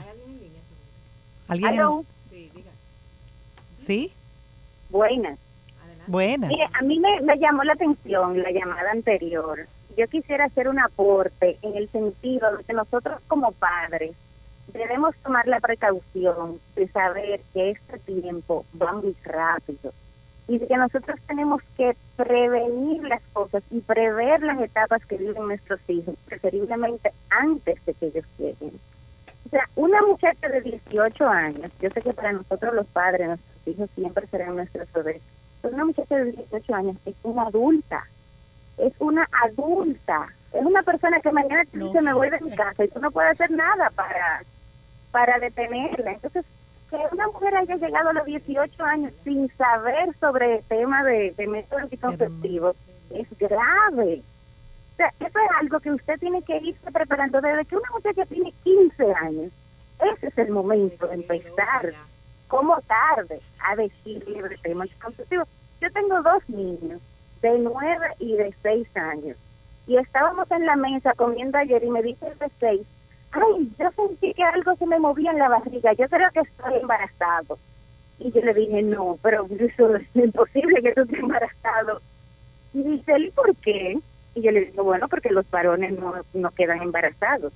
¿Alguien? 1.48 1.74
Sí, 2.30 2.50
¿Sí? 3.78 4.12
Buenas. 4.90 5.38
Buenas. 6.06 6.52
a 6.72 6.82
mí 6.82 7.00
me, 7.00 7.20
me 7.22 7.36
llamó 7.36 7.64
la 7.64 7.72
atención 7.72 8.40
la 8.40 8.52
llamada 8.52 8.92
anterior 8.92 9.66
yo 9.96 10.06
quisiera 10.08 10.44
hacer 10.44 10.68
un 10.68 10.78
aporte 10.78 11.58
en 11.62 11.76
el 11.76 11.88
sentido 11.90 12.56
de 12.56 12.64
que 12.64 12.72
nosotros 12.74 13.20
como 13.28 13.52
padres 13.52 14.14
debemos 14.72 15.16
tomar 15.22 15.46
la 15.46 15.60
precaución 15.60 16.60
de 16.74 16.88
saber 16.88 17.40
que 17.54 17.70
este 17.70 17.98
tiempo 18.00 18.66
va 18.80 18.92
muy 18.92 19.16
rápido 19.24 19.92
y 20.48 20.58
de 20.58 20.66
que 20.66 20.76
nosotros 20.76 21.18
tenemos 21.26 21.62
que 21.76 21.96
prevenir 22.16 23.02
las 23.04 23.22
cosas 23.32 23.62
y 23.70 23.80
prever 23.80 24.42
las 24.42 24.60
etapas 24.60 25.04
que 25.06 25.16
viven 25.16 25.46
nuestros 25.46 25.80
hijos, 25.88 26.14
preferiblemente 26.26 27.12
antes 27.30 27.84
de 27.84 27.94
que 27.94 28.06
ellos 28.06 28.24
lleguen. 28.38 28.72
O 29.46 29.48
sea, 29.48 29.68
una 29.76 30.02
muchacha 30.02 30.48
de 30.48 30.60
18 30.60 31.26
años, 31.26 31.72
yo 31.80 31.88
sé 31.90 32.02
que 32.02 32.12
para 32.12 32.32
nosotros 32.32 32.74
los 32.74 32.86
padres, 32.88 33.28
nuestros 33.28 33.68
hijos 33.68 33.90
siempre 33.94 34.26
serán 34.26 34.56
nuestros 34.56 34.92
bebés, 34.92 35.22
pero 35.62 35.74
una 35.74 35.86
muchacha 35.86 36.16
de 36.16 36.32
18 36.32 36.74
años 36.74 36.96
es 37.06 37.14
una 37.22 37.44
adulta 37.44 38.04
es 38.78 38.92
una 38.98 39.28
adulta, 39.44 40.28
es 40.52 40.64
una 40.64 40.82
persona 40.82 41.20
que 41.20 41.32
mañana 41.32 41.64
te 41.70 41.78
dice 41.78 42.00
me 42.00 42.12
voy 42.12 42.30
de 42.30 42.40
mi 42.40 42.54
casa 42.54 42.84
y 42.84 42.88
tú 42.88 43.00
no 43.00 43.10
puedes 43.10 43.32
hacer 43.32 43.50
nada 43.50 43.90
para, 43.90 44.42
para 45.10 45.38
detenerla. 45.38 46.12
Entonces, 46.12 46.44
que 46.90 46.96
una 47.12 47.26
mujer 47.28 47.56
haya 47.56 47.76
llegado 47.76 48.10
a 48.10 48.12
los 48.12 48.26
18 48.26 48.84
años 48.84 49.12
sin 49.24 49.48
saber 49.56 50.14
sobre 50.20 50.56
el 50.56 50.64
tema 50.64 51.02
de, 51.04 51.32
de 51.32 51.46
métodos 51.46 51.84
anticonceptivos 51.84 52.76
es 53.10 53.26
grave. 53.38 54.22
O 54.92 54.96
sea, 54.96 55.12
eso 55.20 55.38
es 55.38 55.50
algo 55.60 55.80
que 55.80 55.90
usted 55.90 56.18
tiene 56.18 56.42
que 56.42 56.58
irse 56.58 56.92
preparando 56.92 57.40
desde 57.40 57.64
que 57.64 57.76
una 57.76 57.90
muchacha 57.92 58.24
tiene 58.26 58.52
15 58.62 59.14
años. 59.14 59.52
Ese 60.00 60.26
es 60.28 60.38
el 60.38 60.50
momento 60.50 61.06
de 61.06 61.14
empezar, 61.14 61.92
como 62.48 62.80
tarde, 62.82 63.40
a 63.64 63.76
decirle 63.76 64.48
de 64.48 64.56
temas 64.58 64.88
anticonceptivos. 64.88 65.48
Yo 65.80 65.90
tengo 65.92 66.22
dos 66.22 66.48
niños 66.48 67.00
de 67.42 67.58
nueve 67.58 68.06
y 68.18 68.36
de 68.36 68.54
seis 68.62 68.88
años. 68.96 69.36
Y 69.86 69.96
estábamos 69.96 70.50
en 70.50 70.66
la 70.66 70.76
mesa 70.76 71.12
comiendo 71.14 71.58
ayer 71.58 71.82
y 71.84 71.90
me 71.90 72.02
dice 72.02 72.26
el 72.26 72.38
de 72.38 72.50
seis, 72.58 72.86
ay, 73.32 73.70
yo 73.78 73.90
sentí 73.92 74.34
que 74.34 74.42
algo 74.42 74.74
se 74.76 74.86
me 74.86 74.98
movía 74.98 75.30
en 75.30 75.38
la 75.38 75.48
barriga, 75.48 75.92
yo 75.92 76.08
creo 76.08 76.30
que 76.32 76.40
estoy 76.40 76.74
embarazado. 76.80 77.58
Y 78.18 78.32
yo 78.32 78.40
le 78.40 78.54
dije, 78.54 78.82
no, 78.82 79.18
pero 79.22 79.46
eso 79.58 79.96
es 79.96 80.06
imposible 80.14 80.82
que 80.82 80.92
tú 80.92 81.02
estés 81.02 81.18
embarazado. 81.18 82.00
Y 82.72 82.82
dice, 82.82 83.18
¿y 83.18 83.30
por 83.30 83.54
qué? 83.56 83.98
Y 84.34 84.42
yo 84.42 84.50
le 84.50 84.66
digo, 84.66 84.84
bueno, 84.84 85.08
porque 85.08 85.30
los 85.30 85.48
varones 85.50 85.98
no, 85.98 86.14
no 86.34 86.50
quedan 86.50 86.82
embarazados. 86.82 87.52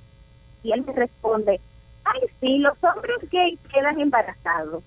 Y 0.62 0.72
él 0.72 0.84
me 0.86 0.92
responde, 0.92 1.60
ay, 2.04 2.20
sí, 2.40 2.58
los 2.58 2.76
hombres 2.84 3.18
gays 3.30 3.58
quedan 3.72 4.00
embarazados. 4.00 4.84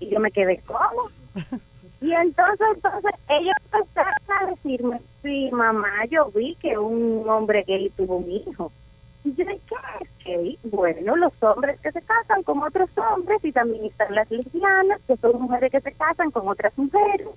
Y 0.00 0.08
yo 0.08 0.20
me 0.20 0.30
quedé, 0.30 0.60
¿cómo? 0.66 1.10
Y 2.02 2.12
entonces, 2.12 2.66
entonces 2.74 3.12
ellos 3.28 3.54
empezaron 3.72 4.12
a 4.40 4.46
decirme, 4.46 5.00
sí, 5.22 5.50
mamá, 5.52 6.04
yo 6.10 6.30
vi 6.34 6.56
que 6.56 6.76
un 6.76 7.28
hombre 7.28 7.62
gay 7.66 7.90
tuvo 7.90 8.16
un 8.16 8.28
hijo. 8.28 8.72
Y 9.24 9.32
yo 9.34 9.44
dije, 9.44 10.58
bueno, 10.64 11.14
los 11.14 11.32
hombres 11.42 11.78
que 11.80 11.92
se 11.92 12.02
casan 12.02 12.42
con 12.42 12.60
otros 12.60 12.90
hombres 12.98 13.38
y 13.44 13.52
también 13.52 13.84
están 13.84 14.12
las 14.16 14.28
lesbianas, 14.32 15.00
que 15.06 15.16
son 15.18 15.42
mujeres 15.42 15.70
que 15.70 15.80
se 15.80 15.92
casan 15.92 16.32
con 16.32 16.48
otras 16.48 16.76
mujeres. 16.76 17.28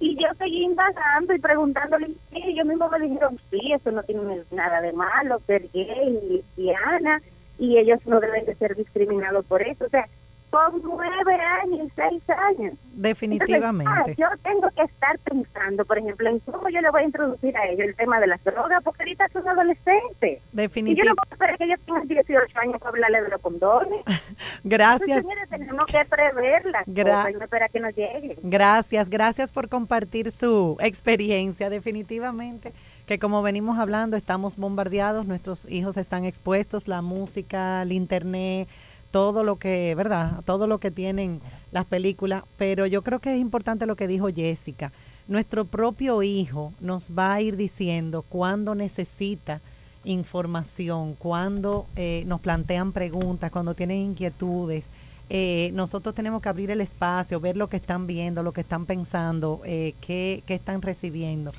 Y 0.00 0.16
yo 0.16 0.26
seguí 0.36 0.64
indagando 0.64 1.32
y 1.32 1.38
preguntándole, 1.38 2.08
y 2.32 2.42
ellos 2.42 2.66
mismos 2.66 2.90
me 2.90 3.06
dijeron, 3.06 3.38
sí, 3.52 3.72
eso 3.72 3.92
no 3.92 4.02
tiene 4.02 4.42
nada 4.50 4.80
de 4.80 4.92
malo, 4.92 5.38
ser 5.46 5.68
gay 5.72 6.18
lesbiana, 6.28 7.22
y 7.56 7.78
ellos 7.78 8.00
no 8.04 8.18
deben 8.18 8.46
de 8.46 8.56
ser 8.56 8.74
discriminados 8.74 9.46
por 9.46 9.62
eso. 9.62 9.84
O 9.84 9.88
sea, 9.90 10.08
con 10.52 10.82
nueve 10.84 11.34
años 11.62 11.86
y 11.86 11.90
seis 11.96 12.22
años. 12.28 12.74
Definitivamente. 12.92 14.14
yo 14.18 14.26
tengo 14.42 14.68
que 14.76 14.82
estar 14.82 15.18
pensando, 15.20 15.82
por 15.86 15.96
ejemplo, 15.96 16.28
en 16.28 16.40
cómo 16.40 16.68
yo 16.68 16.82
le 16.82 16.90
voy 16.90 17.00
a 17.00 17.04
introducir 17.04 17.56
a 17.56 17.66
ellos 17.68 17.88
el 17.88 17.96
tema 17.96 18.20
de 18.20 18.26
las 18.26 18.44
drogas, 18.44 18.82
porque 18.84 19.02
ahorita 19.02 19.28
son 19.32 19.48
adolescentes. 19.48 20.42
Definitivamente. 20.52 20.92
Y 20.92 20.96
yo 20.96 21.08
no 21.08 21.16
puedo 21.16 21.32
esperar 21.32 21.56
que 21.56 21.64
ellos 21.64 21.80
tengan 21.86 22.06
18 22.06 22.58
años 22.58 22.76
para 22.78 22.90
hablarle 22.90 23.22
de 23.22 23.28
los 23.30 23.40
condones. 23.40 24.04
gracias. 24.64 25.18
Entonces, 25.18 25.48
tenemos 25.48 25.86
que 25.86 26.04
preverlas 26.04 26.84
Gra 26.86 27.30
y 27.30 27.32
no 27.32 27.44
esperar 27.44 27.70
que 27.70 27.80
nos 27.80 27.96
llegue. 27.96 28.36
Gracias, 28.42 29.08
gracias 29.08 29.50
por 29.52 29.70
compartir 29.70 30.32
su 30.32 30.76
experiencia. 30.80 31.70
Definitivamente 31.70 32.74
que 33.06 33.18
como 33.18 33.42
venimos 33.42 33.78
hablando, 33.78 34.16
estamos 34.16 34.56
bombardeados, 34.56 35.26
nuestros 35.26 35.68
hijos 35.68 35.96
están 35.96 36.24
expuestos, 36.24 36.86
la 36.86 37.02
música, 37.02 37.82
el 37.82 37.92
internet 37.92 38.68
todo 39.12 39.44
lo 39.44 39.56
que, 39.56 39.94
¿verdad? 39.94 40.42
Todo 40.44 40.66
lo 40.66 40.78
que 40.78 40.90
tienen 40.90 41.40
las 41.70 41.84
películas, 41.84 42.42
pero 42.56 42.86
yo 42.86 43.02
creo 43.02 43.20
que 43.20 43.34
es 43.34 43.40
importante 43.40 43.86
lo 43.86 43.94
que 43.94 44.08
dijo 44.08 44.28
Jessica. 44.28 44.90
Nuestro 45.28 45.66
propio 45.66 46.24
hijo 46.24 46.72
nos 46.80 47.10
va 47.10 47.34
a 47.34 47.40
ir 47.40 47.56
diciendo 47.56 48.24
cuándo 48.28 48.74
necesita 48.74 49.60
información, 50.04 51.14
cuando 51.14 51.86
eh, 51.94 52.24
nos 52.26 52.40
plantean 52.40 52.90
preguntas, 52.92 53.52
cuando 53.52 53.74
tienen 53.74 53.98
inquietudes. 53.98 54.90
Eh, 55.30 55.70
nosotros 55.74 56.14
tenemos 56.14 56.42
que 56.42 56.48
abrir 56.48 56.70
el 56.70 56.80
espacio, 56.80 57.38
ver 57.38 57.56
lo 57.56 57.68
que 57.68 57.76
están 57.76 58.06
viendo, 58.06 58.42
lo 58.42 58.52
que 58.52 58.62
están 58.62 58.86
pensando, 58.86 59.60
eh, 59.64 59.94
qué, 60.00 60.42
qué, 60.46 60.54
están 60.54 60.82
recibiendo. 60.82 61.52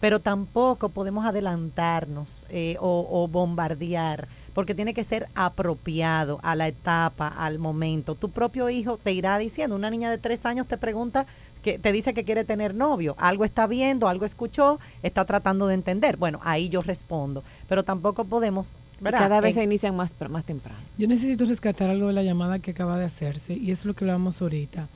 Pero 0.00 0.20
tampoco 0.20 0.88
podemos 0.88 1.26
adelantarnos 1.26 2.46
o, 2.80 3.06
o 3.10 3.28
bombardear 3.28 4.28
porque 4.54 4.74
tiene 4.74 4.94
que 4.94 5.04
ser 5.04 5.28
apropiado 5.34 6.40
a 6.42 6.54
la 6.54 6.68
etapa, 6.68 7.28
al 7.28 7.58
momento. 7.58 8.14
Tu 8.14 8.30
propio 8.30 8.70
hijo 8.70 8.98
te 8.98 9.12
irá 9.12 9.38
diciendo, 9.38 9.76
una 9.76 9.90
niña 9.90 10.10
de 10.10 10.18
tres 10.18 10.46
años 10.46 10.66
te 10.66 10.76
pregunta, 10.76 11.26
que 11.62 11.78
te 11.78 11.92
dice 11.92 12.14
que 12.14 12.24
quiere 12.24 12.44
tener 12.44 12.74
novio, 12.74 13.14
algo 13.18 13.44
está 13.44 13.66
viendo, 13.66 14.08
algo 14.08 14.24
escuchó, 14.24 14.78
está 15.02 15.24
tratando 15.24 15.66
de 15.66 15.74
entender. 15.74 16.16
Bueno, 16.16 16.40
ahí 16.42 16.68
yo 16.68 16.82
respondo, 16.82 17.44
pero 17.68 17.84
tampoco 17.84 18.24
podemos... 18.24 18.76
cada 19.02 19.40
vez 19.40 19.54
se 19.54 19.62
inician 19.62 19.94
más, 19.94 20.12
más 20.30 20.44
temprano. 20.44 20.78
Yo 20.96 21.06
necesito 21.06 21.44
rescatar 21.44 21.90
algo 21.90 22.08
de 22.08 22.14
la 22.14 22.22
llamada 22.22 22.58
que 22.58 22.70
acaba 22.70 22.98
de 22.98 23.04
hacerse 23.04 23.54
y 23.54 23.70
es 23.70 23.84
lo 23.84 23.94
que 23.94 24.04
hablamos 24.04 24.40
ahorita. 24.40 24.88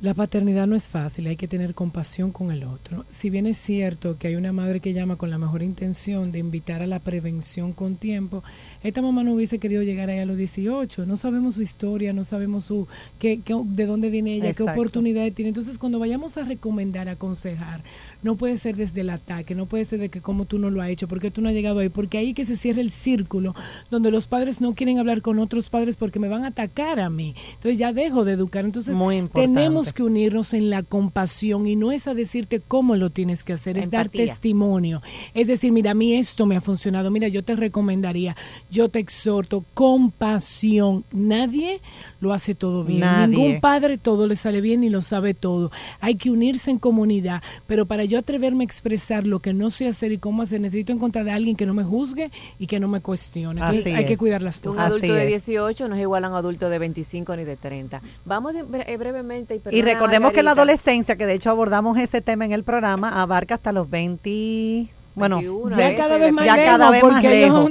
La 0.00 0.14
paternidad 0.14 0.68
no 0.68 0.76
es 0.76 0.88
fácil, 0.88 1.26
hay 1.26 1.34
que 1.34 1.48
tener 1.48 1.74
compasión 1.74 2.30
con 2.30 2.52
el 2.52 2.62
otro. 2.62 3.04
Si 3.08 3.30
bien 3.30 3.46
es 3.46 3.56
cierto 3.56 4.16
que 4.16 4.28
hay 4.28 4.36
una 4.36 4.52
madre 4.52 4.78
que 4.78 4.92
llama 4.92 5.16
con 5.16 5.28
la 5.28 5.38
mejor 5.38 5.60
intención 5.60 6.30
de 6.30 6.38
invitar 6.38 6.82
a 6.82 6.86
la 6.86 7.00
prevención 7.00 7.72
con 7.72 7.96
tiempo, 7.96 8.44
esta 8.82 9.02
mamá 9.02 9.24
no 9.24 9.34
hubiese 9.34 9.58
querido 9.58 9.82
llegar 9.82 10.10
ahí 10.10 10.18
a 10.18 10.26
los 10.26 10.36
18. 10.36 11.06
No 11.06 11.16
sabemos 11.16 11.54
su 11.54 11.62
historia, 11.62 12.12
no 12.12 12.24
sabemos 12.24 12.66
su 12.66 12.86
qué, 13.18 13.40
de 13.46 13.86
dónde 13.86 14.10
viene 14.10 14.34
ella, 14.34 14.52
qué 14.52 14.62
oportunidades 14.62 15.34
tiene. 15.34 15.48
Entonces, 15.48 15.78
cuando 15.78 15.98
vayamos 15.98 16.36
a 16.36 16.44
recomendar, 16.44 17.08
aconsejar, 17.08 17.82
no 18.22 18.36
puede 18.36 18.56
ser 18.58 18.76
desde 18.76 19.00
el 19.00 19.10
ataque, 19.10 19.54
no 19.54 19.66
puede 19.66 19.84
ser 19.84 20.00
de 20.00 20.08
que 20.08 20.20
como 20.20 20.44
tú 20.44 20.58
no 20.58 20.70
lo 20.70 20.82
has 20.82 20.90
hecho, 20.90 21.08
porque 21.08 21.30
tú 21.30 21.40
no 21.40 21.48
has 21.48 21.54
llegado 21.54 21.80
ahí, 21.80 21.88
porque 21.88 22.18
ahí 22.18 22.34
que 22.34 22.44
se 22.44 22.56
cierra 22.56 22.80
el 22.80 22.90
círculo 22.90 23.54
donde 23.90 24.10
los 24.10 24.26
padres 24.26 24.60
no 24.60 24.74
quieren 24.74 24.98
hablar 24.98 25.22
con 25.22 25.38
otros 25.38 25.68
padres 25.70 25.96
porque 25.96 26.18
me 26.18 26.28
van 26.28 26.44
a 26.44 26.48
atacar 26.48 27.00
a 27.00 27.10
mí. 27.10 27.34
Entonces 27.54 27.78
ya 27.78 27.92
dejo 27.92 28.24
de 28.24 28.32
educar. 28.32 28.64
Entonces 28.64 28.96
tenemos 29.32 29.92
que 29.92 30.02
unirnos 30.02 30.54
en 30.54 30.70
la 30.70 30.82
compasión 30.82 31.66
y 31.66 31.76
no 31.76 31.92
es 31.92 32.08
a 32.08 32.14
decirte 32.14 32.60
cómo 32.60 32.96
lo 32.96 33.10
tienes 33.10 33.44
que 33.44 33.52
hacer, 33.52 33.78
es 33.78 33.90
dar 33.90 34.08
testimonio. 34.08 35.02
Es 35.34 35.48
decir, 35.48 35.72
mira, 35.72 35.92
a 35.92 35.94
mí 35.94 36.14
esto 36.14 36.46
me 36.46 36.56
ha 36.56 36.60
funcionado, 36.60 37.10
mira, 37.10 37.28
yo 37.28 37.44
te 37.44 37.56
recomendaría, 37.56 38.36
yo 38.70 38.88
te 38.88 38.98
exhorto, 38.98 39.64
compasión. 39.74 41.04
Nadie 41.12 41.80
lo 42.20 42.32
hace 42.32 42.54
todo 42.54 42.84
bien. 42.84 43.30
Ningún 43.30 43.60
padre 43.60 43.98
todo 43.98 44.26
le 44.26 44.36
sale 44.36 44.60
bien 44.60 44.84
y 44.84 44.90
lo 44.90 45.02
sabe 45.02 45.34
todo. 45.34 45.70
Hay 46.00 46.16
que 46.16 46.30
unirse 46.30 46.70
en 46.70 46.78
comunidad, 46.78 47.42
pero 47.66 47.86
para 47.86 48.04
yo 48.04 48.18
atreverme 48.18 48.64
a 48.64 48.66
expresar 48.66 49.26
lo 49.26 49.40
que 49.40 49.54
no 49.54 49.70
sé 49.70 49.88
hacer 49.88 50.12
y 50.12 50.18
cómo 50.18 50.42
hacer, 50.42 50.60
necesito 50.60 50.92
encontrar 50.92 51.28
a 51.28 51.34
alguien 51.34 51.56
que 51.56 51.66
no 51.66 51.74
me 51.74 51.84
juzgue 51.84 52.30
y 52.58 52.66
que 52.66 52.80
no 52.80 52.88
me 52.88 53.00
cuestione. 53.00 53.60
Entonces 53.60 53.94
hay 53.94 54.04
que 54.04 54.16
cuidar 54.16 54.42
las 54.42 54.60
Un 54.64 54.78
adulto 54.78 55.14
de 55.14 55.26
18 55.26 55.88
no 55.88 55.94
es 55.94 56.00
igual 56.02 56.24
a 56.24 56.28
un 56.28 56.34
adulto 56.34 56.68
de 56.68 56.78
25 56.78 57.36
ni 57.36 57.44
de 57.44 57.56
30. 57.56 58.02
Vamos 58.24 58.54
eh, 58.54 58.96
brevemente 58.96 59.60
y, 59.70 59.78
y 59.78 59.82
recordemos 59.82 60.32
que 60.32 60.42
la 60.42 60.52
adolescencia, 60.52 61.16
que 61.16 61.26
de 61.26 61.34
hecho 61.34 61.50
abordamos 61.50 61.98
ese 61.98 62.20
tema 62.20 62.44
en 62.44 62.52
el 62.52 62.64
programa, 62.64 63.20
abarca 63.20 63.54
hasta 63.54 63.72
los 63.72 63.88
20 63.88 64.97
bueno, 65.18 65.40
ya 65.76 65.94
cada 65.94 66.16
vez 66.18 66.32
más 66.32 67.22
lejos, 67.22 67.70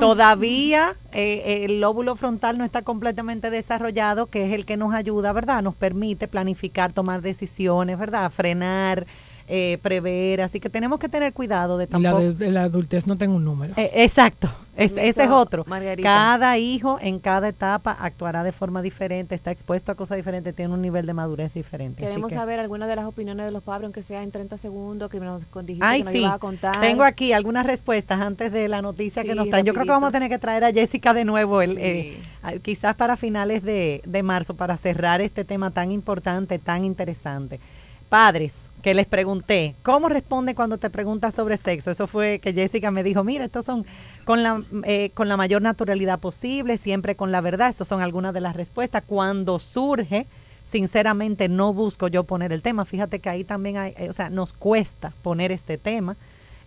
Todavía 0.00 0.96
eh, 1.12 1.64
el 1.64 1.80
lóbulo 1.80 2.16
frontal 2.16 2.58
no 2.58 2.64
está 2.64 2.82
completamente 2.82 3.50
desarrollado, 3.50 4.26
que 4.26 4.46
es 4.46 4.52
el 4.52 4.64
que 4.66 4.76
nos 4.76 4.94
ayuda, 4.94 5.32
¿verdad? 5.32 5.62
Nos 5.62 5.74
permite 5.74 6.28
planificar, 6.28 6.92
tomar 6.92 7.22
decisiones, 7.22 7.98
¿verdad? 7.98 8.30
Frenar, 8.30 9.06
eh, 9.48 9.78
prever, 9.82 10.40
así 10.40 10.60
que 10.60 10.68
tenemos 10.68 10.98
que 10.98 11.08
tener 11.08 11.32
cuidado 11.32 11.78
de 11.78 11.86
tampoco... 11.86 12.20
La, 12.20 12.32
de, 12.32 12.50
la 12.50 12.62
adultez 12.64 13.06
no 13.06 13.16
tengo 13.16 13.36
un 13.36 13.44
número. 13.44 13.74
Eh, 13.76 13.90
exacto, 13.94 14.50
ese 14.76 15.08
es 15.08 15.18
otro. 15.30 15.64
Cada 16.02 16.58
hijo 16.58 16.98
en 17.00 17.18
cada 17.18 17.48
etapa 17.48 17.96
actuará 17.98 18.42
de 18.42 18.52
forma 18.52 18.82
diferente, 18.82 19.34
está 19.34 19.50
expuesto 19.50 19.92
a 19.92 19.94
cosas 19.94 20.16
diferentes, 20.16 20.54
tiene 20.54 20.74
un 20.74 20.82
nivel 20.82 21.06
de 21.06 21.14
madurez 21.14 21.54
diferente. 21.54 22.04
Queremos 22.04 22.32
saber 22.32 22.60
algunas 22.60 22.88
de 22.88 22.96
las 22.96 23.06
opiniones 23.06 23.46
de 23.46 23.52
los 23.52 23.62
padres, 23.62 23.84
aunque 23.84 24.02
sea 24.02 24.22
en 24.22 24.30
30 24.30 24.58
segundos, 24.58 25.10
que 25.10 25.20
nos 25.20 25.42
dijiste 25.64 25.98
que 25.98 26.04
nos 26.04 26.14
iba 26.14 26.34
a 26.34 26.38
contar. 26.38 26.80
Tengo 26.80 27.04
aquí 27.04 27.32
algunas 27.32 27.66
respuestas 27.66 28.20
antes 28.20 28.52
de 28.52 28.68
la 28.68 28.82
noticia 28.82 29.22
que 29.22 29.34
nos 29.34 29.48
traen. 29.48 29.64
Yo 29.64 29.72
creo 29.72 29.84
que 29.84 29.92
vamos 29.92 30.08
a 30.08 30.12
tener 30.12 30.28
que 30.28 30.38
traer 30.38 30.64
a 30.64 30.72
Jessica 30.72 31.14
de 31.14 31.24
nuevo, 31.24 31.62
el, 31.62 31.78
eh, 31.78 32.18
quizás 32.62 32.96
para 32.96 33.16
finales 33.16 33.62
de, 33.62 34.02
de 34.04 34.22
marzo, 34.22 34.54
para 34.54 34.76
cerrar 34.76 35.20
este 35.20 35.44
tema 35.44 35.70
tan 35.70 35.92
importante, 35.92 36.58
tan 36.58 36.84
interesante 36.84 37.60
padres 38.08 38.68
que 38.86 38.94
les 38.94 39.08
pregunté, 39.08 39.74
¿cómo 39.82 40.08
responde 40.08 40.54
cuando 40.54 40.78
te 40.78 40.90
preguntas 40.90 41.34
sobre 41.34 41.56
sexo? 41.56 41.90
Eso 41.90 42.06
fue 42.06 42.38
que 42.38 42.52
Jessica 42.52 42.92
me 42.92 43.02
dijo, 43.02 43.24
mira, 43.24 43.44
estos 43.44 43.64
son 43.64 43.84
con 44.24 44.44
la, 44.44 44.62
eh, 44.84 45.10
con 45.12 45.28
la 45.28 45.36
mayor 45.36 45.60
naturalidad 45.60 46.20
posible, 46.20 46.76
siempre 46.76 47.16
con 47.16 47.32
la 47.32 47.40
verdad. 47.40 47.68
Estas 47.68 47.88
son 47.88 48.00
algunas 48.00 48.32
de 48.32 48.40
las 48.40 48.54
respuestas. 48.54 49.02
Cuando 49.04 49.58
surge, 49.58 50.28
sinceramente 50.62 51.48
no 51.48 51.74
busco 51.74 52.06
yo 52.06 52.22
poner 52.22 52.52
el 52.52 52.62
tema. 52.62 52.84
Fíjate 52.84 53.18
que 53.18 53.28
ahí 53.28 53.42
también 53.42 53.76
hay, 53.76 53.92
eh, 53.96 54.08
o 54.08 54.12
sea, 54.12 54.30
nos 54.30 54.52
cuesta 54.52 55.12
poner 55.20 55.50
este 55.50 55.78
tema. 55.78 56.16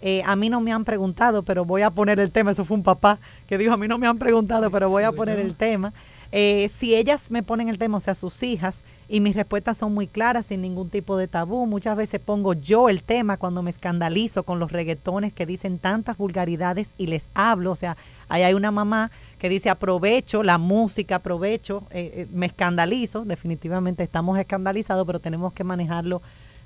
Eh, 0.02 0.22
a 0.26 0.36
mí 0.36 0.50
no 0.50 0.60
me 0.60 0.74
han 0.74 0.84
preguntado, 0.84 1.44
pero 1.44 1.64
voy 1.64 1.84
a 1.84 1.90
poner 1.90 2.20
el 2.20 2.32
tema. 2.32 2.52
Eso 2.52 2.66
fue 2.66 2.76
un 2.76 2.84
papá 2.84 3.22
que 3.48 3.58
dijo, 3.58 3.72
a 3.72 3.78
mí 3.78 3.88
no 3.88 3.98
me 3.98 4.08
han 4.08 4.18
preguntado, 4.18 4.70
pero 4.70 4.90
voy 4.90 5.04
a 5.04 5.14
poner 5.14 5.40
el 5.40 5.56
tema. 5.56 5.94
Eh, 6.34 6.70
si 6.78 6.96
ellas 6.96 7.32
me 7.32 7.44
ponen 7.44 7.70
el 7.70 7.78
tema, 7.78 7.96
o 7.96 8.02
sea, 8.02 8.14
sus 8.14 8.44
hijas, 8.44 8.84
y 9.10 9.22
mis 9.22 9.36
respuestas 9.36 9.76
son 9.76 9.94
muy 9.94 10.06
claras, 10.06 10.46
sin 10.46 10.62
ningún 10.62 10.90
tipo 10.90 11.18
de 11.18 11.28
tabú, 11.28 11.66
muchas 11.66 11.98
veces 11.98 12.22
pongo 12.22 12.54
yo 12.54 12.90
el 12.90 13.02
tema 13.02 13.38
cuando 13.38 13.64
me 13.64 13.72
escandalizo 13.72 14.44
con 14.44 14.60
los 14.60 14.72
reggaetones 14.72 15.34
que 15.34 15.48
dicen 15.48 15.80
tantas 15.80 16.16
vulgaridades 16.16 16.94
y 16.96 17.08
les 17.08 17.32
hablo, 17.34 17.72
o 17.72 17.76
sea, 17.76 17.98
ahí 18.30 18.44
hay 18.44 18.54
una 18.54 18.70
mamá 18.70 19.10
que 19.40 19.50
dice 19.50 19.72
aprovecho 19.72 20.44
la 20.44 20.60
música, 20.60 21.16
aprovecho, 21.16 21.84
eh, 21.90 22.12
eh, 22.14 22.28
me 22.32 22.46
escandalizo, 22.46 23.26
definitivamente 23.26 24.04
estamos 24.04 24.38
escandalizados, 24.38 25.08
pero 25.08 25.20
tenemos 25.20 25.54
que 25.54 25.64
manejarlo 25.64 26.22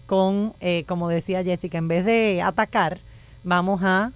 con, 0.06 0.54
como 0.86 1.08
decía 1.08 1.46
Jessica, 1.46 1.78
en 1.78 1.88
vez 1.88 2.04
de 2.04 2.42
atacar, 2.42 3.00
vamos 3.46 3.82
a, 3.84 4.12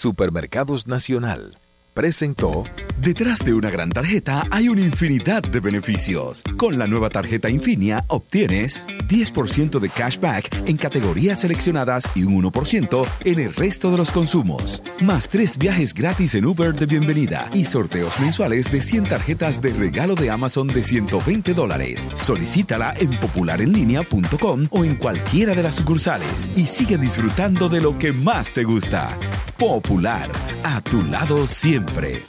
Supermercados 0.00 0.86
Nacional 0.86 1.58
presentó 1.92 2.64
Detrás 3.02 3.40
de 3.40 3.52
una 3.52 3.68
gran 3.68 3.90
tarjeta 3.90 4.44
hay 4.50 4.70
una 4.70 4.80
infinidad 4.80 5.42
de 5.42 5.60
beneficios. 5.60 6.42
Con 6.56 6.78
la 6.78 6.86
nueva 6.86 7.10
tarjeta 7.10 7.50
Infinia 7.50 8.04
obtienes 8.08 8.86
10% 9.08 9.78
de 9.78 9.90
cashback 9.90 10.66
en 10.66 10.78
categorías 10.78 11.40
seleccionadas 11.40 12.04
y 12.14 12.24
un 12.24 12.42
1% 12.42 13.06
en 13.24 13.38
el 13.40 13.54
resto 13.54 13.90
de 13.90 13.98
los 13.98 14.10
consumos. 14.10 14.82
Más 15.02 15.28
tres 15.28 15.58
viajes 15.58 15.92
gratis 15.92 16.34
en 16.34 16.46
Uber 16.46 16.74
de 16.74 16.86
bienvenida 16.86 17.50
y 17.52 17.66
sorteos 17.66 18.18
mensuales 18.20 18.72
de 18.72 18.80
100 18.80 19.04
tarjetas 19.04 19.60
de 19.60 19.74
regalo 19.74 20.14
de 20.14 20.30
Amazon 20.30 20.68
de 20.68 20.82
120 20.82 21.52
dólares. 21.52 22.06
Solicítala 22.14 22.94
en 22.98 23.10
popularenlinea.com 23.20 24.68
o 24.70 24.84
en 24.86 24.96
cualquiera 24.96 25.54
de 25.54 25.62
las 25.62 25.74
sucursales 25.74 26.48
y 26.56 26.66
sigue 26.66 26.96
disfrutando 26.96 27.68
de 27.68 27.82
lo 27.82 27.98
que 27.98 28.14
más 28.14 28.50
te 28.52 28.64
gusta. 28.64 29.18
Popular, 29.60 30.26
a 30.64 30.80
tu 30.80 31.02
lado 31.04 31.46
siempre. 31.46 32.22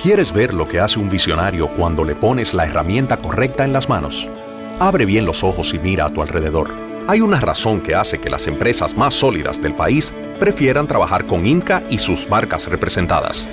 ¿Quieres 0.00 0.32
ver 0.32 0.54
lo 0.54 0.68
que 0.68 0.78
hace 0.78 1.00
un 1.00 1.10
visionario 1.10 1.68
cuando 1.74 2.04
le 2.04 2.14
pones 2.14 2.54
la 2.54 2.64
herramienta 2.64 3.16
correcta 3.16 3.64
en 3.64 3.72
las 3.72 3.88
manos? 3.88 4.28
Abre 4.78 5.04
bien 5.04 5.24
los 5.26 5.42
ojos 5.42 5.74
y 5.74 5.80
mira 5.80 6.06
a 6.06 6.10
tu 6.10 6.22
alrededor. 6.22 6.72
Hay 7.08 7.20
una 7.20 7.40
razón 7.40 7.80
que 7.80 7.96
hace 7.96 8.20
que 8.20 8.30
las 8.30 8.46
empresas 8.46 8.96
más 8.96 9.14
sólidas 9.14 9.60
del 9.60 9.74
país 9.74 10.14
prefieran 10.38 10.86
trabajar 10.86 11.26
con 11.26 11.44
INCA 11.44 11.82
y 11.90 11.98
sus 11.98 12.28
marcas 12.28 12.68
representadas. 12.68 13.48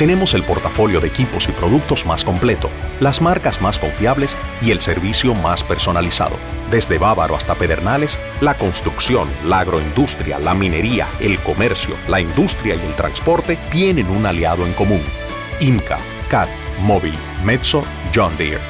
Tenemos 0.00 0.32
el 0.32 0.44
portafolio 0.44 0.98
de 0.98 1.08
equipos 1.08 1.46
y 1.46 1.52
productos 1.52 2.06
más 2.06 2.24
completo, 2.24 2.70
las 3.00 3.20
marcas 3.20 3.60
más 3.60 3.78
confiables 3.78 4.34
y 4.62 4.70
el 4.70 4.80
servicio 4.80 5.34
más 5.34 5.62
personalizado. 5.62 6.36
Desde 6.70 6.96
Bávaro 6.96 7.36
hasta 7.36 7.54
Pedernales, 7.54 8.18
la 8.40 8.54
construcción, 8.54 9.28
la 9.44 9.58
agroindustria, 9.60 10.38
la 10.38 10.54
minería, 10.54 11.06
el 11.20 11.38
comercio, 11.40 11.96
la 12.08 12.18
industria 12.18 12.76
y 12.76 12.80
el 12.80 12.94
transporte 12.94 13.58
tienen 13.70 14.06
un 14.06 14.24
aliado 14.24 14.66
en 14.66 14.72
común 14.72 15.02
IMCA, 15.60 15.98
CAT, 16.30 16.48
Móvil, 16.80 17.18
Mezzo, 17.44 17.84
John 18.14 18.34
Deere. 18.38 18.62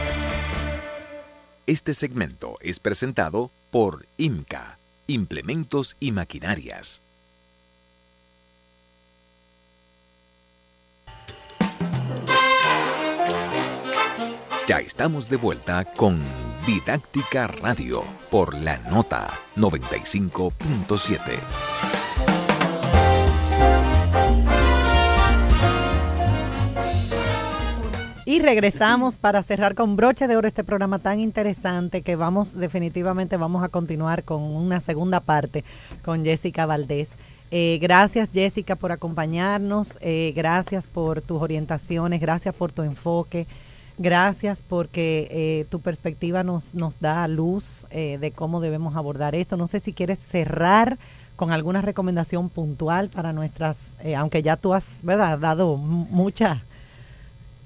Este 1.64 1.94
segmento 1.94 2.56
es 2.60 2.80
presentado 2.80 3.52
por 3.70 4.04
IMCA, 4.16 4.78
Implementos 5.06 5.96
y 6.00 6.10
Maquinarias. 6.10 7.02
Ya 14.70 14.78
estamos 14.78 15.28
de 15.28 15.36
vuelta 15.36 15.84
con 15.84 16.20
Didáctica 16.64 17.48
Radio 17.48 18.04
por 18.30 18.54
la 18.54 18.78
nota 18.88 19.26
95.7. 19.56 21.18
Y 28.26 28.38
regresamos 28.38 29.18
para 29.18 29.42
cerrar 29.42 29.74
con 29.74 29.96
broche 29.96 30.28
de 30.28 30.36
oro 30.36 30.46
este 30.46 30.62
programa 30.62 31.00
tan 31.00 31.18
interesante 31.18 32.02
que 32.02 32.14
vamos, 32.14 32.56
definitivamente 32.56 33.36
vamos 33.36 33.64
a 33.64 33.70
continuar 33.70 34.22
con 34.22 34.40
una 34.40 34.80
segunda 34.80 35.18
parte 35.18 35.64
con 36.04 36.22
Jessica 36.22 36.64
Valdés. 36.64 37.10
Eh, 37.50 37.80
gracias 37.82 38.30
Jessica 38.32 38.76
por 38.76 38.92
acompañarnos, 38.92 39.98
eh, 40.00 40.32
gracias 40.36 40.86
por 40.86 41.22
tus 41.22 41.42
orientaciones, 41.42 42.20
gracias 42.20 42.54
por 42.54 42.70
tu 42.70 42.82
enfoque, 42.84 43.48
gracias 43.98 44.62
porque 44.66 45.28
eh, 45.30 45.66
tu 45.70 45.80
perspectiva 45.80 46.42
nos, 46.42 46.74
nos 46.74 47.00
da 47.00 47.26
luz 47.28 47.86
de 47.90 48.32
cómo 48.34 48.60
debemos 48.60 48.96
abordar 48.96 49.34
esto. 49.34 49.56
No 49.56 49.66
sé 49.66 49.80
si 49.80 49.92
quieres 49.92 50.18
cerrar 50.18 50.98
con 51.36 51.50
alguna 51.50 51.80
recomendación 51.80 52.48
puntual 52.48 53.08
para 53.08 53.32
nuestras, 53.32 53.78
aunque 54.16 54.42
ya 54.42 54.56
tú 54.56 54.74
has 54.74 54.98
¿verdad? 55.02 55.38
dado 55.38 55.76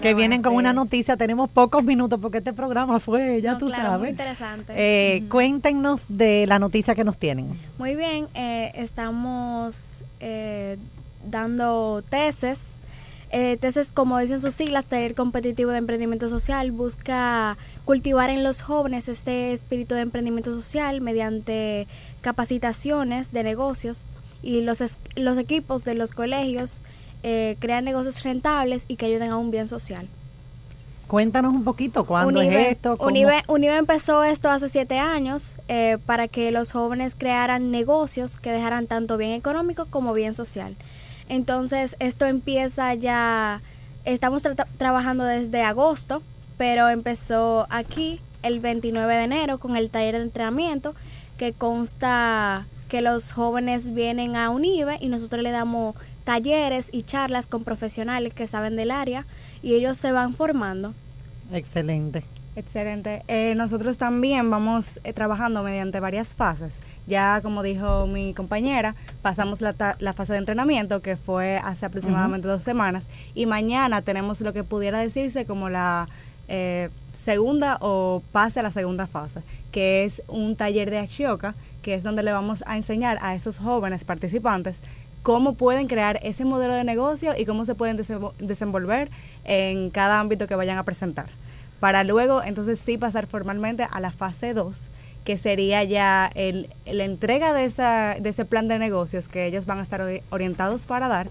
que 0.01 0.15
vienen 0.15 0.41
con 0.41 0.55
una 0.59 0.73
noticia. 0.73 1.17
Tenemos 1.17 1.49
pocos 1.49 1.83
minutos 1.83 2.19
porque 2.21 2.39
este 2.39 2.53
programa 2.53 2.99
fue, 2.99 3.41
ya 3.41 3.57
tú 3.57 3.69
sabes. 3.69 3.99
Muy 3.99 4.09
interesante. 4.09 4.73
Eh, 4.75 5.23
cuéntenos 5.29 6.05
de 6.07 6.45
la 6.47 6.59
noticia 6.59 6.95
que 6.95 7.03
nos 7.03 7.17
tienen. 7.17 7.59
Muy 7.77 7.95
bien, 7.95 8.27
eh, 8.33 8.71
estamos 8.75 10.03
eh, 10.19 10.77
dando 11.25 12.03
tesis. 12.09 12.75
Eh, 13.31 13.57
tesis, 13.57 13.91
como 13.91 14.17
dicen 14.17 14.41
sus 14.41 14.55
siglas, 14.55 14.85
Taller 14.85 15.13
Competitivo 15.13 15.69
de 15.71 15.77
Emprendimiento 15.77 16.29
Social, 16.29 16.71
busca 16.71 17.57
cultivar 17.85 18.31
en 18.31 18.43
los 18.43 18.61
jóvenes 18.61 19.07
este 19.07 19.53
espíritu 19.53 19.93
de 19.93 20.01
emprendimiento 20.01 20.53
social 20.53 20.99
mediante 20.99 21.87
capacitaciones 22.21 23.31
de 23.31 23.43
negocios 23.43 24.07
y 24.41 24.61
los, 24.61 24.83
los 25.15 25.37
equipos 25.37 25.85
de 25.85 25.93
los 25.93 26.13
colegios 26.13 26.81
crean 27.21 27.83
negocios 27.83 28.23
rentables 28.23 28.85
y 28.87 28.95
que 28.95 29.05
ayuden 29.05 29.31
a 29.31 29.37
un 29.37 29.51
bien 29.51 29.67
social. 29.67 30.07
Cuéntanos 31.09 31.55
un 31.55 31.63
poquito, 31.63 32.03
¿cuándo 32.05 32.39
es 32.39 32.53
esto? 32.53 32.95
Unive, 32.99 33.41
empezó 33.75 34.23
esto 34.23 34.47
hace 34.47 34.69
siete 34.69 34.99
años 34.99 35.55
eh, 35.67 35.97
para 36.05 36.27
que 36.27 36.51
los 36.51 36.71
jóvenes 36.71 37.15
crearan 37.17 37.71
negocios 37.71 38.37
que 38.37 38.51
dejaran 38.51 38.85
tanto 38.85 39.17
bien 39.17 39.31
económico 39.31 39.87
como 39.89 40.13
bien 40.13 40.35
social. 40.35 40.75
Entonces, 41.27 41.95
esto 41.97 42.27
empieza 42.27 42.93
ya, 42.93 43.63
estamos 44.05 44.47
trabajando 44.77 45.23
desde 45.23 45.63
agosto, 45.63 46.21
pero 46.59 46.89
empezó 46.89 47.65
aquí 47.71 48.21
el 48.43 48.59
29 48.59 49.11
de 49.15 49.23
enero 49.23 49.57
con 49.57 49.75
el 49.75 49.89
taller 49.89 50.15
de 50.15 50.21
entrenamiento 50.21 50.93
que 51.39 51.53
consta 51.53 52.67
que 52.87 53.01
los 53.01 53.31
jóvenes 53.31 53.95
vienen 53.95 54.35
a 54.35 54.51
Unive 54.51 54.99
y 55.01 55.07
nosotros 55.07 55.41
le 55.41 55.49
damos 55.49 55.95
talleres 56.29 56.89
y 56.91 57.01
charlas 57.01 57.47
con 57.47 57.63
profesionales 57.63 58.35
que 58.35 58.45
saben 58.45 58.75
del 58.75 58.91
área 58.91 59.25
y 59.63 59.73
ellos 59.73 59.97
se 59.97 60.11
van 60.11 60.35
formando. 60.35 60.93
Excelente. 61.51 62.23
Excelente. 62.55 63.23
Eh, 63.27 63.55
nosotros 63.55 63.97
también 63.97 64.51
vamos 64.51 64.99
eh, 65.03 65.11
trabajando 65.11 65.63
mediante 65.63 65.99
varias 65.99 66.35
fases. 66.35 66.81
Ya, 67.07 67.39
como 67.41 67.63
dijo 67.63 68.05
mi 68.05 68.35
compañera, 68.35 68.93
pasamos 69.23 69.59
la, 69.59 69.73
la 69.97 70.13
fase 70.13 70.33
de 70.33 70.37
entrenamiento, 70.37 71.01
que 71.01 71.15
fue 71.15 71.57
hace 71.57 71.87
aproximadamente 71.87 72.47
dos 72.47 72.61
semanas, 72.61 73.07
y 73.33 73.47
mañana 73.47 74.03
tenemos 74.03 74.39
lo 74.41 74.53
que 74.53 74.63
pudiera 74.63 74.99
decirse 74.99 75.45
como 75.45 75.67
la 75.67 76.07
eh, 76.47 76.89
segunda 77.13 77.79
o 77.81 78.21
pase 78.31 78.59
a 78.59 78.63
la 78.63 78.71
segunda 78.71 79.07
fase, 79.07 79.41
que 79.71 80.03
es 80.03 80.21
un 80.27 80.55
taller 80.55 80.91
de 80.91 80.99
Ashioka, 80.99 81.55
que 81.81 81.95
es 81.95 82.03
donde 82.03 82.23
le 82.23 82.31
vamos 82.31 82.63
a 82.67 82.77
enseñar 82.77 83.17
a 83.21 83.33
esos 83.35 83.57
jóvenes 83.57 84.03
participantes 84.03 84.79
cómo 85.23 85.53
pueden 85.53 85.87
crear 85.87 86.19
ese 86.23 86.45
modelo 86.45 86.73
de 86.73 86.83
negocio 86.83 87.33
y 87.37 87.45
cómo 87.45 87.65
se 87.65 87.75
pueden 87.75 87.99
desenvolver 88.39 89.09
en 89.45 89.89
cada 89.89 90.19
ámbito 90.19 90.47
que 90.47 90.55
vayan 90.55 90.77
a 90.77 90.83
presentar. 90.83 91.27
Para 91.79 92.03
luego, 92.03 92.43
entonces 92.43 92.79
sí 92.79 92.97
pasar 92.97 93.27
formalmente 93.27 93.85
a 93.89 93.99
la 93.99 94.11
fase 94.11 94.53
2, 94.53 94.89
que 95.23 95.37
sería 95.37 95.83
ya 95.83 96.29
el, 96.35 96.69
la 96.85 97.05
entrega 97.05 97.53
de, 97.53 97.65
esa, 97.65 98.15
de 98.19 98.29
ese 98.29 98.45
plan 98.45 98.67
de 98.67 98.79
negocios 98.79 99.27
que 99.27 99.45
ellos 99.45 99.65
van 99.65 99.79
a 99.79 99.83
estar 99.83 100.05
orientados 100.29 100.85
para 100.85 101.07
dar 101.07 101.29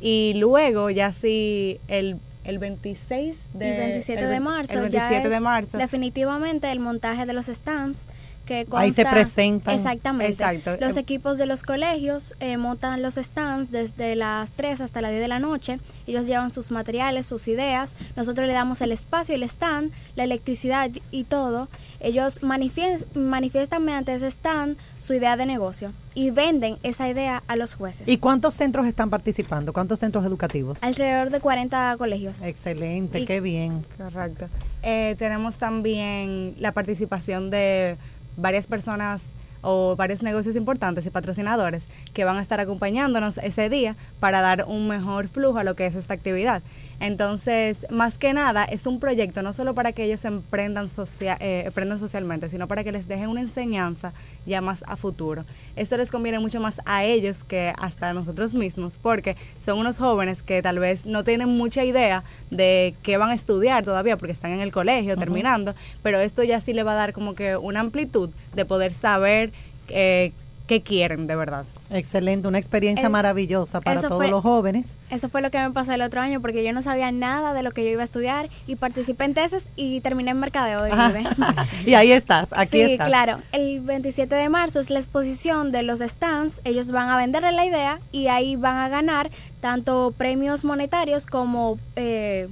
Y 0.00 0.34
luego, 0.34 0.90
ya 0.90 1.12
sí, 1.12 1.80
el 1.88 2.18
el 2.48 2.58
26 2.58 3.36
de, 3.52 3.68
y 3.68 3.76
27 3.76 4.26
de 4.26 4.40
marzo, 4.40 4.86
ya 4.86 5.10
es 5.10 5.28
de 5.28 5.40
marzo. 5.40 5.76
definitivamente 5.76 6.72
el 6.72 6.80
montaje 6.80 7.26
de 7.26 7.34
los 7.34 7.46
stands 7.46 8.06
que 8.48 8.66
Ahí 8.72 8.92
se 8.92 9.04
presentan. 9.04 9.74
Exactamente. 9.74 10.42
Los 10.80 10.96
equipos 10.96 11.36
de 11.36 11.44
los 11.44 11.62
colegios 11.62 12.34
eh, 12.40 12.56
montan 12.56 13.02
los 13.02 13.16
stands 13.16 13.70
desde 13.70 14.16
las 14.16 14.52
3 14.52 14.80
hasta 14.80 15.02
las 15.02 15.10
10 15.10 15.20
de 15.20 15.28
la 15.28 15.38
noche. 15.38 15.78
Ellos 16.06 16.26
llevan 16.26 16.50
sus 16.50 16.70
materiales, 16.70 17.26
sus 17.26 17.46
ideas. 17.46 17.96
Nosotros 18.16 18.46
le 18.46 18.54
damos 18.54 18.80
el 18.80 18.90
espacio, 18.90 19.34
el 19.34 19.42
stand, 19.42 19.92
la 20.16 20.24
electricidad 20.24 20.90
y 21.10 21.24
todo. 21.24 21.68
Ellos 22.00 22.40
manifiestan 22.42 23.84
mediante 23.84 24.14
ese 24.14 24.28
stand 24.28 24.78
su 24.96 25.12
idea 25.12 25.36
de 25.36 25.44
negocio 25.44 25.92
y 26.14 26.30
venden 26.30 26.78
esa 26.82 27.08
idea 27.08 27.42
a 27.48 27.56
los 27.56 27.74
jueces. 27.74 28.08
¿Y 28.08 28.18
cuántos 28.18 28.54
centros 28.54 28.86
están 28.86 29.10
participando? 29.10 29.72
¿Cuántos 29.72 29.98
centros 29.98 30.24
educativos? 30.24 30.82
Alrededor 30.82 31.30
de 31.30 31.40
40 31.40 31.96
colegios. 31.98 32.42
Excelente, 32.44 33.26
qué 33.26 33.40
bien. 33.40 33.84
Correcto. 33.96 34.46
Eh, 34.82 35.16
tenemos 35.18 35.58
también 35.58 36.54
la 36.58 36.72
participación 36.72 37.50
de 37.50 37.96
varias 38.38 38.66
personas 38.66 39.24
o 39.60 39.96
varios 39.96 40.22
negocios 40.22 40.56
importantes 40.56 41.04
y 41.04 41.10
patrocinadores 41.10 41.84
que 42.14 42.24
van 42.24 42.36
a 42.36 42.42
estar 42.42 42.60
acompañándonos 42.60 43.38
ese 43.38 43.68
día 43.68 43.96
para 44.20 44.40
dar 44.40 44.64
un 44.66 44.88
mejor 44.88 45.28
flujo 45.28 45.58
a 45.58 45.64
lo 45.64 45.74
que 45.74 45.86
es 45.86 45.94
esta 45.94 46.14
actividad. 46.14 46.62
Entonces, 47.00 47.76
más 47.90 48.18
que 48.18 48.32
nada, 48.32 48.64
es 48.64 48.86
un 48.86 48.98
proyecto 48.98 49.40
no 49.42 49.52
solo 49.52 49.74
para 49.74 49.92
que 49.92 50.04
ellos 50.04 50.24
emprendan, 50.24 50.88
eh, 51.20 51.62
emprendan 51.66 51.98
socialmente, 52.00 52.48
sino 52.48 52.66
para 52.66 52.82
que 52.82 52.90
les 52.90 53.06
dejen 53.06 53.28
una 53.28 53.40
enseñanza 53.40 54.12
ya 54.46 54.60
más 54.60 54.82
a 54.86 54.96
futuro. 54.96 55.44
Esto 55.76 55.96
les 55.96 56.10
conviene 56.10 56.40
mucho 56.40 56.60
más 56.60 56.80
a 56.86 57.04
ellos 57.04 57.44
que 57.44 57.72
hasta 57.78 58.10
a 58.10 58.14
nosotros 58.14 58.54
mismos, 58.54 58.98
porque 58.98 59.36
son 59.64 59.78
unos 59.78 59.98
jóvenes 59.98 60.42
que 60.42 60.60
tal 60.60 60.80
vez 60.80 61.06
no 61.06 61.22
tienen 61.22 61.48
mucha 61.50 61.84
idea 61.84 62.24
de 62.50 62.94
qué 63.04 63.16
van 63.16 63.30
a 63.30 63.34
estudiar 63.34 63.84
todavía, 63.84 64.16
porque 64.16 64.32
están 64.32 64.50
en 64.50 64.60
el 64.60 64.72
colegio 64.72 65.16
terminando, 65.16 65.74
pero 66.02 66.18
esto 66.18 66.42
ya 66.42 66.60
sí 66.60 66.72
le 66.72 66.82
va 66.82 66.92
a 66.92 66.96
dar 66.96 67.12
como 67.12 67.34
que 67.34 67.56
una 67.56 67.80
amplitud 67.80 68.30
de 68.54 68.64
poder 68.64 68.92
saber 68.92 69.52
eh, 69.88 70.32
qué 70.68 70.82
quieren 70.82 71.26
de 71.26 71.34
verdad. 71.34 71.64
Excelente, 71.90 72.46
una 72.46 72.58
experiencia 72.58 73.08
maravillosa 73.08 73.80
para 73.80 74.00
todos 74.02 74.30
los 74.30 74.42
jóvenes. 74.42 74.92
Eso 75.10 75.28
fue 75.28 75.40
lo 75.40 75.50
que 75.50 75.58
me 75.58 75.70
pasó 75.70 75.92
el 75.92 76.02
otro 76.02 76.20
año 76.20 76.40
porque 76.40 76.62
yo 76.62 76.72
no 76.72 76.82
sabía 76.82 77.10
nada 77.10 77.54
de 77.54 77.62
lo 77.64 77.72
que 77.72 77.82
yo 77.82 77.90
iba 77.90 78.02
a 78.02 78.04
estudiar 78.04 78.50
y 78.66 78.76
participé 78.76 79.24
en 79.24 79.34
tesis 79.34 79.66
y 79.74 80.00
terminé 80.02 80.30
en 80.30 80.38
mercadeo 80.38 80.82
de 80.82 80.90
Y 81.86 81.94
ahí 81.94 82.12
estás, 82.12 82.50
aquí 82.52 82.84
sí, 82.84 82.98
claro. 82.98 83.40
El 83.52 83.80
27 83.80 84.32
de 84.34 84.48
marzo 84.50 84.78
es 84.78 84.90
la 84.90 84.98
exposición 84.98 85.72
de 85.72 85.82
los 85.82 86.00
stands. 86.00 86.60
Ellos 86.64 86.92
van 86.92 87.08
a 87.08 87.16
venderle 87.16 87.50
la 87.52 87.64
idea 87.64 88.00
y 88.12 88.28
ahí 88.28 88.56
van 88.56 88.76
a 88.76 88.88
ganar 88.88 89.30
tanto 89.60 90.12
premios 90.16 90.64
monetarios 90.64 91.26
como 91.26 91.78
eh, 91.96 92.48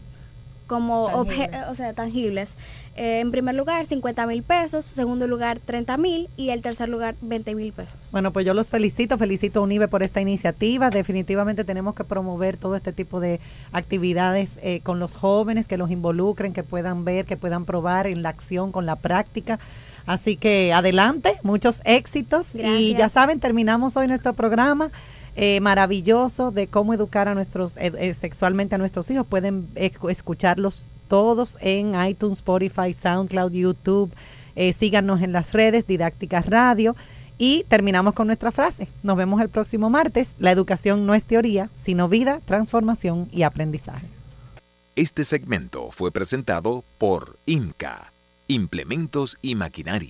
como 0.66 1.04
o 1.04 1.74
sea, 1.74 1.92
tangibles. 1.94 2.56
Eh, 2.96 3.20
en 3.20 3.30
primer 3.30 3.54
lugar, 3.54 3.84
50 3.84 4.26
mil 4.26 4.42
pesos, 4.42 4.84
segundo 4.84 5.26
lugar, 5.26 5.58
30 5.58 5.96
mil 5.98 6.30
y 6.36 6.48
el 6.48 6.62
tercer 6.62 6.88
lugar, 6.88 7.14
20 7.20 7.54
mil 7.54 7.72
pesos. 7.72 8.10
Bueno, 8.12 8.32
pues 8.32 8.46
yo 8.46 8.54
los 8.54 8.70
felicito, 8.70 9.18
felicito 9.18 9.60
a 9.60 9.62
UNIBE 9.62 9.88
por 9.88 10.02
esta 10.02 10.20
iniciativa. 10.20 10.88
Definitivamente 10.90 11.64
tenemos 11.64 11.94
que 11.94 12.04
promover 12.04 12.56
todo 12.56 12.74
este 12.74 12.92
tipo 12.92 13.20
de 13.20 13.40
actividades 13.72 14.58
eh, 14.62 14.80
con 14.80 14.98
los 14.98 15.14
jóvenes, 15.14 15.66
que 15.66 15.76
los 15.76 15.90
involucren, 15.90 16.52
que 16.52 16.62
puedan 16.62 17.04
ver, 17.04 17.26
que 17.26 17.36
puedan 17.36 17.66
probar 17.66 18.06
en 18.06 18.22
la 18.22 18.30
acción, 18.30 18.72
con 18.72 18.86
la 18.86 18.96
práctica. 18.96 19.58
Así 20.06 20.36
que 20.36 20.72
adelante, 20.72 21.38
muchos 21.42 21.82
éxitos. 21.84 22.54
Y 22.54 22.94
ya 22.94 23.08
saben, 23.08 23.40
terminamos 23.40 23.96
hoy 23.96 24.06
nuestro 24.06 24.32
programa. 24.32 24.90
Eh, 25.38 25.60
maravilloso 25.60 26.50
de 26.50 26.66
cómo 26.66 26.94
educar 26.94 27.28
a 27.28 27.34
nuestros 27.34 27.76
eh, 27.76 28.14
sexualmente 28.14 28.74
a 28.74 28.78
nuestros 28.78 29.10
hijos. 29.10 29.26
Pueden 29.26 29.68
escucharlos 29.74 30.88
todos 31.08 31.58
en 31.60 31.92
iTunes, 32.08 32.38
Spotify, 32.38 32.94
SoundCloud, 32.94 33.52
YouTube. 33.52 34.10
Eh, 34.54 34.72
síganos 34.72 35.20
en 35.20 35.32
las 35.32 35.52
redes, 35.52 35.86
Didácticas 35.86 36.46
Radio. 36.46 36.96
Y 37.36 37.64
terminamos 37.64 38.14
con 38.14 38.28
nuestra 38.28 38.50
frase. 38.50 38.88
Nos 39.02 39.18
vemos 39.18 39.42
el 39.42 39.50
próximo 39.50 39.90
martes. 39.90 40.34
La 40.38 40.50
educación 40.50 41.04
no 41.04 41.14
es 41.14 41.26
teoría, 41.26 41.68
sino 41.74 42.08
vida, 42.08 42.40
transformación 42.46 43.28
y 43.30 43.42
aprendizaje. 43.42 44.06
Este 44.94 45.26
segmento 45.26 45.90
fue 45.90 46.10
presentado 46.10 46.82
por 46.96 47.36
IMCA, 47.44 48.10
Implementos 48.48 49.36
y 49.42 49.54
Maquinaria. 49.54 50.04